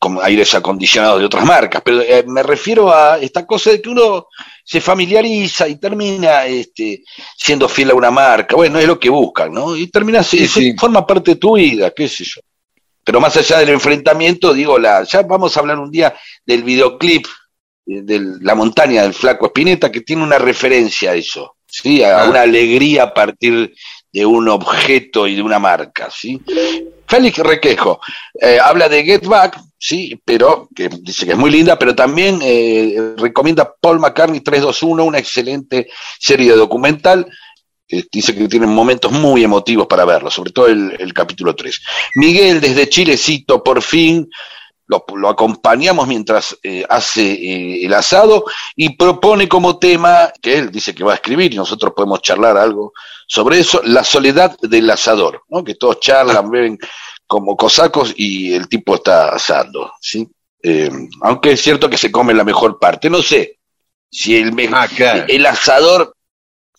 con 0.00 0.18
aires 0.20 0.52
acondicionados 0.56 1.20
de 1.20 1.26
otras 1.26 1.44
marcas, 1.44 1.82
pero 1.84 2.00
eh, 2.02 2.24
me 2.26 2.42
refiero 2.42 2.92
a 2.92 3.16
esta 3.18 3.46
cosa 3.46 3.70
de 3.70 3.80
que 3.80 3.88
uno 3.88 4.26
se 4.64 4.80
familiariza 4.80 5.68
y 5.68 5.76
termina 5.76 6.44
este, 6.46 7.04
siendo 7.36 7.68
fiel 7.68 7.90
a 7.92 7.94
una 7.94 8.10
marca. 8.10 8.56
Bueno, 8.56 8.80
es 8.80 8.86
lo 8.86 8.98
que 8.98 9.08
buscan, 9.08 9.52
¿no? 9.52 9.76
Y 9.76 9.86
termina, 9.86 10.24
Sí, 10.24 10.42
eso 10.42 10.58
sí. 10.58 10.74
forma 10.76 11.06
parte 11.06 11.30
de 11.32 11.36
tu 11.36 11.54
vida, 11.54 11.92
qué 11.92 12.08
sé 12.08 12.24
yo. 12.24 12.40
Pero 13.04 13.20
más 13.20 13.36
allá 13.36 13.58
del 13.60 13.68
enfrentamiento, 13.70 14.52
digo, 14.52 14.78
la, 14.80 15.04
ya 15.04 15.22
vamos 15.22 15.56
a 15.56 15.60
hablar 15.60 15.78
un 15.78 15.92
día 15.92 16.12
del 16.44 16.64
videoclip 16.64 17.24
de 17.88 18.20
la 18.42 18.54
montaña 18.54 19.02
del 19.02 19.14
flaco 19.14 19.46
Espineta, 19.46 19.90
que 19.90 20.02
tiene 20.02 20.22
una 20.22 20.38
referencia 20.38 21.12
a 21.12 21.14
eso, 21.14 21.56
¿sí? 21.66 22.02
A 22.02 22.24
Ah. 22.24 22.28
una 22.30 22.42
alegría 22.42 23.04
a 23.04 23.14
partir 23.14 23.72
de 24.12 24.26
un 24.26 24.48
objeto 24.48 25.26
y 25.26 25.34
de 25.34 25.42
una 25.42 25.58
marca, 25.58 26.08
¿sí? 26.10 26.40
Félix 27.06 27.38
Requejo 27.38 28.00
eh, 28.40 28.58
habla 28.62 28.88
de 28.88 29.02
Get 29.02 29.24
Back, 29.26 29.58
sí, 29.78 30.20
pero 30.24 30.68
que 30.74 30.90
dice 31.00 31.24
que 31.24 31.32
es 31.32 31.38
muy 31.38 31.50
linda, 31.50 31.78
pero 31.78 31.94
también 31.94 32.38
eh, 32.42 33.14
recomienda 33.16 33.72
Paul 33.80 33.98
McCartney 33.98 34.40
321, 34.40 35.04
una 35.04 35.18
excelente 35.18 35.88
serie 36.18 36.52
documental. 36.52 37.26
eh, 37.90 38.04
dice 38.12 38.34
que 38.34 38.48
tienen 38.48 38.68
momentos 38.68 39.10
muy 39.10 39.42
emotivos 39.42 39.86
para 39.86 40.04
verlo, 40.04 40.30
sobre 40.30 40.52
todo 40.52 40.66
el, 40.66 40.94
el 40.98 41.14
capítulo 41.14 41.54
3. 41.56 41.80
Miguel 42.16 42.60
desde 42.60 42.86
Chilecito, 42.90 43.62
por 43.64 43.80
fin, 43.80 44.28
lo, 44.88 45.04
lo 45.16 45.28
acompañamos 45.28 46.08
mientras 46.08 46.58
eh, 46.62 46.84
hace 46.88 47.30
eh, 47.30 47.84
el 47.84 47.94
asado 47.94 48.44
y 48.74 48.96
propone 48.96 49.46
como 49.46 49.78
tema, 49.78 50.32
que 50.40 50.58
él 50.58 50.70
dice 50.72 50.94
que 50.94 51.04
va 51.04 51.12
a 51.12 51.16
escribir 51.16 51.52
y 51.52 51.56
nosotros 51.56 51.92
podemos 51.94 52.22
charlar 52.22 52.56
algo 52.56 52.92
sobre 53.26 53.60
eso, 53.60 53.80
la 53.84 54.02
soledad 54.02 54.56
del 54.62 54.88
asador, 54.90 55.42
¿no? 55.48 55.62
que 55.62 55.74
todos 55.74 56.00
charlan, 56.00 56.50
beben 56.50 56.78
como 57.26 57.56
cosacos 57.56 58.14
y 58.16 58.54
el 58.54 58.68
tipo 58.68 58.94
está 58.94 59.28
asando. 59.28 59.92
¿sí? 60.00 60.26
Eh, 60.62 60.90
aunque 61.20 61.52
es 61.52 61.60
cierto 61.60 61.90
que 61.90 61.98
se 61.98 62.10
come 62.10 62.32
la 62.32 62.44
mejor 62.44 62.78
parte, 62.78 63.10
no 63.10 63.22
sé 63.22 63.58
si 64.10 64.36
el, 64.36 64.54
Ah, 64.72 64.88
claro. 64.88 65.26
el 65.28 65.44
asador 65.44 66.14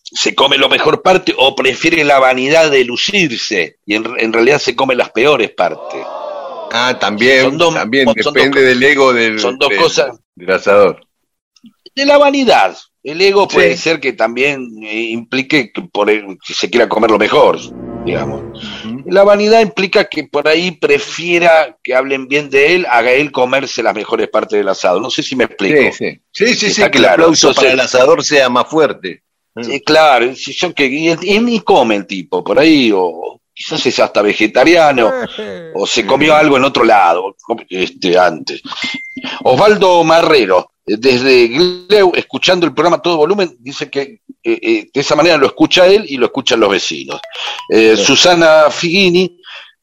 se 0.02 0.34
come 0.34 0.58
la 0.58 0.68
mejor 0.68 1.04
parte 1.04 1.36
o 1.38 1.56
prefiere 1.56 2.04
la 2.04 2.18
vanidad 2.18 2.72
de 2.72 2.84
lucirse 2.84 3.78
y 3.86 3.94
en, 3.94 4.06
en 4.18 4.34
realidad 4.34 4.58
se 4.58 4.76
come 4.76 4.96
las 4.96 5.12
peores 5.12 5.52
partes. 5.52 6.04
Ah, 6.72 6.98
también, 7.00 7.58
dos- 7.58 7.74
también 7.74 8.08
depende 8.16 8.60
dos- 8.62 8.70
del 8.70 8.84
ego 8.84 9.14
del, 9.14 9.40
son 9.40 9.58
dos 9.58 9.70
del- 9.70 9.78
cosas. 9.80 10.20
del 10.36 10.52
asador. 10.52 11.02
de 11.96 12.06
la 12.06 12.18
vanidad. 12.18 12.78
El 13.04 13.20
ego 13.22 13.48
puede 13.48 13.76
ser 13.78 14.00
que 14.00 14.14
también 14.14 14.68
eh, 14.84 15.02
implique 15.10 15.72
que, 15.74 15.82
por 15.82 16.10
el- 16.10 16.38
que 16.46 16.54
se 16.54 16.70
quiera 16.70 16.88
comer 16.88 17.12
lo 17.12 17.18
mejor, 17.18 17.58
digamos. 18.06 18.42
La 19.06 19.24
vanidad 19.24 19.62
implica 19.62 20.06
que 20.06 20.26
por 20.26 20.48
ahí 20.48 20.72
prefiera 20.72 21.78
que 21.84 21.96
hablen 21.96 22.28
bien 22.28 22.50
de 22.50 22.76
él, 22.76 22.86
haga 22.90 23.12
él 23.12 23.32
comerse 23.32 23.82
las 23.84 23.96
mejores 23.96 24.28
partes 24.30 24.58
del 24.60 24.68
asado. 24.70 25.00
No 25.00 25.10
sé 25.10 25.24
si 25.24 25.36
me 25.36 25.46
explico. 25.46 25.92
Sí, 25.94 26.20
sí. 26.32 26.46
Sí, 26.56 26.72
sí, 26.72 26.76
que 26.82 26.86
el 26.86 26.92
claro. 26.92 27.14
aplauso 27.24 27.48
Entonces- 27.50 27.64
para 27.64 27.74
el 27.74 27.80
asador 27.80 28.24
sea 28.24 28.50
más 28.50 28.68
fuerte. 28.68 29.24
Sí, 29.62 29.82
claro, 29.82 30.32
yo 30.32 30.74
que 30.74 30.86
y, 30.86 31.10
y 31.22 31.40
ni 31.40 31.60
come 31.62 31.96
el 31.96 32.06
tipo 32.08 32.44
por 32.44 32.60
ahí, 32.60 32.92
o 32.94 33.42
quizás 33.60 33.86
es 33.86 34.00
hasta 34.00 34.22
vegetariano, 34.22 35.12
o 35.76 35.86
se 35.86 36.06
comió 36.06 36.34
algo 36.34 36.56
en 36.56 36.64
otro 36.64 36.86
lado, 36.86 37.36
este 37.70 38.18
antes. 38.18 38.62
Osvaldo 39.44 40.02
Marrero, 40.06 40.72
desde 40.86 41.48
Gleu, 41.50 42.14
escuchando 42.16 42.66
el 42.66 42.74
programa 42.74 42.98
a 42.98 43.02
todo 43.02 43.18
volumen, 43.18 43.54
dice 43.60 43.90
que 43.90 44.22
eh, 44.42 44.60
eh, 44.62 44.90
de 44.94 45.02
esa 45.02 45.18
manera 45.18 45.38
lo 45.38 45.48
escucha 45.48 45.86
él 45.86 46.06
y 46.08 46.16
lo 46.16 46.28
escuchan 46.28 46.62
los 46.62 46.72
vecinos. 46.72 47.20
Eh, 47.68 47.98
Susana 47.98 48.70
Figini 48.72 49.39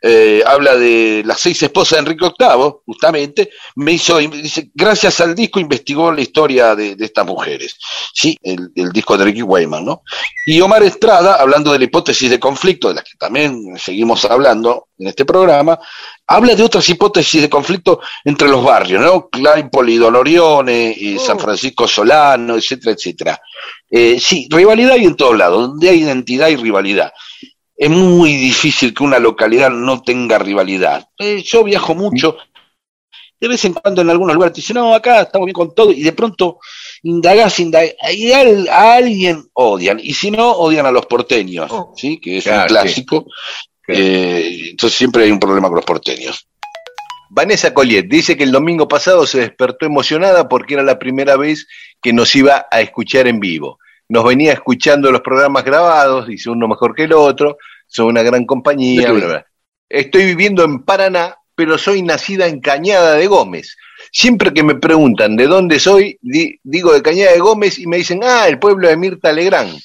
eh, 0.08 0.42
habla 0.46 0.76
de 0.76 1.22
las 1.26 1.40
seis 1.40 1.60
esposas 1.62 1.98
de 1.98 1.98
Enrique 1.98 2.30
VIII, 2.38 2.74
justamente, 2.84 3.50
me 3.74 3.92
hizo, 3.92 4.18
dice, 4.18 4.70
gracias 4.72 5.20
al 5.20 5.34
disco 5.34 5.58
investigó 5.58 6.12
la 6.12 6.20
historia 6.20 6.76
de, 6.76 6.94
de 6.94 7.04
estas 7.04 7.26
mujeres, 7.26 7.76
sí, 8.14 8.38
el, 8.40 8.70
el 8.76 8.92
disco 8.92 9.18
de 9.18 9.24
Ricky 9.24 9.42
Wayman, 9.42 9.84
¿no? 9.84 10.02
Y 10.46 10.60
Omar 10.60 10.84
Estrada, 10.84 11.34
hablando 11.34 11.72
de 11.72 11.80
la 11.80 11.86
hipótesis 11.86 12.30
de 12.30 12.38
conflicto, 12.38 12.88
de 12.88 12.94
la 12.94 13.02
que 13.02 13.16
también 13.18 13.76
seguimos 13.78 14.24
hablando 14.24 14.86
en 14.96 15.08
este 15.08 15.24
programa, 15.24 15.78
habla 16.26 16.54
de 16.54 16.62
otras 16.62 16.88
hipótesis 16.88 17.42
de 17.42 17.50
conflicto 17.50 18.00
entre 18.24 18.48
los 18.48 18.62
barrios, 18.62 19.02
¿no? 19.02 19.28
Claypole 19.28 19.92
y 19.92 19.96
Dolorione, 19.96 20.94
y 20.96 21.18
San 21.18 21.38
Francisco 21.38 21.88
Solano, 21.88 22.56
etcétera, 22.56 22.92
etcétera. 22.92 23.40
Eh, 23.90 24.18
sí, 24.20 24.48
rivalidad 24.50 24.92
hay 24.92 25.04
en 25.04 25.16
todos 25.16 25.36
lados, 25.36 25.68
donde 25.68 25.88
hay 25.88 26.02
identidad 26.02 26.48
y 26.48 26.56
rivalidad. 26.56 27.12
Es 27.76 27.90
muy 27.90 28.32
difícil 28.36 28.94
que 28.94 29.02
una 29.04 29.18
localidad 29.18 29.70
no 29.70 30.02
tenga 30.02 30.38
rivalidad. 30.38 31.08
Eh, 31.18 31.42
yo 31.44 31.62
viajo 31.62 31.94
mucho, 31.94 32.36
de 33.38 33.48
vez 33.48 33.62
en 33.66 33.74
cuando 33.74 34.00
en 34.00 34.08
algunos 34.10 34.34
lugares 34.34 34.54
te 34.54 34.60
dicen, 34.62 34.76
no, 34.76 34.94
acá 34.94 35.20
estamos 35.22 35.44
bien 35.44 35.54
con 35.54 35.74
todo, 35.74 35.92
y 35.92 36.02
de 36.02 36.12
pronto 36.12 36.58
indagás, 37.02 37.60
indagás, 37.60 37.92
y 38.14 38.32
al- 38.32 38.68
a 38.68 38.94
alguien 38.94 39.44
odian, 39.52 40.00
y 40.02 40.14
si 40.14 40.30
no, 40.30 40.52
odian 40.52 40.86
a 40.86 40.90
los 40.90 41.04
porteños, 41.04 41.70
¿sí? 41.96 42.18
Que 42.18 42.38
es 42.38 42.44
Claro, 42.44 42.62
un 42.62 42.68
clásico. 42.68 43.26
Eh, 43.88 44.70
entonces 44.70 44.96
siempre 44.98 45.24
hay 45.24 45.30
un 45.30 45.38
problema 45.38 45.68
con 45.68 45.76
los 45.76 45.84
porteños. 45.84 46.48
Vanessa 47.28 47.74
Colliet 47.74 48.06
dice 48.08 48.36
que 48.36 48.44
el 48.44 48.52
domingo 48.52 48.88
pasado 48.88 49.26
se 49.26 49.40
despertó 49.40 49.84
emocionada 49.84 50.48
porque 50.48 50.74
era 50.74 50.82
la 50.82 50.98
primera 50.98 51.36
vez 51.36 51.66
que 52.00 52.12
nos 52.12 52.34
iba 52.34 52.66
a 52.70 52.80
escuchar 52.80 53.26
en 53.28 53.38
vivo. 53.38 53.78
Nos 54.08 54.24
venía 54.24 54.52
escuchando 54.52 55.10
los 55.10 55.20
programas 55.20 55.64
grabados, 55.64 56.26
dice 56.28 56.50
uno 56.50 56.68
mejor 56.68 56.94
que 56.94 57.04
el 57.04 57.12
otro, 57.12 57.58
son 57.86 58.06
una 58.06 58.22
gran 58.22 58.44
compañía. 58.44 59.10
Bla, 59.10 59.26
bla. 59.26 59.46
Estoy 59.88 60.24
viviendo 60.24 60.64
en 60.64 60.82
Paraná, 60.84 61.36
pero 61.54 61.78
soy 61.78 62.02
nacida 62.02 62.46
en 62.46 62.60
Cañada 62.60 63.14
de 63.14 63.26
Gómez. 63.26 63.76
Siempre 64.12 64.52
que 64.52 64.62
me 64.62 64.74
preguntan 64.76 65.36
de 65.36 65.46
dónde 65.46 65.78
soy, 65.80 66.18
di- 66.20 66.58
digo 66.62 66.92
de 66.92 67.02
Cañada 67.02 67.32
de 67.32 67.40
Gómez 67.40 67.78
y 67.78 67.86
me 67.86 67.96
dicen, 67.96 68.20
ah, 68.22 68.46
el 68.48 68.58
pueblo 68.58 68.88
de 68.88 68.96
Mirta 68.96 69.32
Legrand. 69.32 69.76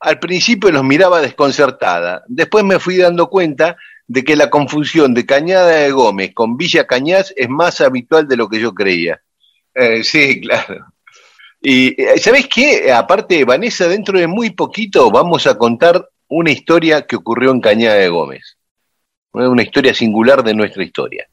Al 0.00 0.18
principio 0.20 0.70
los 0.70 0.84
miraba 0.84 1.20
desconcertada, 1.20 2.22
después 2.28 2.64
me 2.64 2.78
fui 2.78 2.96
dando 2.96 3.28
cuenta 3.28 3.76
de 4.06 4.22
que 4.22 4.36
la 4.36 4.48
confusión 4.48 5.12
de 5.12 5.26
Cañada 5.26 5.66
de 5.68 5.90
Gómez 5.90 6.32
con 6.34 6.56
Villa 6.56 6.86
Cañas 6.86 7.34
es 7.36 7.48
más 7.48 7.80
habitual 7.80 8.28
de 8.28 8.36
lo 8.36 8.48
que 8.48 8.60
yo 8.60 8.72
creía. 8.72 9.20
Eh, 9.74 10.02
sí, 10.04 10.40
claro. 10.40 10.86
Y 11.60 12.00
eh, 12.00 12.18
¿sabés 12.18 12.46
qué? 12.46 12.92
Aparte, 12.92 13.44
Vanessa, 13.44 13.88
dentro 13.88 14.18
de 14.18 14.26
muy 14.26 14.50
poquito 14.50 15.10
vamos 15.10 15.46
a 15.46 15.58
contar 15.58 16.08
una 16.28 16.50
historia 16.50 17.06
que 17.06 17.16
ocurrió 17.16 17.50
en 17.50 17.60
Cañada 17.60 17.96
de 17.96 18.08
Gómez. 18.08 18.56
Una 19.32 19.62
historia 19.62 19.94
singular 19.94 20.42
de 20.42 20.54
nuestra 20.54 20.82
historia. 20.82 21.28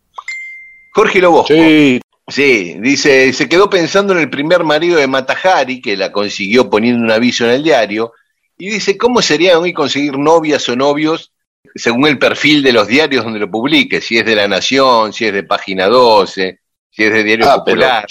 Jorge 0.93 1.19
Lobosco, 1.19 1.53
Sí, 1.53 1.99
Sí, 2.28 2.78
dice, 2.80 3.34
se 3.34 3.47
quedó 3.47 3.69
pensando 3.69 4.13
en 4.13 4.19
el 4.19 4.30
primer 4.30 4.63
marido 4.63 4.97
de 4.97 5.07
Matajari, 5.07 5.80
que 5.80 5.95
la 5.95 6.11
consiguió 6.11 6.69
poniendo 6.69 7.03
un 7.03 7.11
aviso 7.11 7.45
en 7.45 7.51
el 7.51 7.63
diario, 7.63 8.13
y 8.57 8.69
dice, 8.69 8.97
¿cómo 8.97 9.21
sería 9.21 9.59
hoy 9.59 9.73
conseguir 9.73 10.17
novias 10.17 10.67
o 10.69 10.76
novios 10.76 11.34
según 11.76 12.07
el 12.07 12.17
perfil 12.17 12.63
de 12.63 12.71
los 12.71 12.88
diarios 12.88 13.23
donde 13.23 13.39
lo 13.39 13.51
publique? 13.51 14.01
Si 14.01 14.17
es 14.17 14.26
de 14.26 14.36
La 14.36 14.47
Nación, 14.47 15.13
si 15.13 15.26
es 15.26 15.34
de 15.34 15.43
Página 15.43 15.88
12, 15.88 16.59
si 16.89 17.03
es 17.03 17.13
de 17.13 17.23
Diario 17.23 17.45
Ah, 17.45 17.63
pero 17.63 17.82
Popular. 17.82 18.05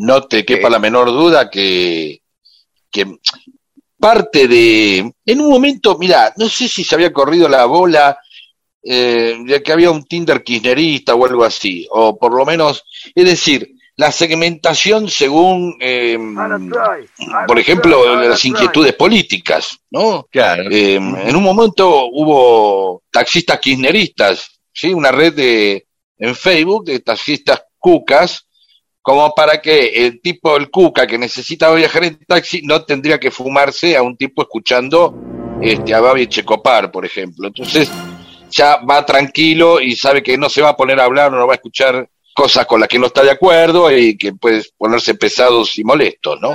No 0.00 0.22
te 0.22 0.46
quepa 0.46 0.70
la 0.70 0.78
menor 0.78 1.08
duda 1.08 1.50
que, 1.50 2.22
que 2.90 3.18
parte 3.98 4.48
de... 4.48 5.12
En 5.26 5.40
un 5.40 5.50
momento, 5.50 5.98
mira, 5.98 6.32
no 6.38 6.48
sé 6.48 6.68
si 6.68 6.84
se 6.84 6.94
había 6.94 7.12
corrido 7.12 7.48
la 7.48 7.66
bola 7.66 8.18
eh, 8.82 9.36
de 9.44 9.62
que 9.62 9.72
había 9.72 9.90
un 9.90 10.04
Tinder 10.04 10.42
kirchnerista 10.42 11.14
o 11.14 11.26
algo 11.26 11.44
así, 11.44 11.86
o 11.90 12.18
por 12.18 12.32
lo 12.32 12.46
menos, 12.46 12.82
es 13.14 13.24
decir, 13.26 13.74
la 13.96 14.10
segmentación 14.10 15.10
según, 15.10 15.76
eh, 15.78 16.18
por 17.46 17.58
ejemplo, 17.58 18.16
las 18.16 18.42
inquietudes 18.46 18.94
políticas, 18.94 19.78
¿no? 19.90 20.26
Claro. 20.30 20.62
Eh, 20.70 20.94
en 20.94 21.36
un 21.36 21.42
momento 21.42 22.06
hubo 22.06 23.02
taxistas 23.10 23.60
kirchneristas, 23.60 24.60
¿sí? 24.72 24.94
Una 24.94 25.12
red 25.12 25.34
de, 25.34 25.86
en 26.16 26.34
Facebook 26.34 26.86
de 26.86 27.00
taxistas 27.00 27.64
cucas, 27.78 28.46
como 29.02 29.34
para 29.34 29.60
que 29.60 30.06
el 30.06 30.20
tipo, 30.20 30.56
el 30.56 30.70
cuca 30.70 31.06
que 31.06 31.18
necesitaba 31.18 31.74
viajar 31.74 32.04
en 32.04 32.18
taxi, 32.26 32.62
no 32.62 32.84
tendría 32.84 33.18
que 33.18 33.30
fumarse 33.30 33.96
a 33.96 34.02
un 34.02 34.16
tipo 34.16 34.42
escuchando 34.42 35.14
este, 35.62 35.94
a 35.94 36.00
Babi 36.00 36.26
Checopar, 36.26 36.90
por 36.90 37.06
ejemplo. 37.06 37.48
Entonces, 37.48 37.90
ya 38.50 38.76
va 38.78 39.04
tranquilo 39.06 39.80
y 39.80 39.96
sabe 39.96 40.22
que 40.22 40.36
no 40.36 40.50
se 40.50 40.62
va 40.62 40.70
a 40.70 40.76
poner 40.76 41.00
a 41.00 41.04
hablar, 41.04 41.32
no 41.32 41.46
va 41.46 41.54
a 41.54 41.56
escuchar 41.56 42.08
cosas 42.34 42.66
con 42.66 42.80
las 42.80 42.88
que 42.88 42.98
no 42.98 43.06
está 43.06 43.22
de 43.22 43.30
acuerdo 43.30 43.90
y 43.96 44.16
que 44.16 44.32
puede 44.34 44.64
ponerse 44.76 45.14
pesados 45.14 45.78
y 45.78 45.84
molestos, 45.84 46.38
¿no? 46.40 46.52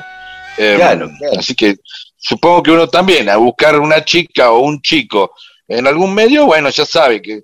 Eh, 0.57 0.75
Claro, 0.77 1.09
claro. 1.17 1.39
Así 1.39 1.53
que 1.55 1.75
supongo 2.15 2.63
que 2.63 2.71
uno 2.71 2.87
también, 2.87 3.29
a 3.29 3.37
buscar 3.37 3.79
una 3.79 4.03
chica 4.03 4.51
o 4.51 4.59
un 4.59 4.81
chico 4.81 5.33
en 5.67 5.87
algún 5.87 6.13
medio, 6.13 6.45
bueno, 6.45 6.69
ya 6.69 6.85
sabe 6.85 7.21
que 7.21 7.41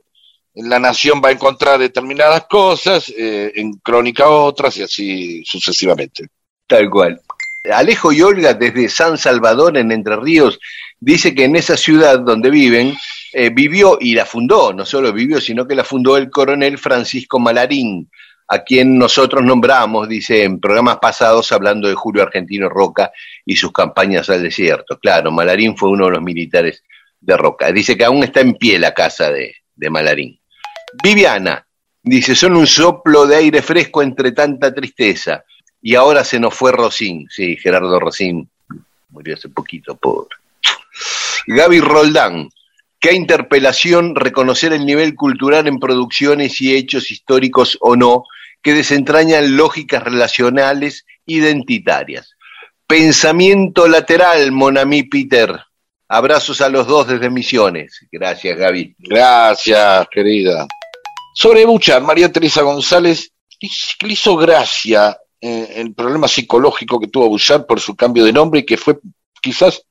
la 0.55 0.79
nación 0.79 1.21
va 1.23 1.29
a 1.29 1.33
encontrar 1.33 1.79
determinadas 1.79 2.45
cosas, 2.45 3.11
eh, 3.17 3.51
en 3.55 3.73
crónica 3.73 4.29
otras 4.29 4.77
y 4.77 4.83
así 4.83 5.43
sucesivamente. 5.45 6.27
Tal 6.67 6.89
cual. 6.89 7.21
Alejo 7.71 8.11
y 8.11 8.21
Olga 8.21 8.53
desde 8.53 8.89
San 8.89 9.17
Salvador 9.17 9.77
en 9.77 9.91
Entre 9.91 10.15
Ríos 10.15 10.59
dice 10.99 11.35
que 11.35 11.45
en 11.45 11.55
esa 11.55 11.77
ciudad 11.77 12.19
donde 12.19 12.49
viven 12.49 12.95
eh, 13.33 13.49
vivió 13.49 13.97
y 14.01 14.13
la 14.13 14.25
fundó, 14.25 14.73
no 14.73 14.85
solo 14.85 15.13
vivió, 15.13 15.39
sino 15.39 15.67
que 15.67 15.75
la 15.75 15.83
fundó 15.83 16.17
el 16.17 16.29
coronel 16.29 16.77
Francisco 16.77 17.39
Malarín, 17.39 18.09
a 18.47 18.63
quien 18.63 18.97
nosotros 18.97 19.43
nombramos, 19.43 20.09
dice, 20.09 20.43
en 20.43 20.59
programas 20.59 20.97
pasados 20.97 21.51
hablando 21.53 21.87
de 21.87 21.95
Julio 21.95 22.23
Argentino 22.23 22.67
Roca 22.67 23.11
y 23.45 23.55
sus 23.55 23.71
campañas 23.71 24.29
al 24.29 24.43
desierto. 24.43 24.99
Claro, 24.99 25.31
Malarín 25.31 25.77
fue 25.77 25.89
uno 25.89 26.05
de 26.05 26.11
los 26.11 26.21
militares 26.21 26.83
de 27.21 27.37
Roca. 27.37 27.71
Dice 27.71 27.95
que 27.95 28.03
aún 28.03 28.23
está 28.23 28.41
en 28.41 28.55
pie 28.55 28.77
la 28.77 28.93
casa 28.93 29.31
de, 29.31 29.55
de 29.73 29.89
Malarín. 29.89 30.40
Viviana 31.03 31.65
dice, 32.03 32.35
son 32.35 32.55
un 32.55 32.67
soplo 32.67 33.25
de 33.25 33.37
aire 33.37 33.61
fresco 33.61 34.01
entre 34.01 34.31
tanta 34.31 34.73
tristeza. 34.73 35.43
Y 35.81 35.95
ahora 35.95 36.23
se 36.23 36.39
nos 36.39 36.53
fue 36.53 36.71
Rosín. 36.71 37.27
Sí, 37.29 37.57
Gerardo 37.57 37.99
Rosín 37.99 38.49
murió 39.09 39.35
hace 39.35 39.49
poquito, 39.49 39.95
pobre. 39.95 40.35
Gaby 41.47 41.79
Roldán. 41.79 42.49
Qué 42.99 43.13
interpelación 43.13 44.15
reconocer 44.15 44.73
el 44.73 44.85
nivel 44.85 45.15
cultural 45.15 45.67
en 45.67 45.79
producciones 45.79 46.61
y 46.61 46.75
hechos 46.75 47.09
históricos 47.09 47.77
o 47.81 47.95
no 47.95 48.25
que 48.61 48.73
desentrañan 48.75 49.57
lógicas 49.57 50.03
relacionales 50.03 51.07
identitarias. 51.25 52.35
Pensamiento 52.85 53.87
lateral, 53.87 54.51
Monami 54.51 55.03
Peter. 55.03 55.59
Abrazos 56.07 56.61
a 56.61 56.69
los 56.69 56.85
dos 56.85 57.07
desde 57.07 57.31
Misiones. 57.31 58.05
Gracias, 58.11 58.55
Gaby. 58.55 58.95
Gracias, 58.99 60.07
querida. 60.11 60.67
Sobre 61.33 61.65
Buchar, 61.65 62.01
María 62.01 62.31
Teresa 62.31 62.61
González 62.61 63.31
le 63.59 64.13
hizo 64.13 64.35
gracia 64.35 65.17
eh, 65.39 65.73
el 65.77 65.93
problema 65.93 66.27
psicológico 66.27 66.99
que 66.99 67.07
tuvo 67.07 67.29
Buchar 67.29 67.65
por 67.65 67.79
su 67.79 67.95
cambio 67.95 68.23
de 68.25 68.33
nombre 68.33 68.61
y 68.61 68.65
que 68.65 68.77
fue 68.77 68.97
quizás 69.41 69.81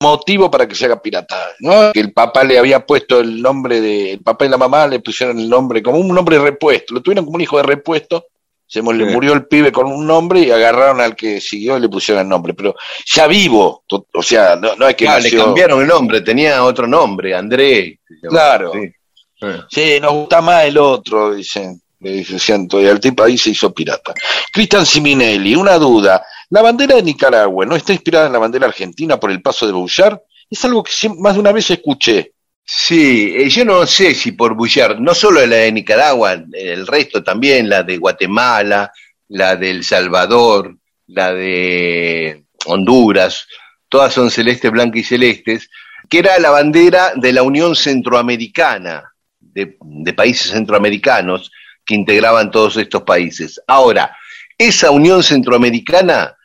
motivo 0.00 0.50
para 0.50 0.66
que 0.68 0.74
se 0.74 0.84
haga 0.84 1.00
pirata, 1.02 1.36
¿no? 1.60 1.92
Que 1.92 2.00
el 2.00 2.12
papá 2.12 2.44
le 2.44 2.58
había 2.58 2.84
puesto 2.86 3.18
el 3.20 3.42
nombre 3.42 3.80
de, 3.80 4.12
el 4.12 4.20
papá 4.20 4.46
y 4.46 4.48
la 4.48 4.56
mamá 4.58 4.86
le 4.86 5.00
pusieron 5.00 5.38
el 5.38 5.48
nombre 5.48 5.82
como 5.82 5.98
un 5.98 6.08
nombre 6.14 6.38
repuesto, 6.38 6.94
lo 6.94 7.02
tuvieron 7.02 7.24
como 7.24 7.34
un 7.36 7.40
hijo 7.40 7.56
de 7.56 7.64
repuesto, 7.64 8.26
se 8.66 8.80
le 8.82 9.06
Sí. 9.06 9.12
murió 9.12 9.32
el 9.32 9.46
pibe 9.46 9.72
con 9.72 9.86
un 9.90 10.06
nombre 10.06 10.40
y 10.40 10.50
agarraron 10.50 11.00
al 11.00 11.16
que 11.16 11.40
siguió 11.40 11.76
y 11.76 11.80
le 11.80 11.88
pusieron 11.88 12.22
el 12.22 12.28
nombre, 12.28 12.54
pero 12.54 12.76
ya 13.12 13.26
vivo, 13.26 13.82
o 14.12 14.22
sea, 14.22 14.54
no, 14.56 14.76
no 14.76 14.86
es 14.88 14.94
que 14.94 15.08
Ah, 15.08 15.18
le 15.18 15.30
cambiaron 15.34 15.80
el 15.80 15.88
nombre, 15.88 16.20
tenía 16.20 16.62
otro 16.62 16.86
nombre, 16.86 17.34
André. 17.34 17.98
Claro. 18.28 18.72
sí. 18.74 18.92
Ah. 19.40 19.66
Sí, 19.70 19.98
nos 20.00 20.12
gusta 20.12 20.40
más 20.40 20.64
el 20.64 20.78
otro, 20.78 21.34
dicen. 21.34 21.80
Le 22.00 22.12
dice 22.12 22.38
Ciento, 22.38 22.80
y 22.80 22.86
el 22.86 23.00
tipo 23.00 23.24
ahí 23.24 23.36
se 23.36 23.50
hizo 23.50 23.74
pirata. 23.74 24.14
Cristian 24.52 24.86
Siminelli, 24.86 25.56
una 25.56 25.78
duda. 25.78 26.24
¿La 26.50 26.62
bandera 26.62 26.94
de 26.94 27.02
Nicaragua 27.02 27.66
no 27.66 27.74
está 27.74 27.92
inspirada 27.92 28.26
en 28.26 28.32
la 28.32 28.38
bandera 28.38 28.66
argentina 28.66 29.18
por 29.18 29.32
el 29.32 29.42
paso 29.42 29.66
de 29.66 29.72
Bouchard? 29.72 30.18
Es 30.48 30.64
algo 30.64 30.84
que 30.84 30.92
más 31.18 31.34
de 31.34 31.40
una 31.40 31.50
vez 31.50 31.68
escuché. 31.70 32.32
Sí, 32.70 33.34
eh, 33.34 33.48
yo 33.48 33.64
no 33.64 33.86
sé 33.86 34.14
si 34.14 34.32
por 34.32 34.54
Bullard, 34.54 34.98
no 34.98 35.14
solo 35.14 35.44
la 35.46 35.56
de 35.56 35.72
Nicaragua, 35.72 36.34
el 36.52 36.86
resto 36.86 37.24
también, 37.24 37.66
la 37.66 37.82
de 37.82 37.96
Guatemala, 37.96 38.92
la 39.28 39.56
de 39.56 39.70
El 39.70 39.84
Salvador, 39.84 40.76
la 41.06 41.32
de 41.32 42.44
Honduras, 42.66 43.46
todas 43.88 44.12
son 44.12 44.30
celestes, 44.30 44.70
blancas 44.70 45.00
y 45.00 45.04
celestes, 45.04 45.70
que 46.10 46.18
era 46.18 46.38
la 46.38 46.50
bandera 46.50 47.12
de 47.16 47.32
la 47.32 47.42
Unión 47.42 47.74
Centroamericana, 47.74 49.14
de, 49.52 50.12
países 50.12 50.52
centroamericanos 50.52 51.50
que 51.84 51.94
integraban 51.94 52.50
todos 52.50 52.76
estos 52.76 53.02
países. 53.02 53.60
Ahora, 53.66 54.16
esa 54.56 54.90
Unión 54.90 55.22
Centroamericana 55.22 56.36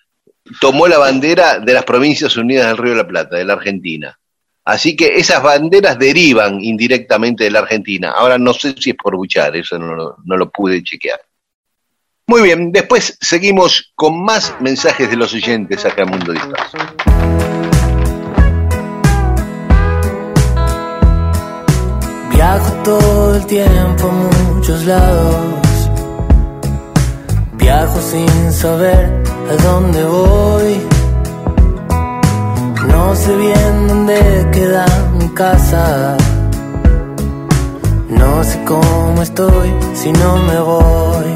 tomó 0.60 0.88
la 0.88 0.98
bandera 0.98 1.60
de 1.60 1.74
las 1.74 1.84
Provincias 1.84 2.36
Unidas 2.38 2.68
del 2.68 2.78
Río 2.78 2.92
de 2.92 2.98
la 2.98 3.08
Plata, 3.08 3.36
de 3.38 3.46
la 3.46 3.54
Argentina. 3.54 4.18
Así 4.66 4.96
que 4.96 5.18
esas 5.18 5.44
banderas 5.44 6.00
derivan 6.00 6.64
indirectamente 6.64 7.44
de 7.44 7.52
la 7.52 7.60
Argentina. 7.60 8.12
Ahora 8.12 8.38
no 8.38 8.54
sé 8.54 8.74
si 8.80 8.92
es 8.92 8.96
por 8.96 9.16
Buchar, 9.16 9.56
eso 9.56 9.78
no, 9.78 10.16
no 10.24 10.38
lo 10.38 10.50
pude 10.50 10.82
chequear. 10.82 11.20
Muy 12.28 12.42
bien, 12.42 12.72
después 12.72 13.18
seguimos 13.20 13.92
con 13.96 14.24
más 14.24 14.56
mensajes 14.62 15.10
de 15.10 15.18
los 15.18 15.34
oyentes 15.34 15.86
acá 15.86 16.04
en 16.04 16.10
Mundo 16.10 16.32
Disperso. 16.32 16.78
Viajo 22.44 22.74
todo 22.84 23.36
el 23.36 23.46
tiempo 23.46 24.10
a 24.10 24.54
muchos 24.54 24.86
lados. 24.86 25.90
Viajo 27.54 28.00
sin 28.02 28.52
saber 28.52 29.24
a 29.50 29.64
dónde 29.64 30.04
voy. 30.04 30.74
No 32.90 33.16
sé 33.16 33.34
bien 33.38 33.88
dónde 33.88 34.50
queda 34.52 34.86
mi 35.18 35.30
casa. 35.30 36.18
No 38.10 38.44
sé 38.44 38.62
cómo 38.66 39.22
estoy 39.22 39.70
si 39.94 40.12
no 40.12 40.36
me 40.50 40.60
voy. 40.60 41.32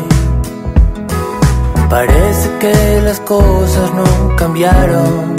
Parece 1.89 2.49
que 2.59 3.01
las 3.05 3.21
cosas 3.21 3.93
no 3.93 4.35
cambiaron. 4.35 5.37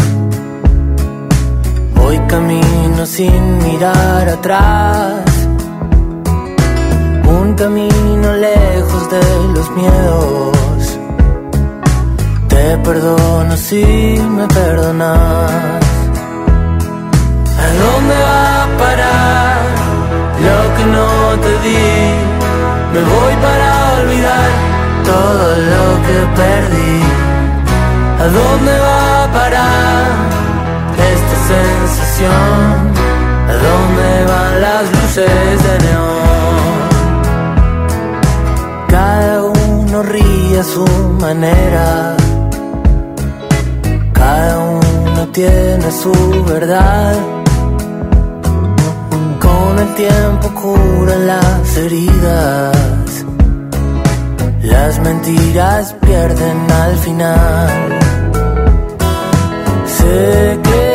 Voy 1.95 2.19
camino 2.21 3.05
sin 3.05 3.59
mirar 3.59 4.31
atrás. 4.31 5.38
Camino 7.59 8.35
lejos 8.35 9.11
de 9.11 9.21
los 9.53 9.69
miedos. 9.73 10.99
Te 12.49 12.79
perdono 12.85 13.57
si 13.57 13.83
me 14.37 14.47
perdonas. 14.47 15.51
¿A 17.65 17.69
dónde 17.83 18.15
va 18.15 18.63
a 18.63 18.67
parar 18.79 19.59
lo 20.47 20.59
que 20.77 20.85
no 20.87 21.09
te 21.43 21.53
di? 21.65 21.87
Me 22.93 23.01
voy 23.13 23.35
para 23.43 23.69
olvidar 24.03 24.51
todo 25.05 25.57
lo 25.73 25.85
que 26.07 26.19
perdí. 26.41 27.03
¿A 28.21 28.27
dónde 28.39 28.73
va 28.87 29.25
a 29.25 29.33
parar 29.33 30.07
esta 31.13 31.37
sensación? 31.55 32.73
¿A 33.51 33.55
dónde 33.67 34.33
van 34.33 34.61
las 34.61 34.85
luces 34.93 35.63
de 35.65 35.87
neón? 35.87 36.38
Uno 39.99 40.03
ríe 40.03 40.59
a 40.59 40.63
su 40.63 40.85
manera. 41.21 42.17
Cada 44.13 44.59
uno 44.59 45.29
tiene 45.33 45.91
su 45.91 46.45
verdad. 46.45 47.17
Con 49.41 49.79
el 49.79 49.95
tiempo 49.95 50.49
curan 50.61 51.27
las 51.27 51.77
heridas. 51.77 53.25
las 54.63 55.01
mentiras 55.01 55.95
pierden 56.07 56.71
al 56.71 56.97
final. 56.99 57.99
Sé 59.97 60.61
que 60.63 60.88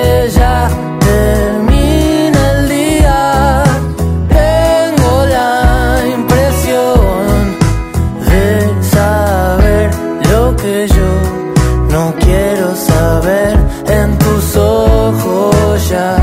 touch 15.93 16.22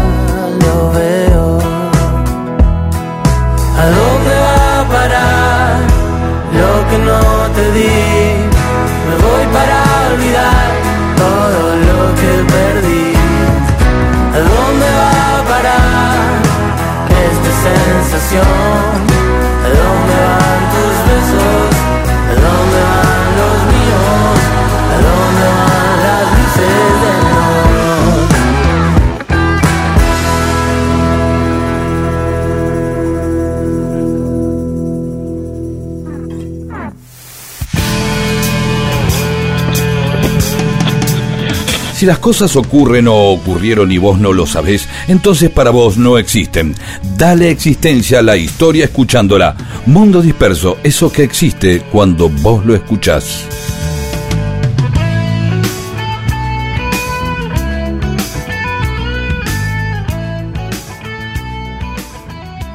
Si 42.00 42.06
las 42.06 42.18
cosas 42.18 42.56
ocurren 42.56 43.08
o 43.08 43.14
ocurrieron 43.14 43.92
y 43.92 43.98
vos 43.98 44.18
no 44.18 44.32
lo 44.32 44.46
sabés, 44.46 44.88
entonces 45.06 45.50
para 45.50 45.68
vos 45.68 45.98
no 45.98 46.16
existen. 46.16 46.74
Dale 47.18 47.50
existencia 47.50 48.20
a 48.20 48.22
la 48.22 48.38
historia 48.38 48.86
escuchándola. 48.86 49.54
Mundo 49.84 50.22
disperso, 50.22 50.78
eso 50.82 51.12
que 51.12 51.24
existe 51.24 51.82
cuando 51.92 52.30
vos 52.30 52.64
lo 52.64 52.74
escuchás. 52.74 53.44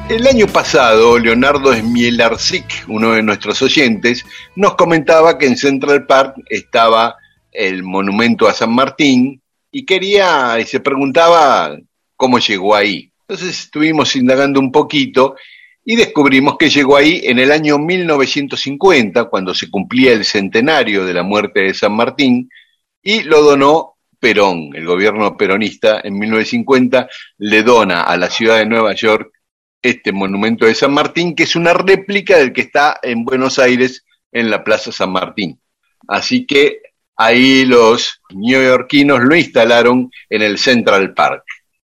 El 0.08 0.24
año 0.28 0.46
pasado, 0.46 1.18
Leonardo 1.18 1.74
Smielarczyk, 1.74 2.84
uno 2.86 3.10
de 3.10 3.24
nuestros 3.24 3.60
oyentes, 3.60 4.24
nos 4.54 4.76
comentaba 4.76 5.36
que 5.36 5.48
en 5.48 5.56
Central 5.56 6.06
Park 6.06 6.36
estaba 6.48 7.16
el 7.56 7.82
monumento 7.82 8.46
a 8.48 8.54
San 8.54 8.74
Martín 8.74 9.40
y 9.70 9.84
quería, 9.84 10.58
y 10.60 10.64
se 10.64 10.80
preguntaba 10.80 11.76
cómo 12.16 12.38
llegó 12.38 12.74
ahí. 12.74 13.10
Entonces 13.28 13.58
estuvimos 13.60 14.14
indagando 14.16 14.60
un 14.60 14.70
poquito 14.70 15.36
y 15.84 15.96
descubrimos 15.96 16.56
que 16.58 16.68
llegó 16.68 16.96
ahí 16.96 17.20
en 17.24 17.38
el 17.38 17.52
año 17.52 17.78
1950, 17.78 19.24
cuando 19.24 19.54
se 19.54 19.70
cumplía 19.70 20.12
el 20.12 20.24
centenario 20.24 21.04
de 21.04 21.14
la 21.14 21.22
muerte 21.22 21.62
de 21.62 21.74
San 21.74 21.92
Martín, 21.92 22.50
y 23.02 23.22
lo 23.22 23.42
donó 23.42 23.96
Perón, 24.18 24.70
el 24.74 24.86
gobierno 24.86 25.36
peronista, 25.36 26.00
en 26.02 26.18
1950 26.18 27.08
le 27.38 27.62
dona 27.62 28.02
a 28.02 28.16
la 28.16 28.30
ciudad 28.30 28.58
de 28.58 28.66
Nueva 28.66 28.94
York 28.94 29.30
este 29.82 30.10
monumento 30.10 30.66
de 30.66 30.74
San 30.74 30.92
Martín, 30.92 31.34
que 31.34 31.44
es 31.44 31.54
una 31.54 31.72
réplica 31.72 32.38
del 32.38 32.52
que 32.52 32.62
está 32.62 32.98
en 33.02 33.24
Buenos 33.24 33.58
Aires 33.58 34.04
en 34.32 34.50
la 34.50 34.64
Plaza 34.64 34.90
San 34.90 35.12
Martín. 35.12 35.60
Así 36.08 36.46
que 36.46 36.80
ahí 37.16 37.64
los 37.64 38.20
neoyorquinos 38.34 39.20
lo 39.20 39.34
instalaron 39.34 40.10
en 40.28 40.42
el 40.42 40.58
Central 40.58 41.14
Park, 41.14 41.44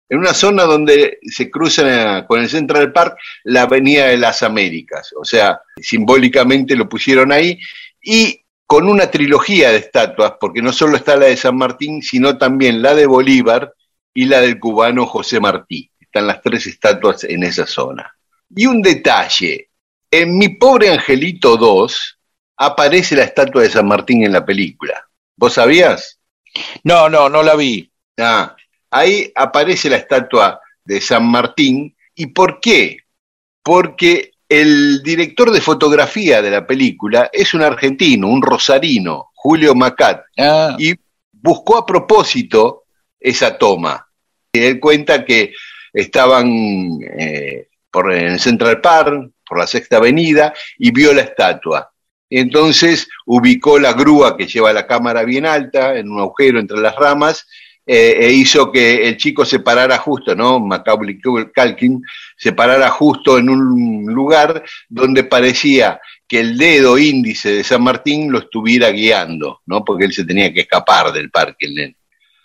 en 0.09 0.18
una 0.18 0.35
zona 0.35 0.64
donde 0.64 1.18
se 1.22 1.51
cruza 1.51 2.26
con 2.26 2.41
el 2.41 2.49
Central 2.49 2.93
Park 2.93 3.16
la 3.45 3.62
Avenida 3.62 4.07
de 4.07 4.16
las 4.16 4.43
Américas, 4.43 5.12
o 5.18 5.24
sea, 5.24 5.61
simbólicamente 5.76 6.74
lo 6.76 6.89
pusieron 6.89 7.33
ahí 7.33 7.59
y 8.03 8.43
con 8.68 8.87
una 8.87 9.11
trilogía 9.11 9.70
de 9.70 9.79
estatuas, 9.79 10.35
porque 10.39 10.61
no 10.61 10.74
solo 10.74 10.97
está 10.97 11.16
la 11.16 11.24
de 11.24 11.39
San 11.39 11.57
Martín, 11.57 12.03
sino 12.03 12.37
también 12.37 12.83
la 12.83 12.95
de 12.95 13.07
Bolívar 13.07 13.72
y 14.12 14.26
la 14.26 14.43
del 14.43 14.61
cubano 14.61 15.07
José 15.07 15.41
Martí. 15.41 15.91
Están 15.99 16.26
las 16.26 16.43
tres 16.43 16.66
estatuas 16.66 17.24
en 17.24 17.45
esa 17.45 17.66
zona. 17.66 18.14
Y 18.55 18.66
un 18.66 18.83
detalle, 18.83 19.70
en 20.11 20.37
Mi 20.37 20.51
Pobre 20.51 20.91
Angelito 20.91 21.57
2 21.57 22.18
aparece 22.59 23.16
la 23.16 23.24
estatua 23.24 23.62
de 23.62 23.70
San 23.70 23.87
Martín 23.87 24.22
en 24.22 24.33
la 24.33 24.45
película. 24.45 25.03
¿Vos 25.39 25.55
sabías? 25.55 26.18
No, 26.82 27.09
no, 27.09 27.28
no 27.28 27.45
la 27.45 27.55
vi. 27.55 27.89
Ah, 28.18 28.57
ahí 28.91 29.32
aparece 29.36 29.89
la 29.89 29.97
estatua 29.97 30.61
de 30.84 31.01
San 31.01 31.30
Martín. 31.30 31.97
¿Y 32.16 32.26
por 32.26 32.59
qué? 32.59 32.97
Porque 33.62 34.32
el 34.49 35.01
director 35.05 35.53
de 35.53 35.61
fotografía 35.61 36.43
de 36.43 36.51
la 36.51 36.66
película 36.66 37.30
es 37.32 37.55
un 37.55 37.62
argentino, 37.62 38.26
un 38.26 38.43
rosarino, 38.43 39.30
Julio 39.32 39.76
Macat, 39.76 40.24
Ah, 40.36 40.74
y 40.76 40.95
buscó 41.30 41.78
a 41.78 41.86
propósito 41.86 42.86
esa 43.20 43.57
toma. 43.57 44.09
Y 44.53 44.59
él 44.59 44.80
cuenta 44.80 45.24
que 45.24 45.53
estaban 45.93 46.99
eh, 47.16 47.68
por 47.93 48.12
en 48.12 48.26
el 48.26 48.41
Central 48.41 48.80
Park, 48.80 49.30
por 49.49 49.59
la 49.59 49.68
Sexta 49.68 49.99
Avenida, 49.99 50.53
y 50.78 50.91
vio 50.91 51.14
la 51.14 51.22
estatua. 51.22 51.93
Entonces 52.31 53.09
ubicó 53.26 53.79
la 53.79 53.93
grúa 53.93 54.37
que 54.37 54.47
lleva 54.47 54.72
la 54.72 54.87
cámara 54.87 55.24
bien 55.24 55.47
alta, 55.47 55.97
en 55.97 56.11
un 56.11 56.20
agujero 56.20 56.61
entre 56.61 56.79
las 56.79 56.95
ramas, 56.97 57.47
eh, 57.91 58.26
e 58.26 58.33
hizo 58.33 58.70
que 58.70 59.09
el 59.09 59.16
chico 59.16 59.47
se 59.47 59.61
parara 59.61 59.97
justo, 59.97 60.35
¿no? 60.35 60.61
Macaulay 60.61 61.18
Culkin 61.20 62.03
se 62.37 62.53
parara 62.53 62.91
justo 62.91 63.39
en 63.39 63.49
un 63.49 64.05
lugar 64.12 64.62
donde 64.91 65.24
parecía 65.24 65.99
que 66.29 66.41
el 66.41 66.59
dedo 66.59 66.99
índice 66.99 67.51
de 67.51 67.64
San 67.64 67.83
Martín 67.83 68.31
lo 68.31 68.41
estuviera 68.41 68.91
guiando, 68.91 69.62
¿no? 69.64 69.83
Porque 69.83 70.05
él 70.05 70.12
se 70.12 70.24
tenía 70.26 70.53
que 70.53 70.61
escapar 70.61 71.11
del 71.12 71.31
parque, 71.31 71.64
el 71.64 71.74
nene. 71.74 71.97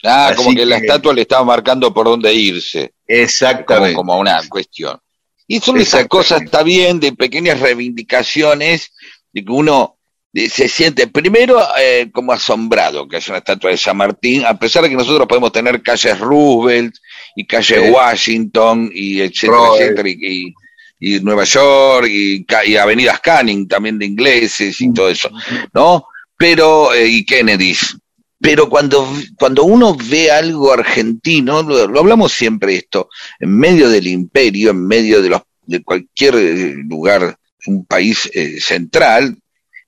ah, 0.06 0.28
Así 0.28 0.38
como 0.38 0.56
que, 0.56 0.66
la 0.66 0.78
estatua 0.78 1.14
le 1.14 1.24
estaba 1.24 1.44
marcando 1.44 1.94
por 1.94 2.06
dónde 2.06 2.34
irse, 2.34 2.94
como, 3.06 3.20
Exactamente. 3.22 3.96
como 3.96 4.18
una 4.18 4.40
cuestión. 4.48 4.98
Y 5.46 5.60
son 5.60 5.78
esas 5.78 6.08
cosas, 6.08 6.44
está 6.44 6.64
bien, 6.64 7.02
de 7.02 7.12
pequeñas 7.12 7.60
reivindicaciones, 7.60 8.94
de 9.34 9.44
que 9.44 9.52
uno 9.52 9.98
se 10.34 10.68
siente 10.68 11.08
primero 11.08 11.60
eh, 11.80 12.10
como 12.12 12.32
asombrado 12.34 13.08
que 13.08 13.18
haya 13.18 13.34
una 13.34 13.38
estatua 13.40 13.70
de 13.70 13.78
San 13.78 13.98
Martín, 13.98 14.44
a 14.46 14.58
pesar 14.58 14.82
de 14.84 14.90
que 14.90 14.96
nosotros 14.96 15.28
podemos 15.28 15.52
tener 15.52 15.82
calles 15.84 16.20
Roosevelt 16.20 16.96
y 17.36 17.46
calles 17.46 17.82
Sí. 17.84 17.90
Washington 17.92 18.90
y 18.94 19.22
etcétera, 19.22 19.60
etcétera, 19.78 20.10
y, 20.10 20.54
y- 21.00 21.20
Nueva 21.20 21.44
York 21.44 22.08
y 22.10 22.76
avenidas 22.78 23.20
Canning 23.20 23.68
también 23.68 24.00
de 24.00 24.06
ingleses 24.06 24.80
y 24.80 24.92
todo 24.94 25.10
eso, 25.10 25.30
¿no? 25.74 26.06
Pero, 26.38 26.94
eh, 26.94 27.08
y 27.08 27.26
Kennedys. 27.26 27.98
Pero 28.40 28.68
cuando, 28.70 29.08
cuando 29.38 29.64
uno 29.66 29.96
ve 30.10 30.32
algo 30.32 30.72
argentino, 30.74 31.62
lo, 31.62 31.88
lo 31.88 32.00
hablamos 32.00 32.32
siempre 32.34 32.76
esto, 32.76 33.10
en 33.40 33.58
medio 33.58 33.90
del 33.90 34.08
imperio, 34.08 34.72
en 34.72 34.86
medio 34.88 35.22
de, 35.22 35.30
los, 35.30 35.42
de 35.66 35.84
cualquier 35.84 36.36
eh, 36.36 36.74
lugar, 36.88 37.38
un 37.68 37.86
país 37.86 38.30
eh, 38.34 38.59
central, 38.59 39.38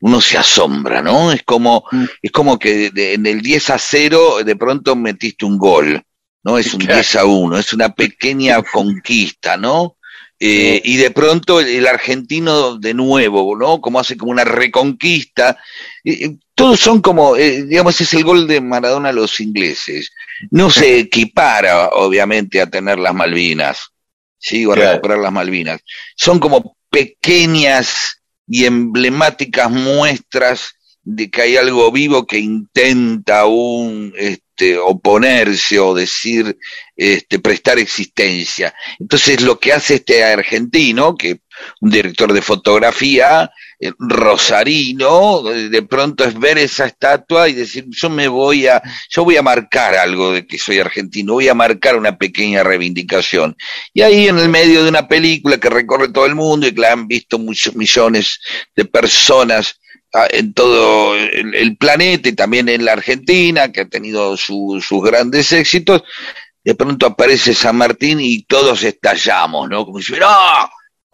uno 0.02 0.22
se 0.22 0.38
asombra, 0.38 1.02
¿no? 1.02 1.32
Es 1.32 1.44
como, 1.44 1.84
es 2.22 2.32
como 2.32 2.60
que 2.60 2.90
de- 2.92 3.14
en 3.14 3.26
el 3.26 3.42
10 3.42 3.70
a 3.72 3.80
0 3.80 4.44
de 4.44 4.56
pronto 4.56 4.96
metiste 4.96 5.46
un 5.46 5.58
gol, 5.58 6.02
¿no? 6.44 6.58
Es 6.58 6.74
un 6.74 6.82
Claro. 6.82 6.96
10 6.96 7.16
a 7.16 7.26
1, 7.26 7.58
es 7.58 7.74
una 7.74 7.90
pequeña 7.94 8.62
conquista, 8.72 9.58
¿no? 9.58 9.98
Eh, 10.38 10.82
y 10.84 10.98
de 10.98 11.12
pronto 11.12 11.62
el, 11.62 11.68
el 11.70 11.88
argentino 11.88 12.78
de 12.78 12.94
nuevo, 12.94 13.56
¿no? 13.58 13.80
Como 13.80 14.00
hace 14.02 14.18
como 14.18 14.32
una 14.32 14.44
reconquista. 14.44 15.58
Eh, 16.04 16.26
eh, 16.26 16.36
todos 16.54 16.80
son 16.80 17.02
como, 17.02 17.38
eh, 17.38 17.64
digamos, 17.64 18.00
es 18.02 18.14
el 18.14 18.24
gol 18.26 18.46
de 18.46 18.60
Maradona 18.62 19.10
a 19.10 19.14
los 19.14 19.40
ingleses. 19.40 20.12
No 20.52 20.70
se 20.70 21.00
equipara, 21.00 21.88
obviamente, 21.90 22.60
a 22.62 22.70
tener 22.70 23.00
las 23.00 23.14
Malvinas, 23.16 23.80
¿sí? 24.38 24.66
O 24.66 24.74
a 24.74 24.76
Claro. 24.76 24.92
recuperar 24.92 25.20
las 25.20 25.32
Malvinas. 25.32 25.80
Son 26.18 26.38
como 26.40 26.76
pequeñas 26.96 28.22
y 28.48 28.64
emblemáticas 28.64 29.70
muestras 29.70 30.76
de 31.04 31.30
que 31.30 31.42
hay 31.42 31.58
algo 31.58 31.92
vivo 31.92 32.26
que 32.26 32.40
intenta 32.40 33.42
aún 33.42 34.14
este, 34.18 34.78
oponerse 34.78 35.78
o 35.78 35.94
decir, 35.94 36.58
este, 36.96 37.40
prestar 37.40 37.80
existencia. 37.80 38.74
Entonces 38.98 39.42
lo 39.42 39.60
que 39.60 39.74
hace 39.74 39.96
este 39.96 40.24
argentino, 40.24 41.18
que 41.18 41.42
un 41.82 41.90
director 41.90 42.32
de 42.34 42.42
fotografía, 42.42 43.52
eh, 43.80 43.92
rosarino, 44.00 45.50
eh, 45.52 45.70
de 45.70 45.82
pronto 45.84 46.24
es 46.24 46.38
ver 46.40 46.58
esa 46.58 46.86
estatua 46.86 47.50
y 47.50 47.54
decir, 47.54 47.86
yo 47.90 48.10
me 48.10 48.28
voy 48.28 48.68
a, 48.68 48.82
yo 49.10 49.24
voy 49.24 49.38
a 49.38 49.42
marcar 49.42 49.96
algo 49.96 50.32
de 50.32 50.46
que 50.48 50.58
soy 50.58 50.80
argentino, 50.80 51.34
voy 51.34 51.48
a 51.48 51.54
marcar 51.54 51.96
una 51.98 52.18
pequeña 52.18 52.64
reivindicación. 52.64 53.56
Y 53.94 54.02
ahí 54.02 54.28
en 54.28 54.40
el 54.40 54.50
medio 54.50 54.84
de 54.84 54.90
una 54.90 55.08
película 55.08 55.58
que 55.58 55.70
recorre 55.70 56.10
todo 56.10 56.26
el 56.26 56.36
mundo 56.36 56.68
y 56.68 56.72
que 56.74 56.82
la 56.82 56.94
han 56.94 57.08
visto 57.08 57.38
muchos 57.40 57.76
millones 57.76 58.40
de 58.76 58.86
personas 58.86 59.80
ah, 60.14 60.28
en 60.30 60.54
todo 60.54 61.16
el, 61.16 61.76
planeta 61.78 62.30
y 62.30 62.34
también 62.34 62.70
en 62.70 62.86
la 62.86 62.94
Argentina, 62.94 63.72
que 63.72 63.82
ha 63.82 63.86
tenido 63.90 64.38
su- 64.38 64.82
sus 64.86 65.04
grandes 65.04 65.52
éxitos, 65.52 66.04
de 66.64 66.74
pronto 66.76 67.06
aparece 67.06 67.54
San 67.54 67.76
Martín 67.76 68.20
y 68.20 68.44
todos 68.44 68.84
estallamos, 68.84 69.70
¿no? 69.70 69.86
Como 69.86 70.00
si 70.00 70.06
fuera, 70.06 70.28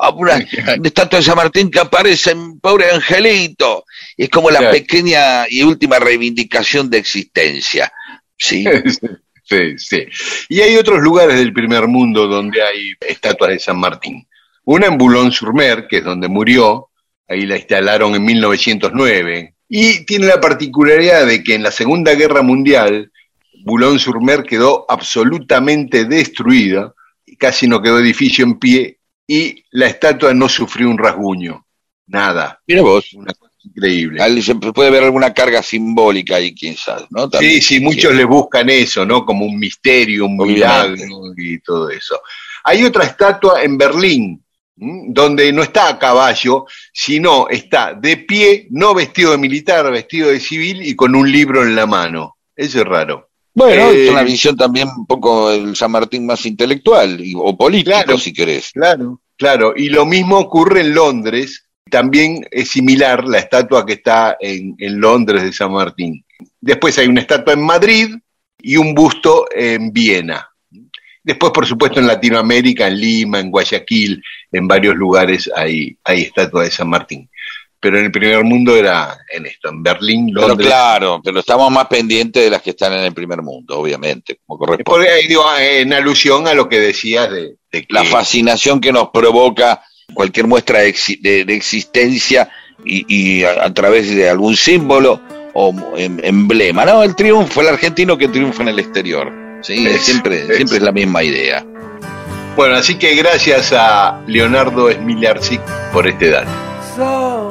una, 0.10 0.36
una 0.36 0.44
estatua 0.84 1.20
de 1.20 1.26
San 1.26 1.36
Martín 1.36 1.70
que 1.70 1.80
aparece 1.80 2.32
en 2.32 2.60
pobre 2.60 2.92
angelito. 2.92 3.86
Y 4.18 4.24
es 4.24 4.30
como 4.30 4.50
la 4.50 4.60
Claro. 4.60 4.74
pequeña 4.74 5.46
y 5.50 5.64
última 5.64 6.00
reivindicación 6.00 6.90
de 6.90 6.98
existencia. 6.98 7.92
¿sí? 8.38 8.66
Sí, 9.44 9.78
sí. 9.78 10.06
Y 10.50 10.62
hay 10.62 10.76
otros 10.78 11.02
lugares 11.02 11.38
del 11.38 11.54
primer 11.54 11.88
mundo 11.88 12.28
donde 12.28 12.62
hay 12.62 12.94
estatuas 13.00 13.52
de 13.52 13.60
San 13.60 13.78
Martín. 13.80 14.26
Una 14.64 14.88
en 14.88 14.98
Boulogne-sur-Mer, 14.98 15.88
que 15.88 15.98
es 15.98 16.04
donde 16.04 16.28
murió, 16.28 16.90
ahí 17.28 17.46
la 17.46 17.58
instalaron 17.58 18.16
en 18.16 18.24
1909. 18.24 19.56
Y 19.68 20.06
tiene 20.06 20.28
la 20.28 20.40
particularidad 20.40 21.26
de 21.26 21.44
que 21.44 21.56
en 21.56 21.64
la 21.64 21.72
Segunda 21.72 22.14
Guerra 22.14 22.42
Mundial, 22.42 23.12
Boulogne-sur-Mer 23.66 24.44
quedó 24.44 24.86
absolutamente 24.90 26.06
destruida, 26.06 26.94
y 27.26 27.36
casi 27.36 27.68
no 27.68 27.82
quedó 27.82 28.00
edificio 28.00 28.44
en 28.46 28.60
pie, 28.60 29.00
y 29.34 29.64
la 29.72 29.88
estatua 29.88 30.34
no 30.34 30.50
sufrió 30.50 30.90
un 30.90 30.98
rasguño. 30.98 31.66
Nada. 32.08 32.60
Mira 32.68 32.82
vos. 32.82 33.14
Una 33.14 33.34
cosa 33.34 33.52
increíble. 33.64 34.22
Ahí 34.22 34.42
se 34.42 34.56
puede 34.56 34.90
ver 34.90 35.04
alguna 35.04 35.34
carga 35.34 35.64
simbólica 35.64 36.36
ahí, 36.36 36.54
quién 36.54 36.76
sabe, 36.76 37.06
¿no? 37.12 37.26
Sí, 37.26 37.30
También. 37.32 37.62
sí, 37.62 37.80
muchos 37.80 38.14
le 38.14 38.26
buscan 38.26 38.70
eso, 38.70 39.06
¿no? 39.06 39.26
Como 39.26 39.46
un 39.46 39.58
misterio, 39.58 40.26
un 40.26 40.40
Obviamente. 40.42 41.06
milagro 41.06 41.34
y 41.38 41.60
todo 41.60 41.90
eso. 41.90 42.20
Hay 42.66 42.84
otra 42.84 43.06
estatua 43.06 43.64
en 43.64 43.78
Berlín, 43.78 44.44
donde 44.76 45.54
no 45.54 45.64
está 45.64 45.88
a 45.90 45.98
caballo, 46.00 46.66
sino 46.92 47.48
está 47.50 47.94
de 47.94 48.18
pie, 48.18 48.68
no 48.72 48.94
vestido 48.94 49.32
de 49.32 49.38
militar, 49.38 49.90
vestido 49.92 50.30
de 50.30 50.40
civil 50.40 50.82
y 50.86 50.96
con 50.96 51.16
un 51.16 51.32
libro 51.32 51.64
en 51.64 51.76
la 51.76 51.86
mano. 51.86 52.36
Eso 52.56 52.80
es 52.80 52.86
raro. 52.86 53.30
Bueno, 53.54 53.90
Eh, 53.92 54.06
es 54.06 54.10
una 54.12 54.24
visión 54.24 54.56
también 54.56 54.88
un 54.98 55.06
poco 55.06 55.52
el 55.52 55.76
San 55.76 55.92
Martín 55.92 56.26
más 56.26 56.46
intelectual 56.46 57.20
y- 57.20 57.34
o 57.36 57.56
político, 57.58 57.92
Claro. 57.98 58.18
si 58.18 58.32
querés. 58.34 58.72
Claro, 58.72 59.21
claro. 59.42 59.74
Y 59.76 59.90
lo 59.90 60.06
mismo 60.06 60.38
ocurre 60.38 60.82
en 60.82 60.94
Londres. 60.94 61.68
También 61.90 62.46
es 62.52 62.70
similar 62.70 63.26
la 63.26 63.40
estatua 63.40 63.88
que 63.88 63.94
está 63.94 64.38
en, 64.40 64.76
en 64.78 65.02
Londres 65.02 65.42
de 65.42 65.52
San 65.52 65.72
Martín. 65.72 66.24
Después 66.60 67.00
hay 67.00 67.08
una 67.08 67.22
estatua 67.22 67.54
en 67.54 67.66
Madrid 67.66 68.16
y 68.62 68.78
un 68.78 68.94
busto 68.94 69.48
en 69.52 69.92
Viena. 69.92 70.48
Después, 71.24 71.52
por 71.52 71.66
supuesto, 71.66 72.00
en 72.00 72.06
Latinoamérica, 72.06 72.88
en 72.88 73.00
Lima, 73.00 73.40
en 73.40 73.50
Guayaquil, 73.50 74.24
en 74.52 74.68
varios 74.68 74.96
lugares 74.96 75.50
hay, 75.56 75.98
hay 76.04 76.22
estatuas 76.22 76.66
de 76.66 76.72
San 76.72 76.90
Martín. 76.90 77.28
Pero 77.84 77.98
en 77.98 78.06
el 78.06 78.12
primer 78.12 78.44
mundo 78.44 78.76
era 78.76 79.18
en 79.34 79.48
esto, 79.48 79.70
en 79.70 79.82
Berlín, 79.82 80.32
Pero 80.36 80.50
Londres. 80.50 80.68
claro, 80.68 81.20
pero 81.24 81.40
estamos 81.40 81.72
más 81.72 81.88
pendientes 81.88 82.44
de 82.44 82.50
las 82.52 82.62
que 82.62 82.70
están 82.70 82.94
en 82.94 83.00
el 83.06 83.14
primer 83.14 83.42
mundo, 83.42 83.80
obviamente, 83.80 84.40
como 84.46 84.60
corresponde. 84.60 84.84
Por 84.84 85.02
ahí, 85.02 85.28
digo, 85.28 85.44
en 85.60 85.92
alusión 85.92 86.48
a 86.48 86.54
lo 86.54 86.70
que 86.70 86.80
decías 86.80 87.32
de, 87.32 87.56
de 87.72 87.82
que 87.82 87.88
La 87.90 88.04
fascinación 88.04 88.80
que 88.80 88.92
nos 88.92 89.10
provoca 89.10 89.82
cualquier 90.14 90.46
muestra 90.46 90.80
de, 90.82 90.94
de- 91.22 91.44
de 91.46 91.56
existencia 91.56 92.50
y, 92.86 93.06
y 93.40 93.44
a, 93.46 93.64
a 93.66 93.74
través 93.74 94.14
de 94.16 94.30
algún 94.30 94.56
símbolo 94.56 95.20
o 95.54 95.74
em- 95.98 96.20
emblema. 96.24 96.86
No, 96.86 97.02
el 97.02 97.16
triunfo, 97.16 97.62
el 97.62 97.70
argentino 97.70 98.16
que 98.18 98.28
triunfa 98.28 98.62
en 98.62 98.70
el 98.70 98.80
exterior. 98.80 99.32
Sí, 99.64 99.88
Es- 99.88 100.04
siempre, 100.04 100.42
es- 100.42 100.56
siempre 100.56 100.78
es 100.78 100.84
la 100.84 100.92
misma 100.92 101.24
idea. 101.24 101.66
Bueno, 102.56 102.76
así 102.76 102.96
que 102.96 103.16
gracias 103.16 103.72
a 103.76 104.22
Leonardo 104.28 104.92
Smilarczyk 104.92 105.62
por 105.92 106.08
este 106.08 106.30
dato. 106.30 106.50
So, 106.96 107.51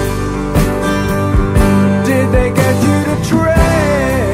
They 2.31 2.49
get 2.53 2.75
you 2.83 2.97
to 3.09 3.29
train 3.29 4.30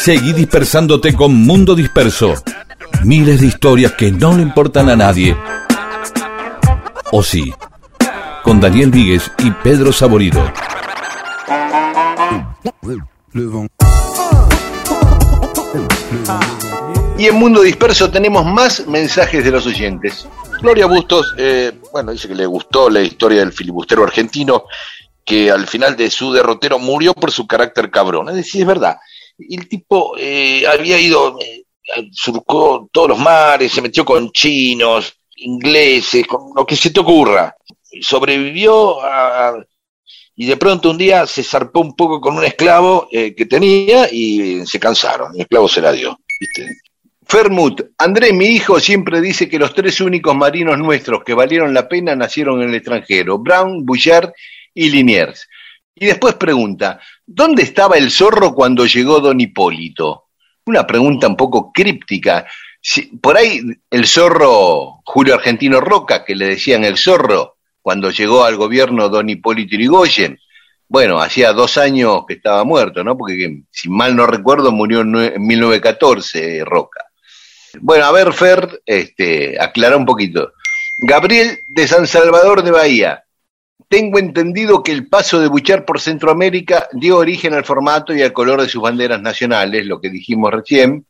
Seguí 0.00 0.32
dispersándote 0.32 1.14
con 1.14 1.34
Mundo 1.34 1.74
Disperso. 1.74 2.32
Miles 3.04 3.42
de 3.42 3.48
historias 3.48 3.92
que 3.92 4.10
no 4.10 4.34
le 4.34 4.40
importan 4.40 4.88
a 4.88 4.96
nadie. 4.96 5.36
O 7.12 7.22
sí, 7.22 7.52
con 8.42 8.60
Daniel 8.60 8.90
Víguez 8.90 9.30
y 9.44 9.50
Pedro 9.50 9.92
Saborido. 9.92 10.42
Y 17.18 17.26
en 17.26 17.34
Mundo 17.34 17.60
Disperso 17.60 18.10
tenemos 18.10 18.46
más 18.46 18.86
mensajes 18.86 19.44
de 19.44 19.50
los 19.50 19.66
oyentes. 19.66 20.26
Gloria 20.62 20.86
Bustos, 20.86 21.34
eh, 21.36 21.72
bueno, 21.92 22.12
dice 22.12 22.26
que 22.26 22.34
le 22.34 22.46
gustó 22.46 22.88
la 22.88 23.02
historia 23.02 23.40
del 23.40 23.52
filibustero 23.52 24.02
argentino, 24.02 24.64
que 25.26 25.50
al 25.50 25.66
final 25.66 25.94
de 25.94 26.08
su 26.08 26.32
derrotero 26.32 26.78
murió 26.78 27.12
por 27.12 27.30
su 27.30 27.46
carácter 27.46 27.90
cabrón. 27.90 28.30
Es 28.30 28.36
decir, 28.36 28.62
es 28.62 28.66
verdad, 28.66 28.96
el 29.48 29.68
tipo 29.68 30.14
eh, 30.18 30.64
había 30.66 30.98
ido, 30.98 31.38
eh, 31.40 31.64
eh, 31.96 32.08
surcó 32.12 32.88
todos 32.92 33.08
los 33.10 33.18
mares, 33.18 33.72
se 33.72 33.82
metió 33.82 34.04
con 34.04 34.30
chinos, 34.32 35.14
ingleses, 35.36 36.26
con 36.26 36.52
lo 36.54 36.66
que 36.66 36.76
se 36.76 36.90
te 36.90 37.00
ocurra. 37.00 37.54
Sobrevivió 38.00 39.00
a- 39.02 39.64
y 40.36 40.46
de 40.46 40.56
pronto 40.56 40.90
un 40.90 40.98
día 40.98 41.26
se 41.26 41.42
zarpó 41.42 41.80
un 41.80 41.94
poco 41.94 42.20
con 42.20 42.36
un 42.36 42.44
esclavo 42.44 43.08
eh, 43.10 43.34
que 43.34 43.46
tenía 43.46 44.08
y 44.10 44.64
se 44.64 44.78
cansaron. 44.80 45.34
El 45.34 45.42
esclavo 45.42 45.68
se 45.68 45.82
la 45.82 45.92
dio. 45.92 46.18
¿viste? 46.40 46.66
Fermut, 47.26 47.82
Andrés, 47.98 48.32
mi 48.32 48.46
hijo, 48.46 48.80
siempre 48.80 49.20
dice 49.20 49.48
que 49.48 49.58
los 49.58 49.74
tres 49.74 50.00
únicos 50.00 50.34
marinos 50.34 50.78
nuestros 50.78 51.22
que 51.24 51.34
valieron 51.34 51.72
la 51.74 51.88
pena 51.88 52.16
nacieron 52.16 52.62
en 52.62 52.70
el 52.70 52.74
extranjero, 52.76 53.38
Brown, 53.38 53.84
Bouchard 53.84 54.32
y 54.74 54.88
Liniers. 54.90 55.46
Y 55.94 56.06
después 56.06 56.34
pregunta, 56.34 57.00
¿dónde 57.26 57.62
estaba 57.62 57.96
el 57.96 58.10
zorro 58.10 58.54
cuando 58.54 58.86
llegó 58.86 59.20
don 59.20 59.40
Hipólito? 59.40 60.26
Una 60.66 60.86
pregunta 60.86 61.26
un 61.28 61.36
poco 61.36 61.70
críptica. 61.72 62.46
Por 63.20 63.36
ahí 63.36 63.60
el 63.90 64.06
zorro 64.06 65.00
Julio 65.04 65.34
Argentino 65.34 65.80
Roca, 65.80 66.24
que 66.24 66.34
le 66.34 66.46
decían 66.46 66.84
el 66.84 66.96
zorro, 66.96 67.56
cuando 67.82 68.10
llegó 68.10 68.44
al 68.44 68.56
gobierno 68.56 69.08
don 69.08 69.28
Hipólito 69.28 69.76
Yrigoyen, 69.76 70.38
bueno, 70.88 71.20
hacía 71.20 71.52
dos 71.52 71.76
años 71.78 72.22
que 72.26 72.34
estaba 72.34 72.64
muerto, 72.64 73.04
¿no? 73.04 73.16
Porque 73.16 73.62
si 73.70 73.88
mal 73.88 74.16
no 74.16 74.26
recuerdo 74.26 74.72
murió 74.72 75.02
en 75.02 75.12
nue- 75.12 75.34
en 75.36 75.46
1914 75.46 76.64
Roca. 76.64 77.00
Bueno, 77.80 78.06
a 78.06 78.12
ver, 78.12 78.32
Fer, 78.32 78.82
este, 78.84 79.56
aclara 79.60 79.96
un 79.96 80.04
poquito. 80.04 80.52
Gabriel 80.98 81.60
de 81.68 81.86
San 81.86 82.06
Salvador 82.08 82.62
de 82.64 82.72
Bahía. 82.72 83.24
Tengo 83.90 84.20
entendido 84.20 84.84
que 84.84 84.92
el 84.92 85.08
paso 85.08 85.40
de 85.40 85.48
Buchar 85.48 85.84
por 85.84 86.00
Centroamérica 86.00 86.88
dio 86.92 87.16
origen 87.16 87.54
al 87.54 87.64
formato 87.64 88.14
y 88.14 88.22
al 88.22 88.32
color 88.32 88.62
de 88.62 88.68
sus 88.68 88.80
banderas 88.80 89.20
nacionales, 89.20 89.84
lo 89.84 90.00
que 90.00 90.10
dijimos 90.10 90.52
recién. 90.52 91.06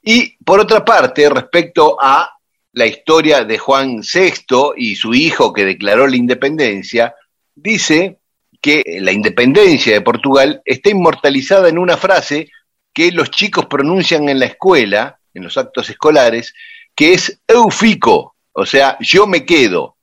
Y 0.00 0.36
por 0.44 0.60
otra 0.60 0.84
parte, 0.84 1.28
respecto 1.28 1.96
a 2.00 2.30
la 2.74 2.86
historia 2.86 3.44
de 3.44 3.58
Juan 3.58 4.02
VI 4.02 4.74
y 4.76 4.94
su 4.94 5.12
hijo 5.14 5.52
que 5.52 5.64
declaró 5.64 6.06
la 6.06 6.14
independencia, 6.14 7.12
dice 7.56 8.18
que 8.60 8.84
la 9.00 9.10
independencia 9.10 9.92
de 9.92 10.00
Portugal 10.00 10.62
está 10.64 10.90
inmortalizada 10.90 11.68
en 11.68 11.76
una 11.76 11.96
frase 11.96 12.50
que 12.94 13.10
los 13.10 13.32
chicos 13.32 13.66
pronuncian 13.66 14.28
en 14.28 14.38
la 14.38 14.46
escuela, 14.46 15.18
en 15.34 15.42
los 15.42 15.58
actos 15.58 15.90
escolares, 15.90 16.54
que 16.94 17.14
es 17.14 17.40
eufico, 17.48 18.36
o 18.52 18.64
sea, 18.64 18.96
yo 19.00 19.26
me 19.26 19.44
quedo. 19.44 19.96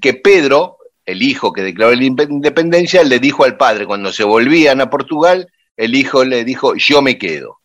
Que 0.00 0.14
Pedro, 0.14 0.77
el 1.08 1.22
hijo 1.22 1.52
que 1.52 1.62
declaró 1.62 1.94
la 1.94 2.02
indepe- 2.02 2.30
independencia, 2.30 3.02
le 3.02 3.18
dijo 3.18 3.44
al 3.44 3.56
padre, 3.56 3.86
cuando 3.86 4.12
se 4.12 4.24
volvían 4.24 4.80
a 4.80 4.90
Portugal, 4.90 5.48
el 5.76 5.94
hijo 5.94 6.24
le 6.24 6.44
dijo, 6.44 6.74
yo 6.76 7.00
me 7.02 7.16
quedo. 7.18 7.58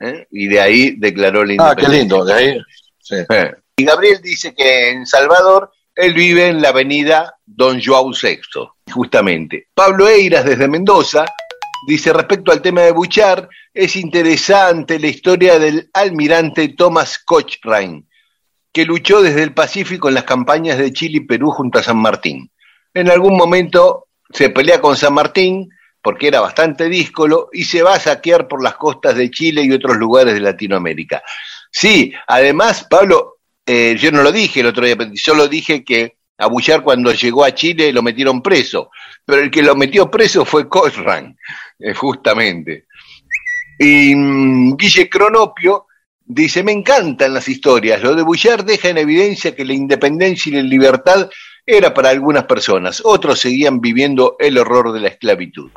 ¿Eh? 0.00 0.26
Y 0.30 0.48
de 0.48 0.60
ahí 0.60 0.90
declaró 0.98 1.44
la 1.44 1.54
Ah, 1.58 1.74
qué 1.76 1.84
independencia. 1.84 1.98
lindo. 2.00 2.24
De 2.24 2.34
ahí. 2.34 2.58
sí. 2.98 3.14
Eh. 3.28 3.52
Y 3.76 3.84
Gabriel 3.84 4.20
dice 4.22 4.54
que 4.54 4.90
en 4.90 5.06
Salvador 5.06 5.70
él 5.94 6.12
vive 6.14 6.48
en 6.48 6.60
la 6.60 6.68
avenida 6.70 7.34
Don 7.46 7.80
Joao 7.82 8.10
VI, 8.10 8.40
justamente. 8.92 9.68
Pablo 9.74 10.08
Eiras 10.08 10.44
desde 10.44 10.68
Mendoza 10.68 11.24
dice 11.86 12.12
respecto 12.12 12.52
al 12.52 12.60
tema 12.62 12.82
de 12.82 12.92
Buchar, 12.92 13.48
es 13.72 13.96
interesante 13.96 14.98
la 14.98 15.06
historia 15.08 15.58
del 15.58 15.88
almirante 15.94 16.68
Thomas 16.68 17.18
Cochrane, 17.24 18.04
que 18.72 18.84
luchó 18.84 19.22
desde 19.22 19.42
el 19.42 19.54
Pacífico 19.54 20.08
en 20.08 20.14
las 20.14 20.24
campañas 20.24 20.78
de 20.78 20.92
Chile 20.92 21.18
y 21.18 21.26
Perú 21.26 21.50
junto 21.50 21.78
a 21.78 21.82
San 21.82 21.96
Martín. 21.96 22.50
En 22.94 23.10
algún 23.10 23.36
momento 23.36 24.08
se 24.30 24.50
pelea 24.50 24.80
con 24.80 24.96
San 24.96 25.14
Martín 25.14 25.68
porque 26.02 26.28
era 26.28 26.40
bastante 26.40 26.88
díscolo 26.88 27.48
y 27.52 27.64
se 27.64 27.82
va 27.82 27.94
a 27.94 28.00
saquear 28.00 28.48
por 28.48 28.62
las 28.62 28.74
costas 28.74 29.14
de 29.14 29.30
Chile 29.30 29.62
y 29.62 29.72
otros 29.72 29.96
lugares 29.96 30.34
de 30.34 30.40
Latinoamérica. 30.40 31.22
Sí, 31.70 32.12
además, 32.26 32.86
Pablo, 32.90 33.38
eh, 33.64 33.96
yo 33.98 34.10
no 34.10 34.22
lo 34.22 34.32
dije 34.32 34.60
el 34.60 34.66
otro 34.66 34.84
día, 34.84 34.96
solo 35.14 35.46
dije 35.46 35.84
que 35.84 36.16
a 36.38 36.48
Bullard 36.48 36.82
cuando 36.82 37.12
llegó 37.12 37.44
a 37.44 37.54
Chile 37.54 37.92
lo 37.92 38.02
metieron 38.02 38.42
preso, 38.42 38.90
pero 39.24 39.42
el 39.42 39.50
que 39.50 39.62
lo 39.62 39.76
metió 39.76 40.10
preso 40.10 40.44
fue 40.44 40.68
Cochrane, 40.68 41.36
eh, 41.78 41.94
justamente. 41.94 42.86
Y 43.78 44.14
mm, 44.14 44.76
Guille 44.76 45.08
Cronopio 45.08 45.86
dice, 46.24 46.64
me 46.64 46.72
encantan 46.72 47.32
las 47.32 47.48
historias, 47.48 48.02
lo 48.02 48.14
de 48.16 48.22
Bullard 48.22 48.64
deja 48.64 48.88
en 48.88 48.98
evidencia 48.98 49.54
que 49.54 49.64
la 49.64 49.72
independencia 49.72 50.50
y 50.50 50.56
la 50.56 50.62
libertad 50.62 51.30
era 51.66 51.94
para 51.94 52.10
algunas 52.10 52.44
personas, 52.44 53.02
otros 53.04 53.40
seguían 53.40 53.80
viviendo 53.80 54.36
el 54.38 54.58
horror 54.58 54.92
de 54.92 55.00
la 55.00 55.08
esclavitud. 55.08 55.70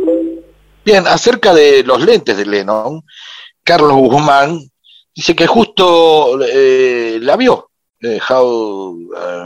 Bien, 0.83 1.07
acerca 1.07 1.53
de 1.53 1.83
los 1.83 2.03
lentes 2.03 2.37
de 2.37 2.45
Lennon, 2.45 3.03
Carlos 3.63 3.93
Guzmán 3.93 4.59
dice 5.13 5.35
que 5.35 5.47
justo 5.47 6.39
eh, 6.43 7.17
la 7.21 7.35
vio, 7.35 7.71
eh, 8.01 8.19
How 8.29 8.99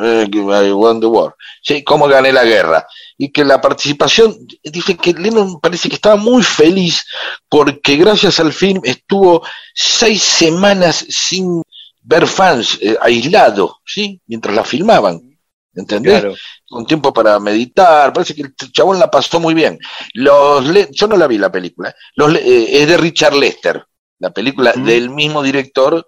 eh, 0.04 0.28
I 0.30 0.72
Won 0.72 1.00
the 1.00 1.06
War, 1.06 1.36
sí, 1.62 1.84
cómo 1.84 2.08
gané 2.08 2.34
la 2.34 2.44
guerra, 2.44 2.86
y 3.18 3.32
que 3.32 3.46
la 3.46 3.62
participación, 3.62 4.36
dice 4.64 4.98
que 4.98 5.14
Lennon 5.14 5.60
parece 5.60 5.88
que 5.88 5.96
estaba 5.96 6.16
muy 6.16 6.44
feliz 6.44 7.06
porque 7.48 7.96
gracias 7.96 8.40
al 8.40 8.52
film 8.52 8.82
estuvo 8.84 9.46
seis 9.74 10.22
semanas 10.24 11.06
sin 11.10 11.62
ver 12.02 12.28
fans, 12.28 12.78
eh, 12.82 12.98
aislado, 13.02 13.80
¿sí? 13.86 14.20
mientras 14.26 14.56
la 14.56 14.64
filmaban. 14.64 15.29
¿Entendés? 15.76 16.20
Claro. 16.22 16.36
Con 16.68 16.86
tiempo 16.86 17.14
para 17.14 17.40
meditar, 17.40 18.12
parece 18.12 18.34
que 18.36 18.42
el 18.42 18.54
chabón 18.72 19.00
la 19.00 19.10
pasó 19.10 19.40
muy 19.40 19.54
bien. 19.54 19.78
Los 20.14 20.66
yo 20.92 21.08
no 21.08 21.16
la 21.18 21.28
vi 21.28 21.38
la 21.38 21.52
película, 21.52 21.94
Los 22.16 22.32
le- 22.34 22.40
eh, 22.42 22.82
es 22.82 22.88
de 22.88 22.98
Richard 22.98 23.36
Lester, 23.36 23.84
la 24.20 24.32
película 24.32 24.74
del 24.74 25.10
mismo 25.10 25.42
director, 25.44 26.08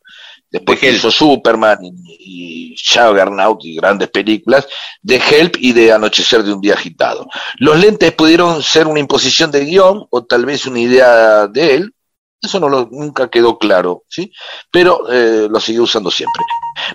después 0.50 0.82
De 0.82 0.88
que 0.88 0.94
hizo 0.94 1.10
Superman 1.12 1.78
y, 1.84 2.74
y 2.74 2.76
Juggernaut 2.76 3.64
y 3.64 3.76
grandes 3.76 4.10
películas, 4.10 4.68
de 5.02 5.16
Help 5.16 5.56
y 5.60 5.72
de 5.72 5.94
Anochecer 5.94 6.44
de 6.44 6.54
un 6.54 6.60
día 6.60 6.74
agitado. 6.74 7.28
Los 7.58 7.80
lentes 7.80 8.12
pudieron 8.12 8.62
ser 8.62 8.88
una 8.88 9.00
imposición 9.00 9.50
de 9.52 9.64
guion 9.64 10.06
o 10.10 10.26
tal 10.26 10.46
vez 10.46 10.66
una 10.66 10.80
idea 10.80 11.48
de 11.48 11.76
él, 11.76 11.94
eso 12.42 12.60
no 12.60 12.70
lo, 12.70 12.88
nunca 12.92 13.30
quedó 13.30 13.58
claro, 13.58 14.04
¿sí? 14.08 14.32
Pero 14.72 15.10
eh, 15.12 15.48
lo 15.50 15.60
siguió 15.60 15.84
usando 15.84 16.10
siempre. 16.10 16.42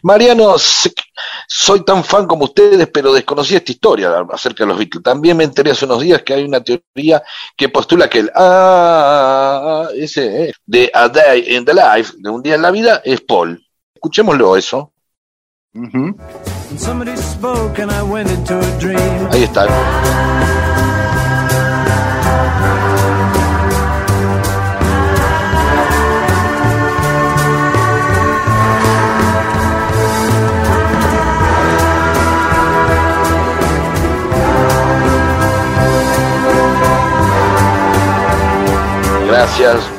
Mariano, 0.03 0.57
soy 1.47 1.85
tan 1.85 2.03
fan 2.03 2.27
como 2.27 2.45
ustedes, 2.45 2.89
pero 2.89 3.13
desconocí 3.13 3.55
esta 3.55 3.73
historia 3.73 4.13
acerca 4.33 4.65
de 4.65 4.69
los 4.69 4.79
Beatles. 4.79 5.05
También 5.05 5.37
me 5.37 5.45
enteré 5.45 5.71
hace 5.71 5.85
unos 5.85 6.01
días 6.01 6.23
que 6.23 6.35
hay 6.35 6.45
una 6.45 6.61
teoría 6.63 7.23
que 7.57 7.69
postula 7.69 8.09
que 8.09 8.21
el 8.21 8.31
ah, 8.35 9.89
ese 9.95 10.49
eh, 10.49 10.53
de 10.65 10.91
A 10.93 11.09
Day 11.09 11.57
in 11.57 11.65
the 11.65 11.75
Life, 11.75 12.15
de 12.19 12.31
un 12.31 12.43
día 12.43 12.57
en 12.57 12.63
la 12.63 12.71
vida, 12.71 13.01
es 13.05 13.21
Paul. 13.21 13.65
Escuchémoslo 13.95 14.57
eso. 14.57 14.93
Ujú. 15.75 16.17
And 16.69 16.81
somebody 16.81 17.17
spoke 17.17 17.79
Gracias. 39.47 39.93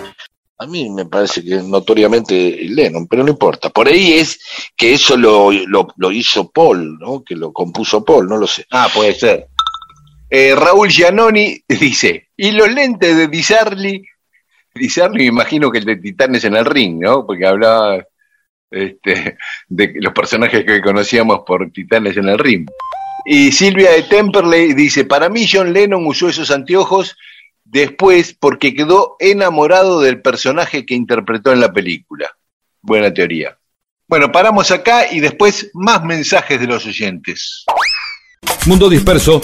A 0.58 0.66
mí 0.66 0.90
me 0.90 1.06
parece 1.06 1.42
que 1.42 1.56
notoriamente 1.56 2.58
Lennon, 2.64 3.08
pero 3.08 3.24
no 3.24 3.30
importa. 3.30 3.70
Por 3.70 3.88
ahí 3.88 4.14
es 4.14 4.40
que 4.76 4.94
eso 4.94 5.16
lo, 5.16 5.52
lo, 5.52 5.88
lo 5.96 6.12
hizo 6.12 6.52
Paul, 6.52 7.00
¿no? 7.00 7.24
Que 7.24 7.34
lo 7.34 7.54
compuso 7.54 8.04
Paul, 8.04 8.28
no 8.28 8.36
lo 8.36 8.46
sé. 8.46 8.66
Ah, 8.72 8.90
puede 8.94 9.14
ser. 9.14 9.48
Eh, 10.30 10.54
Raúl 10.54 10.90
Giannoni 10.90 11.62
dice, 11.68 12.28
y 12.36 12.52
los 12.52 12.70
lentes 12.70 13.16
de 13.16 13.28
Disarli, 13.30 14.04
Disarli 14.76 15.20
me 15.20 15.26
imagino 15.28 15.72
que 15.72 15.78
el 15.78 15.86
de 15.86 15.96
Titanes 15.96 16.44
en 16.44 16.58
el 16.58 16.66
ring, 16.66 17.00
¿no? 17.00 17.26
Porque 17.26 17.48
hablaba 17.48 18.04
este, 18.70 19.38
de 19.70 19.94
los 19.96 20.12
personajes 20.12 20.66
que 20.66 20.82
conocíamos 20.82 21.44
por 21.48 21.72
Titanes 21.72 22.18
en 22.18 22.28
el 22.28 22.38
ring. 22.38 22.68
Y 23.26 23.54
Silvia 23.54 23.92
de 23.92 24.04
Temperley 24.04 24.74
dice, 24.74 25.06
para 25.06 25.30
mí 25.30 25.48
John 25.50 25.72
Lennon 25.72 26.06
usó 26.06 26.28
esos 26.28 26.52
anteojos 26.52 27.16
después 27.70 28.36
porque 28.40 28.74
quedó 28.74 29.16
enamorado 29.20 30.02
del 30.02 30.22
personaje 30.22 30.86
que 30.86 30.96
interpretó 30.96 31.52
en 31.52 31.60
la 31.60 31.72
película. 31.72 32.30
Buena 32.82 33.14
teoría. 33.14 33.58
Bueno, 34.08 34.32
paramos 34.32 34.72
acá 34.72 35.12
y 35.12 35.20
después 35.20 35.70
más 35.74 36.04
mensajes 36.04 36.60
de 36.60 36.68
los 36.68 36.86
oyentes. 36.86 37.66
Mundo 38.66 38.90
Disperso. 38.90 39.42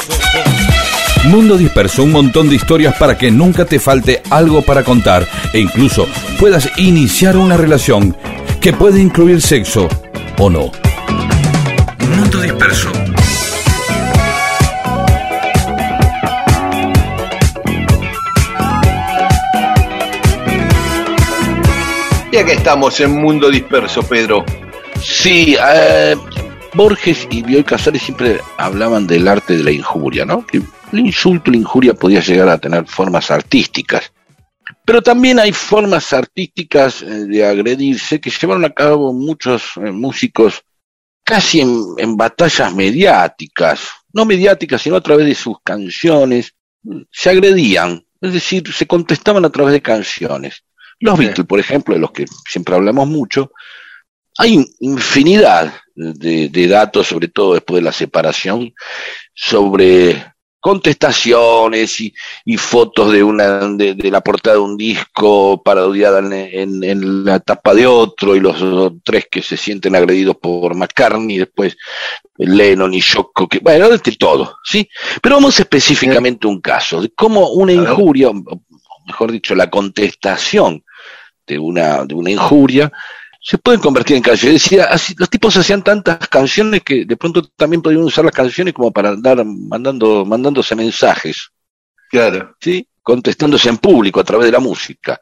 Mundo 1.26 1.58
Disperso, 1.58 2.04
un 2.04 2.12
montón 2.12 2.50
de 2.50 2.56
historias 2.56 2.96
para 2.98 3.18
que 3.18 3.32
nunca 3.32 3.66
te 3.66 3.80
falte 3.80 4.22
algo 4.30 4.62
para 4.62 4.84
contar 4.84 5.28
e 5.54 5.60
incluso 5.60 6.08
puedas 6.40 6.70
iniciar 6.78 7.38
una 7.38 7.58
relación 7.58 8.16
que 8.62 8.74
puede 8.74 9.02
incluir 9.02 9.42
sexo 9.42 9.90
o 10.38 10.50
no. 10.50 10.72
Mundo 12.16 12.42
Disperso. 12.42 12.92
Y 22.34 22.38
acá 22.38 22.54
estamos 22.54 23.00
en 23.00 23.22
Mundo 23.22 23.52
Disperso, 23.52 24.02
Pedro. 24.02 24.44
Sí, 25.00 25.56
eh, 25.64 26.16
Borges 26.74 27.28
y 27.30 27.44
Bioy 27.44 27.64
Casares 27.64 28.02
siempre 28.02 28.42
hablaban 28.58 29.06
del 29.06 29.28
arte 29.28 29.56
de 29.56 29.64
la 29.64 29.70
injuria, 29.70 30.26
¿no? 30.26 30.44
Que 30.44 30.58
el 30.58 31.00
insulto, 31.00 31.52
la 31.52 31.58
injuria 31.58 31.94
podía 31.94 32.22
llegar 32.22 32.50
a 32.50 32.58
tener 32.58 32.88
formas 32.88 33.30
artísticas. 33.30 34.12
Pero 34.84 35.04
también 35.04 35.38
hay 35.38 35.52
formas 35.52 36.12
artísticas 36.12 37.04
eh, 37.04 37.06
de 37.06 37.46
agredirse 37.46 38.20
que 38.20 38.32
llevaron 38.32 38.66
a 38.66 38.74
cabo 38.74 39.14
muchos 39.14 39.74
eh, 39.76 39.92
músicos 39.92 40.64
casi 41.24 41.62
en 41.62 42.18
batallas 42.18 42.74
mediáticas, 42.74 43.92
no 44.12 44.26
mediáticas, 44.26 44.82
sino 44.82 44.96
a 44.96 45.02
través 45.02 45.28
de 45.28 45.36
sus 45.36 45.58
canciones, 45.64 46.56
se 47.12 47.30
agredían, 47.30 48.04
es 48.20 48.34
decir, 48.34 48.74
se 48.74 48.88
contestaban 48.88 49.46
a 49.46 49.52
través 49.52 49.74
de 49.74 49.84
canciones. 49.84 50.64
Los. 51.00 51.18
Beatles, 51.18 51.48
por 51.48 51.60
ejemplo, 51.60 51.94
de 51.96 52.02
los 52.02 52.12
que 52.12 52.26
siempre 52.50 52.76
hablamos 52.76 53.08
mucho, 53.08 53.52
hay 54.38 54.66
infinidad 54.80 55.74
de, 55.96 56.50
de 56.50 56.68
datos, 56.68 57.08
sobre 57.08 57.28
todo 57.28 57.54
después 57.54 57.80
de 57.80 57.84
la 57.86 57.92
separación, 57.92 58.74
sobre 59.34 60.26
contestaciones 60.60 62.00
y, 62.00 62.14
y 62.46 62.56
fotos 62.56 63.12
de 63.12 63.22
una 63.22 63.68
de, 63.68 63.96
de 63.96 64.10
la 64.10 64.22
portada 64.22 64.56
de 64.56 64.62
un 64.62 64.78
disco 64.78 65.62
parodiada 65.62 66.20
en, 66.20 66.32
en- 66.34 66.84
en 66.86 67.26
la 67.26 67.42
tapa 67.42 67.74
de 67.74 67.86
otro 67.86 68.34
y 68.36 68.40
los, 68.40 68.94
tres 69.04 69.28
que 69.30 69.42
se 69.42 69.58
sienten 69.58 69.94
agredidos 69.96 70.38
por 70.38 70.74
McCartney, 70.74 71.38
después 71.40 71.76
Lennon 72.38 72.94
y 72.94 73.02
Yoko, 73.02 73.48
que 73.50 73.60
bueno, 73.60 73.90
de 73.90 74.00
todo, 74.18 74.58
¿sí? 74.64 74.88
Pero 75.22 75.36
vamos 75.36 75.60
específicamente 75.60 76.48
a 76.48 76.50
un 76.50 76.62
caso 76.62 77.02
de 77.02 77.10
cómo 77.14 77.50
una 77.50 77.74
injuria, 77.74 78.32
mejor 79.06 79.32
dicho, 79.32 79.56
la 79.56 79.70
contestación 79.70 80.84
de 81.46 81.60
una, 81.60 82.06
de 82.06 82.16
una 82.16 82.32
injuria, 82.32 82.92
se 83.42 83.58
pueden 83.58 83.82
convertir 83.82 84.16
en 84.16 84.24
canciones. 84.24 84.64
Decía, 84.64 84.86
así, 84.86 85.14
los 85.18 85.30
tipos 85.30 85.56
hacían 85.58 85.84
tantas 85.84 86.28
canciones 86.30 86.82
que 86.82 87.06
de 87.06 87.18
pronto 87.18 87.44
también 87.56 87.82
podían 87.82 88.04
usar 88.04 88.24
las 88.24 88.34
canciones 88.34 88.74
como 88.74 88.92
para 88.92 89.10
andar 89.10 89.44
mandando, 89.44 90.26
mandándose 90.26 90.76
mensajes, 90.76 91.50
Claro. 92.10 92.56
¿sí? 92.62 92.88
contestándose 93.02 93.68
en 93.68 93.78
público 93.80 94.20
a 94.20 94.24
través 94.24 94.46
de 94.46 94.52
la 94.54 94.60
música. 94.60 95.20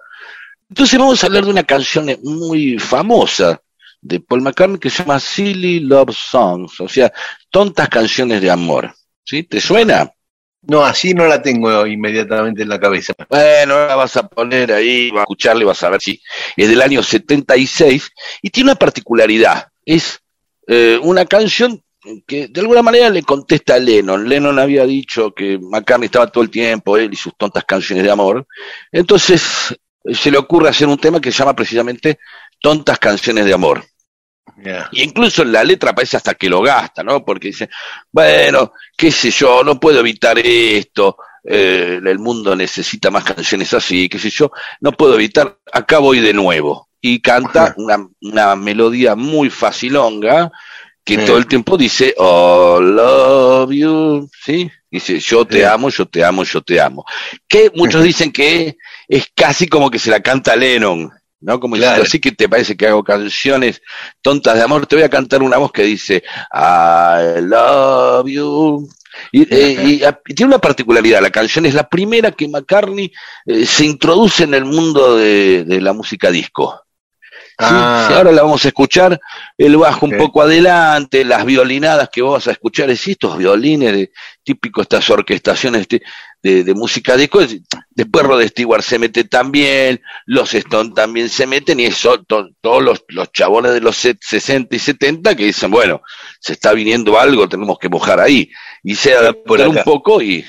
Entonces 0.70 0.99
vamos 0.99 1.24
a 1.24 1.28
hablar 1.28 1.45
de 1.45 1.52
una 1.52 1.64
canción 1.64 2.16
muy 2.24 2.78
famosa 2.78 3.60
de 3.99 4.20
Paul 4.20 4.41
McCartney 4.41 4.80
que 4.80 4.90
se 4.90 5.03
llama 5.03 5.20
Silly 5.20 5.80
Love 5.80 6.16
Songs, 6.16 6.80
o 6.80 6.88
sea, 6.88 7.12
tontas 7.49 7.90
canciones 7.90 8.41
de 8.41 8.52
amor. 8.52 8.94
¿Sí? 9.24 9.44
¿Te 9.44 9.62
suena? 9.62 10.12
No, 10.63 10.85
así 10.85 11.13
no 11.13 11.25
la 11.27 11.41
tengo 11.41 11.88
inmediatamente 11.88 12.61
en 12.61 12.69
la 12.69 12.79
cabeza. 12.79 13.13
Bueno, 13.29 13.88
la 13.88 13.95
vas 13.95 14.15
a 14.17 14.27
poner 14.27 14.71
ahí, 14.71 15.09
vas 15.09 15.21
a 15.21 15.23
escucharla 15.23 15.63
y 15.63 15.65
vas 15.65 15.83
a 15.83 15.89
ver 15.89 16.01
si 16.01 16.21
es 16.55 16.69
del 16.69 16.81
año 16.81 17.01
76 17.01 18.11
y 18.41 18.49
tiene 18.49 18.71
una 18.71 18.79
particularidad. 18.79 19.67
Es 19.83 20.19
eh, 20.67 20.99
una 21.01 21.25
canción 21.25 21.81
que 22.27 22.47
de 22.47 22.61
alguna 22.61 22.81
manera 22.81 23.09
le 23.09 23.23
contesta 23.23 23.75
a 23.75 23.79
Lennon. 23.79 24.27
Lennon 24.27 24.59
había 24.59 24.85
dicho 24.85 25.33
que 25.33 25.59
McCartney 25.59 26.05
estaba 26.05 26.27
todo 26.27 26.43
el 26.43 26.49
tiempo, 26.49 26.97
él 26.97 27.13
y 27.13 27.15
sus 27.15 27.35
tontas 27.35 27.63
canciones 27.65 28.03
de 28.03 28.11
amor. 28.11 28.45
Entonces 28.91 29.75
se 30.13 30.31
le 30.31 30.38
ocurre 30.38 30.69
hacer 30.69 30.88
un 30.88 30.97
tema 30.97 31.19
que 31.19 31.31
se 31.31 31.39
llama 31.39 31.55
precisamente 31.55 32.19
Tontas 32.59 32.99
canciones 32.99 33.45
de 33.45 33.53
amor. 33.53 33.83
Y 34.91 35.03
incluso 35.03 35.41
en 35.41 35.51
la 35.51 35.63
letra 35.63 35.93
parece 35.93 36.18
hasta 36.18 36.34
que 36.35 36.49
lo 36.49 36.61
gasta, 36.61 37.03
¿no? 37.03 37.23
Porque 37.26 37.47
dice, 37.47 37.69
bueno, 38.11 38.73
qué 38.95 39.11
sé 39.11 39.31
yo, 39.31 39.63
no 39.63 39.80
puedo 39.80 39.99
evitar 39.99 40.38
esto, 40.39 41.18
eh, 41.43 41.99
el 42.03 42.19
mundo 42.19 42.55
necesita 42.55 43.09
más 43.09 43.23
canciones 43.23 43.73
así, 43.73 44.07
qué 44.07 44.19
sé 44.19 44.30
yo, 44.30 44.51
no 44.81 44.91
puedo 44.91 45.15
evitar, 45.15 45.57
acá 45.72 45.99
voy 45.99 46.19
de 46.19 46.34
nuevo. 46.34 46.89
Y 47.03 47.19
canta 47.22 47.73
una, 47.77 48.07
una 48.22 48.55
melodía 48.55 49.15
muy 49.15 49.49
facilonga 49.49 50.51
que 51.03 51.18
todo 51.18 51.38
el 51.38 51.47
tiempo 51.47 51.76
dice, 51.77 52.13
oh, 52.18 52.80
love 52.80 53.72
you, 53.72 54.30
¿sí? 54.45 54.69
Dice, 54.91 55.19
yo 55.19 55.45
te 55.45 55.57
Sí. 55.59 55.63
amo, 55.63 55.89
yo 55.89 56.05
te 56.05 56.23
amo, 56.23 56.43
yo 56.43 56.61
te 56.61 56.80
amo. 56.80 57.03
Que 57.47 57.72
muchos 57.73 58.03
dicen 58.03 58.31
que 58.31 58.77
es 59.07 59.26
casi 59.35 59.68
como 59.68 59.89
que 59.89 59.97
se 59.97 60.11
la 60.11 60.19
canta 60.19 60.55
Lennon, 60.55 61.09
¿no? 61.41 61.59
Como 61.59 61.76
diciendo, 61.76 62.03
así 62.03 62.19
que 62.19 62.31
te 62.31 62.47
parece 62.47 62.77
que 62.77 62.88
hago 62.88 63.03
canciones 63.03 63.81
tontas 64.22 64.55
de 64.55 64.61
amor, 64.61 64.85
te 64.85 64.95
voy 64.95 65.03
a 65.03 65.09
cantar 65.09 65.43
una 65.43 65.57
voz 65.57 65.72
que 65.72 65.84
dice 65.84 66.23
I 66.53 67.41
love 67.41 68.27
you. 68.27 68.88
Y, 69.31 69.41
eh, 69.53 69.84
y, 69.84 70.03
ah, 70.03 70.18
y 70.26 70.34
tiene 70.34 70.51
una 70.51 70.59
particularidad, 70.59 71.22
la 71.22 71.30
canción 71.30 71.65
es 71.65 71.73
la 71.73 71.88
primera 71.88 72.31
que 72.31 72.47
McCartney 72.47 73.11
eh, 73.45 73.65
se 73.65 73.85
introduce 73.85 74.43
en 74.43 74.53
el 74.53 74.63
mundo 74.63 75.18
de, 75.18 75.65
de 75.65 75.81
la 75.81 75.91
música 75.91 76.31
disco. 76.31 76.81
Sí, 77.61 77.68
Ah. 77.68 78.05
sí, 78.07 78.13
ahora 78.15 78.31
la 78.31 78.41
vamos 78.41 78.65
a 78.65 78.69
escuchar, 78.69 79.19
el 79.55 79.77
bajo 79.77 80.07
un 80.07 80.18
poco 80.18 80.41
adelante, 80.41 81.23
las 81.23 81.45
violinadas 81.45 82.09
que 82.09 82.23
vos 82.23 82.34
vas 82.34 82.47
a 82.47 82.51
escuchar, 82.51 82.89
es 82.89 83.07
estos 83.07 83.38
violines 83.38 83.93
de, 83.93 84.11
típico 84.43 84.81
estas 84.81 85.07
orquestaciones 85.09 85.88
de, 85.88 86.01
de, 86.43 86.63
de 86.63 86.73
música 86.73 87.15
disco, 87.18 87.41
es- 87.41 87.59
después 87.91 88.26
Rod 88.26 88.41
Stewart 88.47 88.81
se 88.81 88.97
mete 88.99 89.23
también, 89.26 90.01
los 90.26 90.53
Stone 90.53 90.91
también 90.95 91.30
se 91.30 91.45
meten 91.47 91.80
y 91.80 91.85
eso, 91.85 92.23
to- 92.23 92.49
todos 92.61 92.81
los, 92.84 93.03
los 93.09 93.31
chabones 93.31 93.73
de 93.73 93.81
los 93.81 93.95
set- 93.95 94.22
60 94.22 94.76
y 94.76 94.80
70 94.80 95.35
que 95.35 95.45
dicen, 95.45 95.69
bueno, 95.72 96.01
se 96.39 96.53
está 96.53 96.73
viniendo 96.73 97.19
algo, 97.19 97.47
tenemos 97.47 97.77
que 97.80 97.89
mojar 97.89 98.19
ahí, 98.19 98.49
y 98.84 98.95
se 98.95 99.13
adaptan 99.13 99.43
un 99.69 99.76
poco 99.84 100.22
y, 100.22 100.43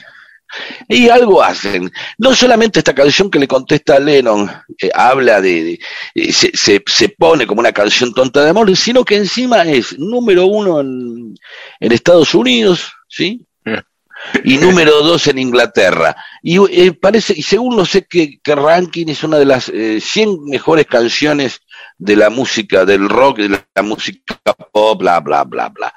y 0.88 1.08
algo 1.08 1.42
hacen. 1.42 1.90
No 2.18 2.34
solamente 2.34 2.78
esta 2.78 2.94
canción 2.94 3.30
que 3.30 3.38
le 3.38 3.48
contesta 3.48 3.96
a 3.96 4.00
Lennon 4.00 4.50
eh, 4.80 4.90
habla 4.94 5.40
de, 5.40 5.62
de- 5.64 5.80
eh, 6.14 6.32
se, 6.32 6.50
se, 6.56 6.82
se 6.86 7.08
pone 7.10 7.46
como 7.46 7.60
una 7.60 7.72
canción 7.72 8.12
tonta 8.14 8.42
de 8.44 8.50
amor, 8.50 8.74
sino 8.76 9.04
que 9.04 9.16
encima 9.16 9.62
es 9.62 9.98
número 9.98 10.46
uno 10.46 10.80
en, 10.80 11.34
en 11.80 11.92
Estados 11.92 12.34
Unidos, 12.34 12.92
¿sí? 13.08 13.46
Y 14.44 14.56
número 14.58 15.02
dos 15.02 15.26
en 15.26 15.38
Inglaterra. 15.38 16.16
Y 16.42 16.58
eh, 16.70 16.92
parece, 16.92 17.34
y 17.36 17.42
según 17.42 17.76
no 17.76 17.84
sé 17.84 18.06
qué, 18.06 18.40
qué 18.42 18.54
ranking, 18.54 19.06
es 19.08 19.22
una 19.24 19.38
de 19.38 19.46
las 19.46 19.68
eh, 19.68 20.00
100 20.00 20.44
mejores 20.44 20.86
canciones 20.86 21.60
de 21.98 22.16
la 22.16 22.30
música, 22.30 22.84
del 22.84 23.08
rock, 23.08 23.38
de 23.38 23.48
la, 23.50 23.66
la 23.74 23.82
música 23.82 24.36
pop, 24.72 24.98
bla, 24.98 25.20
bla, 25.20 25.44
bla, 25.44 25.68
bla. 25.68 25.94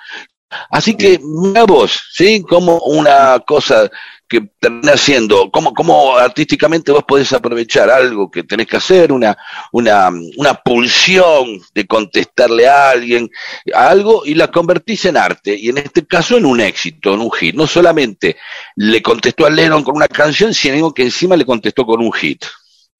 Así 0.69 0.95
que, 0.95 1.19
mira 1.21 1.63
vos, 1.63 1.99
¿sí? 2.11 2.41
Como 2.41 2.77
una 2.79 3.39
cosa 3.39 3.89
que 4.35 4.49
termina 4.59 4.97
siendo, 4.97 5.49
cómo, 5.49 5.73
cómo 5.73 6.17
artísticamente 6.17 6.91
vos 6.91 7.03
podés 7.03 7.31
aprovechar 7.33 7.89
algo 7.89 8.29
que 8.29 8.43
tenés 8.43 8.67
que 8.67 8.77
hacer, 8.77 9.11
una, 9.11 9.37
una, 9.71 10.09
una 10.37 10.53
pulsión 10.55 11.61
de 11.73 11.87
contestarle 11.87 12.67
a 12.67 12.89
alguien, 12.89 13.29
a 13.73 13.89
algo, 13.89 14.25
y 14.25 14.33
la 14.33 14.49
convertís 14.49 15.05
en 15.05 15.17
arte, 15.17 15.55
y 15.57 15.69
en 15.69 15.77
este 15.77 16.05
caso 16.05 16.37
en 16.37 16.45
un 16.45 16.59
éxito, 16.59 17.13
en 17.13 17.21
un 17.21 17.31
hit. 17.31 17.55
No 17.55 17.67
solamente 17.67 18.37
le 18.75 19.01
contestó 19.01 19.45
a 19.45 19.49
Lennon 19.49 19.83
con 19.83 19.95
una 19.95 20.07
canción, 20.07 20.53
sino 20.53 20.93
que 20.93 21.03
encima 21.03 21.35
le 21.37 21.45
contestó 21.45 21.85
con 21.85 22.01
un 22.01 22.11
hit. 22.11 22.43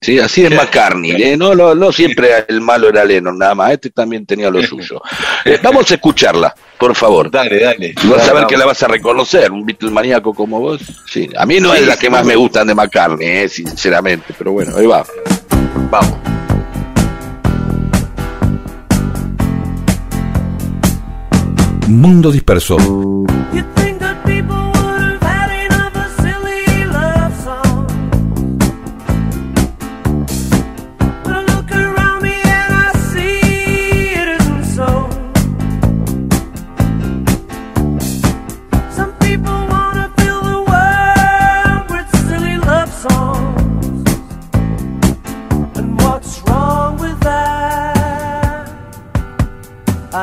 ¿Sí? 0.01 0.19
Así 0.19 0.45
es 0.45 0.51
McCartney. 0.51 1.11
¿eh? 1.13 1.35
No, 1.37 1.55
no, 1.55 1.73
no 1.73 1.91
siempre 1.91 2.29
el 2.47 2.61
malo 2.61 2.89
era 2.89 3.03
Lennon, 3.03 3.37
nada 3.37 3.55
más. 3.55 3.71
Este 3.71 3.89
también 3.89 4.25
tenía 4.25 4.51
lo 4.51 4.61
suyo. 4.61 5.01
Eh, 5.45 5.59
vamos 5.63 5.89
a 5.89 5.95
escucharla, 5.95 6.53
por 6.77 6.95
favor. 6.95 7.31
Dale, 7.31 7.59
dale. 7.59 7.95
Y 8.03 8.07
vas 8.07 8.21
a 8.21 8.25
ver 8.25 8.33
Vamos. 8.35 8.49
que 8.51 8.57
la 8.57 8.65
vas 8.65 8.83
a 8.83 8.87
reconocer, 8.87 9.51
un 9.51 9.65
Beatle 9.65 9.89
maníaco 9.89 10.33
como 10.33 10.59
vos. 10.59 10.81
Sí, 11.07 11.29
a 11.35 11.45
mí 11.45 11.59
no 11.59 11.73
Sí, 11.73 11.81
es 11.81 11.87
la 11.87 11.97
que 11.97 12.09
más 12.09 12.23
me 12.25 12.35
gustan 12.35 12.67
de 12.67 12.75
McCartney, 12.75 13.27
eh, 13.27 13.49
sinceramente, 13.49 14.33
pero 14.37 14.51
bueno, 14.51 14.75
ahí 14.77 14.85
va. 14.85 15.03
Vamos. 15.89 16.17
Mundo 21.87 22.31
Disperso. 22.31 22.77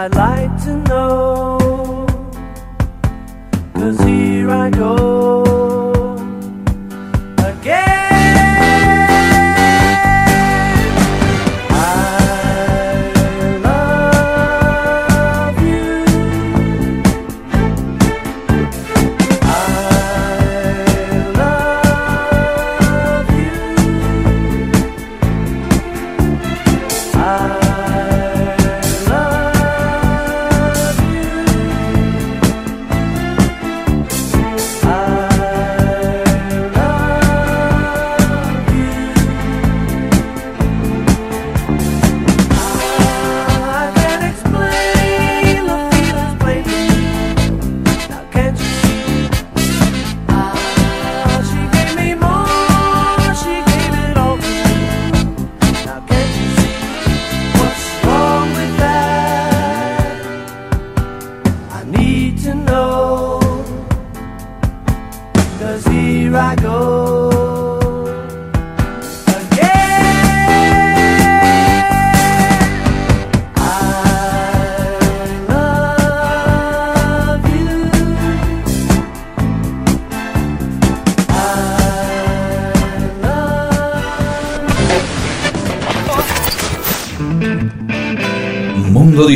I 0.02 0.08
life. 0.08 0.41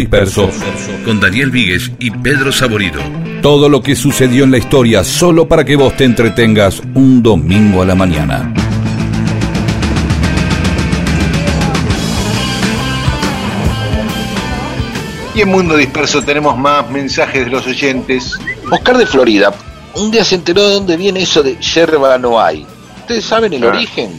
Love 0.04 0.36
Mundo 0.36 0.50
Disperso, 0.50 0.50
con 1.04 1.20
Daniel 1.20 1.50
Víguez 1.50 1.90
y 1.98 2.10
Pedro 2.10 2.52
Saborido. 2.52 3.00
Todo 3.42 3.68
lo 3.68 3.82
que 3.82 3.96
sucedió 3.96 4.44
en 4.44 4.50
la 4.50 4.58
historia 4.58 5.04
solo 5.04 5.48
para 5.48 5.64
que 5.64 5.76
vos 5.76 5.96
te 5.96 6.04
entretengas 6.04 6.82
un 6.94 7.22
domingo 7.22 7.82
a 7.82 7.86
la 7.86 7.94
mañana. 7.94 8.52
Y 15.34 15.42
en 15.42 15.48
Mundo 15.50 15.76
Disperso 15.76 16.22
tenemos 16.22 16.56
más 16.56 16.88
mensajes 16.90 17.44
de 17.44 17.50
los 17.50 17.66
oyentes. 17.66 18.38
Oscar 18.70 18.96
de 18.96 19.06
Florida, 19.06 19.52
un 19.94 20.10
día 20.10 20.24
se 20.24 20.34
enteró 20.34 20.62
de 20.66 20.74
dónde 20.74 20.96
viene 20.96 21.20
eso 21.22 21.42
de 21.42 21.56
yerba 21.56 22.16
no 22.18 22.40
hay. 22.40 22.66
¿Ustedes 23.00 23.24
saben 23.24 23.52
el 23.52 23.64
Ah. 23.64 23.68
origen? 23.68 24.18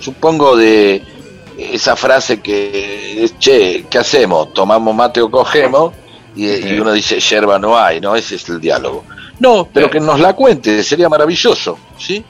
Supongo 0.00 0.56
de 0.56 1.02
esa 1.58 1.94
frase 1.94 2.40
que 2.40 2.95
che, 3.38 3.86
¿qué 3.90 3.98
hacemos? 3.98 4.52
¿Tomamos 4.52 4.94
mate 4.94 5.20
o 5.20 5.30
cogemos? 5.30 5.92
Y, 6.34 6.48
y 6.50 6.78
uno 6.78 6.92
dice, 6.92 7.18
yerba 7.18 7.58
no 7.58 7.78
hay, 7.78 8.00
¿no? 8.00 8.14
Ese 8.14 8.36
es 8.36 8.48
el 8.48 8.60
diálogo. 8.60 9.04
No, 9.38 9.68
pero 9.72 9.90
que 9.90 10.00
nos 10.00 10.18
la 10.20 10.34
cuente, 10.34 10.82
sería 10.82 11.08
maravilloso, 11.08 11.78
¿sí? 11.98 12.24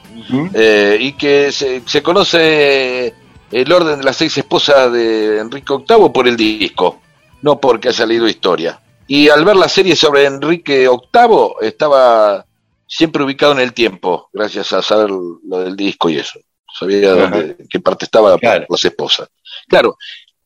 Eh, 0.55 0.97
y 1.01 1.13
que 1.13 1.53
se, 1.53 1.83
se 1.87 2.03
conoce 2.03 3.15
el 3.53 3.73
orden 3.73 3.99
de 3.99 4.05
las 4.05 4.17
seis 4.17 4.37
esposas 4.39 4.93
de 4.93 5.39
Enrique 5.39 5.73
VIII 5.73 6.11
por 6.13 6.27
el 6.27 6.37
disco, 6.37 7.01
no 7.43 7.61
porque 7.61 7.89
haya 7.89 8.07
leído 8.07 8.27
historia. 8.29 8.81
Y 9.07 9.29
al 9.29 9.45
ver 9.45 9.55
la 9.57 9.69
serie 9.69 9.95
sobre 9.95 10.25
Enrique 10.25 10.89
VIII, 10.89 11.55
estaba 11.69 12.45
siempre 12.89 13.23
ubicado 13.23 13.53
en 13.53 13.61
el 13.61 13.73
tiempo, 13.73 14.29
gracias 14.33 14.73
a 14.73 14.83
saber 14.83 15.11
lo 15.11 15.59
del 15.61 15.77
disco 15.77 16.09
y 16.11 16.17
eso. 16.19 16.41
Sabía 16.77 17.13
Ajá. 17.13 17.21
dónde, 17.23 17.57
qué 17.71 17.79
parte 17.81 18.05
estaba 18.05 18.37
Claro. 18.39 18.67
las 18.69 18.85
esposas. 18.85 19.29
Claro, 19.69 19.97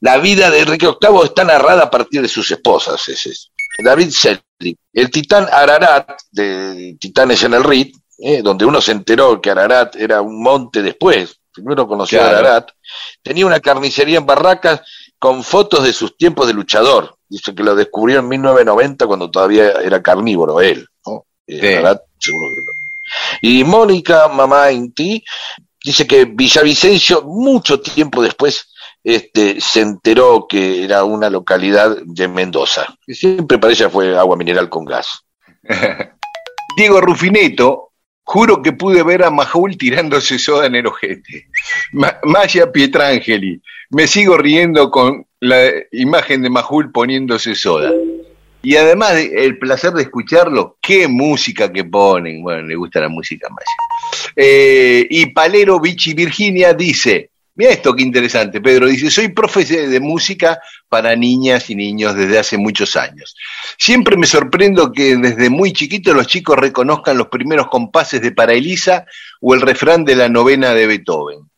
la 0.01 0.19
vida 0.19 0.51
de 0.51 0.61
Enrique 0.61 0.87
VIII 0.87 1.25
está 1.25 1.45
narrada 1.45 1.85
a 1.85 1.91
partir 1.91 2.23
de 2.23 2.29
sus 2.29 2.51
esposas. 2.51 3.09
ese 3.09 3.31
es. 3.31 3.51
David 3.83 4.11
Selly, 4.11 4.77
el 4.93 5.11
titán 5.11 5.47
Ararat, 5.51 6.11
de 6.31 6.97
Titanes 7.01 7.43
en 7.45 7.55
el 7.55 7.65
Rit, 7.65 7.97
eh, 8.19 8.43
donde 8.43 8.65
uno 8.67 8.81
se 8.81 8.93
enteró 8.93 9.41
que 9.41 9.51
Ararat 9.51 9.97
era 9.97 10.21
un 10.21 10.43
monte 10.43 10.83
después, 10.83 11.37
primero 11.53 11.87
conoció 11.89 12.19
Claro. 12.19 12.37
a 12.37 12.41
Ararat, 12.41 12.71
tenía 13.23 13.47
una 13.47 13.61
carnicería 13.61 14.19
en 14.19 14.27
Barracas 14.27 14.83
con 15.19 15.43
fotos 15.43 15.85
de 15.85 15.93
sus 15.93 16.17
tiempos 16.17 16.47
de 16.47 16.53
luchador. 16.55 17.17
Dice 17.29 17.55
que 17.55 17.63
lo 17.63 17.75
descubrió 17.75 18.19
en 18.21 18.29
1990 18.29 19.07
cuando 19.07 19.31
todavía 19.31 19.71
era 19.83 20.03
carnívoro 20.03 20.61
él. 20.61 20.87
¿no? 21.07 21.25
Eh, 21.47 21.59
Sí. 21.61 21.67
Ararat, 21.75 22.03
seguro 22.19 22.55
que 22.55 22.61
no. 22.61 22.73
Y 23.43 23.65
Mónica 23.65 24.29
Mamá 24.29 24.71
Inti 24.73 25.23
dice 25.83 26.07
que 26.07 26.25
Villavicencio, 26.27 27.23
mucho 27.23 27.81
tiempo 27.81 28.23
después, 28.23 28.69
este, 29.05 29.61
se 29.61 29.81
enteró 29.81 30.47
que 30.49 30.85
era 30.85 31.05
una 31.05 31.31
localidad 31.31 31.97
de 32.05 32.29
Mendoza. 32.29 32.95
Siempre 33.07 33.59
para 33.59 33.73
ella 33.73 33.89
fue 33.91 34.17
agua 34.17 34.37
mineral 34.37 34.69
con 34.69 34.85
gas. 34.85 35.25
Diego 36.77 37.01
Rufineto, 37.01 37.91
juro 38.23 38.63
que 38.63 38.73
pude 38.73 39.03
ver 39.03 39.25
a 39.25 39.31
Majul 39.31 39.77
tirándose 39.77 40.39
soda 40.39 40.67
en 40.67 40.77
el 40.77 40.87
ojete. 40.87 41.49
Ma- 41.93 42.19
Maya 42.25 42.71
Pietrangeli, 42.71 43.61
me 43.91 44.07
sigo 44.07 44.37
riendo 44.39 44.91
con 44.91 45.27
la 45.41 45.69
imagen 45.93 46.43
de 46.43 46.51
Majul 46.51 46.93
poniéndose 46.93 47.55
soda. 47.55 47.91
Y 48.63 48.77
además 48.77 49.15
de- 49.15 49.45
el 49.45 49.59
placer 49.59 49.93
de 49.93 50.03
escucharlo, 50.03 50.77
qué 50.81 51.09
música 51.09 51.73
que 51.73 51.83
ponen. 51.85 52.43
Bueno, 52.43 52.63
le 52.69 52.77
gusta 52.77 53.01
la 53.01 53.09
música 53.09 53.49
a 53.49 53.51
Maya. 53.51 54.33
Eh, 54.37 55.07
y 55.11 55.27
Palero 55.33 55.81
Vichy 55.81 56.15
Virginia 56.15 56.73
dice, 56.75 57.30
mira 57.61 57.73
esto 57.73 57.95
qué 57.95 58.03
interesante, 58.03 58.59
Pedro, 58.63 58.87
dice, 58.87 59.11
soy 59.11 59.29
profe 59.29 59.63
de 59.67 60.01
música 60.01 60.59
para 60.89 61.15
niñas 61.15 61.69
y 61.69 61.75
niños 61.75 62.15
desde 62.15 62.39
hace 62.39 62.57
muchos 62.57 62.97
años. 62.97 63.37
Siempre 63.77 64.17
me 64.17 64.27
sorprendo 64.27 64.91
que 64.91 65.15
desde 65.19 65.51
muy 65.51 65.75
chiquito 65.75 66.15
los 66.15 66.27
chicos 66.27 66.57
reconozcan 66.57 67.19
los 67.19 67.29
primeros 67.29 67.67
compases 67.69 68.23
de 68.23 68.33
Para 68.33 68.55
Elisa 68.55 69.05
o 69.43 69.55
el 69.55 69.61
refrán 69.61 70.07
de 70.07 70.17
la 70.17 70.31
novena 70.31 70.73
de 70.73 70.87
Beethoven. 70.87 71.51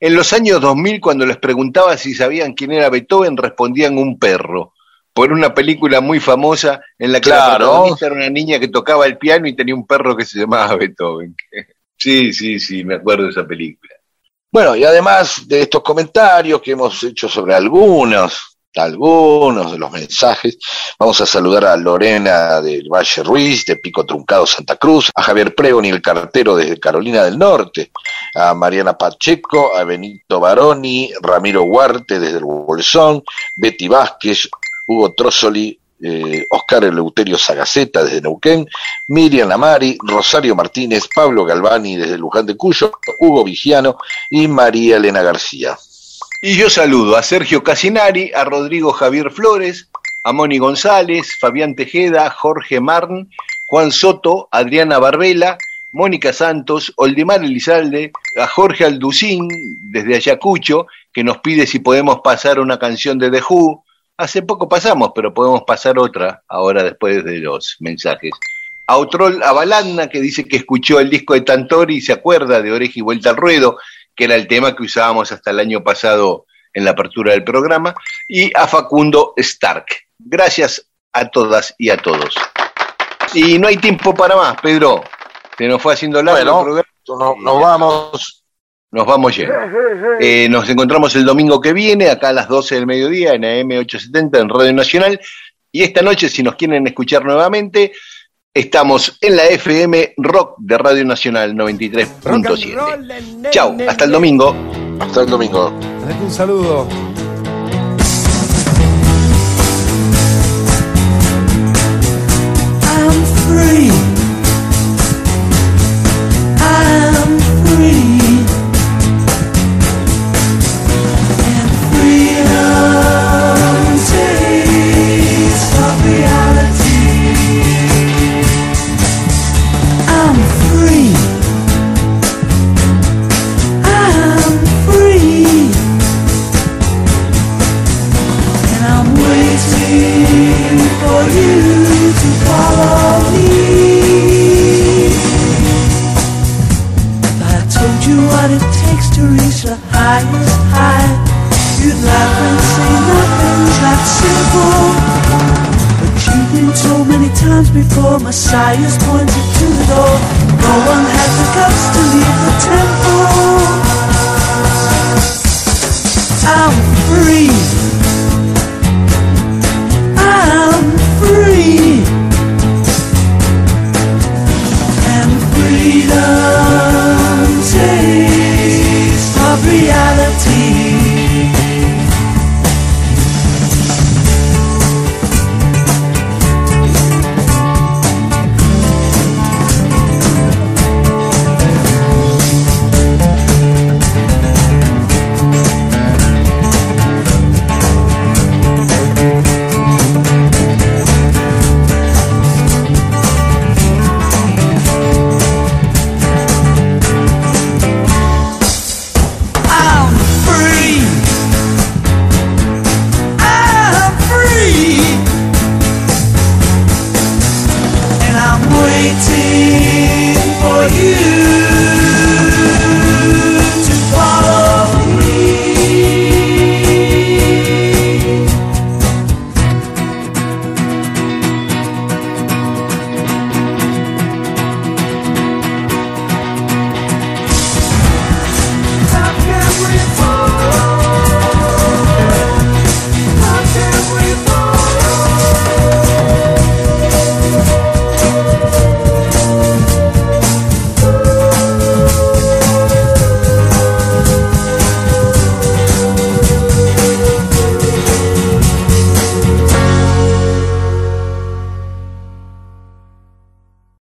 En 0.00 0.14
los 0.14 0.32
años 0.32 0.62
2000, 0.62 0.98
cuando 0.98 1.26
les 1.26 1.36
preguntaba 1.36 1.94
si 1.98 2.14
sabían 2.14 2.54
quién 2.54 2.72
era 2.72 2.88
Beethoven, 2.88 3.36
respondían 3.36 3.98
un 3.98 4.18
perro, 4.18 4.72
por 5.12 5.30
una 5.30 5.52
película 5.52 6.00
muy 6.00 6.20
famosa 6.20 6.80
en 6.98 7.12
la 7.12 7.20
que 7.20 7.28
la 7.28 7.36
Claro. 7.36 7.56
protagonista 7.66 8.06
era 8.06 8.14
una 8.14 8.30
niña 8.30 8.58
que 8.58 8.68
tocaba 8.68 9.04
el 9.04 9.18
piano 9.18 9.46
y 9.46 9.54
tenía 9.54 9.74
un 9.74 9.86
perro 9.86 10.16
que 10.16 10.24
se 10.24 10.38
llamaba 10.38 10.74
Beethoven. 10.76 11.36
Sí, 12.02 12.32
sí, 12.32 12.58
sí, 12.58 12.82
me 12.82 12.94
acuerdo 12.94 13.24
de 13.24 13.30
esa 13.32 13.46
película. 13.46 13.92
Bueno, 14.52 14.74
y 14.74 14.82
además 14.82 15.46
de 15.46 15.62
estos 15.62 15.80
comentarios 15.80 16.60
que 16.60 16.72
hemos 16.72 17.00
hecho 17.04 17.28
sobre 17.28 17.54
algunos, 17.54 18.58
algunos 18.74 19.70
de 19.70 19.78
los 19.78 19.92
mensajes, 19.92 20.58
vamos 20.98 21.20
a 21.20 21.26
saludar 21.26 21.66
a 21.66 21.76
Lorena 21.76 22.60
del 22.60 22.88
Valle 22.88 23.22
Ruiz, 23.22 23.64
de 23.64 23.76
Pico 23.76 24.04
Truncado 24.04 24.46
Santa 24.46 24.74
Cruz, 24.74 25.08
a 25.14 25.22
Javier 25.22 25.54
Pregoni, 25.54 25.90
el 25.90 26.02
cartero 26.02 26.56
desde 26.56 26.80
Carolina 26.80 27.22
del 27.22 27.38
Norte, 27.38 27.92
a 28.34 28.52
Mariana 28.54 28.98
Pacheco, 28.98 29.76
a 29.76 29.84
Benito 29.84 30.40
Baroni, 30.40 31.12
Ramiro 31.22 31.62
Huarte 31.62 32.18
desde 32.18 32.38
el 32.38 32.44
Bolsón, 32.44 33.22
Betty 33.56 33.86
Vázquez, 33.86 34.48
Hugo 34.88 35.12
Trossoli, 35.12 35.79
eh, 36.02 36.46
Oscar 36.50 36.84
Eleuterio 36.84 37.38
Sagaceta 37.38 38.04
desde 38.04 38.22
Neuquén, 38.22 38.66
Miriam 39.08 39.50
Amari, 39.50 39.98
Rosario 40.02 40.54
Martínez, 40.54 41.08
Pablo 41.14 41.44
Galvani 41.44 41.96
desde 41.96 42.18
Luján 42.18 42.46
de 42.46 42.56
Cuyo, 42.56 42.92
Hugo 43.18 43.44
Vigiano 43.44 43.98
y 44.30 44.48
María 44.48 44.96
Elena 44.96 45.22
García. 45.22 45.76
Y 46.42 46.56
yo 46.56 46.70
saludo 46.70 47.16
a 47.16 47.22
Sergio 47.22 47.62
Casinari, 47.62 48.32
a 48.34 48.44
Rodrigo 48.44 48.92
Javier 48.92 49.30
Flores, 49.30 49.88
a 50.24 50.32
Moni 50.32 50.58
González, 50.58 51.36
Fabián 51.38 51.74
Tejeda, 51.74 52.30
Jorge 52.30 52.80
Marn, 52.80 53.30
Juan 53.66 53.92
Soto, 53.92 54.48
Adriana 54.50 54.98
Barbela, 54.98 55.58
Mónica 55.92 56.32
Santos, 56.32 56.92
Oldemar 56.96 57.44
Elizalde, 57.44 58.12
a 58.38 58.46
Jorge 58.46 58.84
Alducín, 58.84 59.48
desde 59.90 60.16
Ayacucho, 60.16 60.86
que 61.12 61.24
nos 61.24 61.38
pide 61.38 61.66
si 61.66 61.78
podemos 61.80 62.20
pasar 62.20 62.60
una 62.60 62.78
canción 62.78 63.18
de 63.18 63.30
The 63.30 63.42
Who. 63.48 63.82
Hace 64.20 64.42
poco 64.42 64.68
pasamos, 64.68 65.12
pero 65.14 65.32
podemos 65.32 65.62
pasar 65.66 65.98
otra 65.98 66.42
ahora 66.46 66.82
después 66.82 67.24
de 67.24 67.38
los 67.38 67.76
mensajes. 67.80 68.32
A 68.86 68.98
Otrol 68.98 69.42
Abalanda, 69.42 70.08
que 70.10 70.20
dice 70.20 70.44
que 70.44 70.56
escuchó 70.58 71.00
el 71.00 71.08
disco 71.08 71.32
de 71.32 71.40
Tantori 71.40 71.96
y 71.96 72.00
se 72.02 72.12
acuerda 72.12 72.60
de 72.60 72.70
Oreja 72.70 72.92
y 72.96 73.00
Vuelta 73.00 73.30
al 73.30 73.36
Ruedo, 73.38 73.78
que 74.14 74.24
era 74.24 74.34
el 74.34 74.46
tema 74.46 74.76
que 74.76 74.82
usábamos 74.82 75.32
hasta 75.32 75.52
el 75.52 75.60
año 75.60 75.82
pasado 75.82 76.44
en 76.74 76.84
la 76.84 76.90
apertura 76.90 77.32
del 77.32 77.44
programa, 77.44 77.94
y 78.28 78.50
a 78.54 78.66
Facundo 78.66 79.32
Stark. 79.36 79.86
Gracias 80.18 80.86
a 81.14 81.28
todas 81.30 81.74
y 81.78 81.88
a 81.88 81.96
todos. 81.96 82.34
Y 83.32 83.58
no 83.58 83.68
hay 83.68 83.78
tiempo 83.78 84.12
para 84.14 84.36
más, 84.36 84.60
Pedro. 84.60 85.02
Se 85.56 85.66
nos 85.66 85.80
fue 85.80 85.94
haciendo 85.94 86.22
largo 86.22 86.36
Bueno, 86.42 86.58
el 86.78 86.84
programa. 86.84 86.86
no- 87.06 87.36
nos 87.42 87.60
vamos. 87.62 88.39
Nos 88.92 89.06
vamos 89.06 89.36
yendo. 89.36 89.54
Eh, 90.18 90.48
nos 90.48 90.68
encontramos 90.68 91.14
el 91.14 91.24
domingo 91.24 91.60
que 91.60 91.72
viene, 91.72 92.10
acá 92.10 92.30
a 92.30 92.32
las 92.32 92.48
12 92.48 92.74
del 92.74 92.86
mediodía, 92.86 93.34
en 93.34 93.42
AM870, 93.42 94.40
en 94.40 94.48
Radio 94.48 94.72
Nacional. 94.72 95.20
Y 95.70 95.82
esta 95.82 96.02
noche, 96.02 96.28
si 96.28 96.42
nos 96.42 96.56
quieren 96.56 96.84
escuchar 96.86 97.24
nuevamente, 97.24 97.92
estamos 98.52 99.16
en 99.20 99.36
la 99.36 99.46
FM 99.46 100.14
Rock 100.16 100.56
de 100.58 100.78
Radio 100.78 101.04
Nacional 101.04 101.54
93.7. 101.54 103.50
Chau, 103.50 103.76
hasta 103.88 104.04
el 104.04 104.10
domingo. 104.10 104.56
Hasta 104.98 105.20
el 105.22 105.30
domingo. 105.30 105.72
Un 106.22 106.30
saludo. 106.30 106.88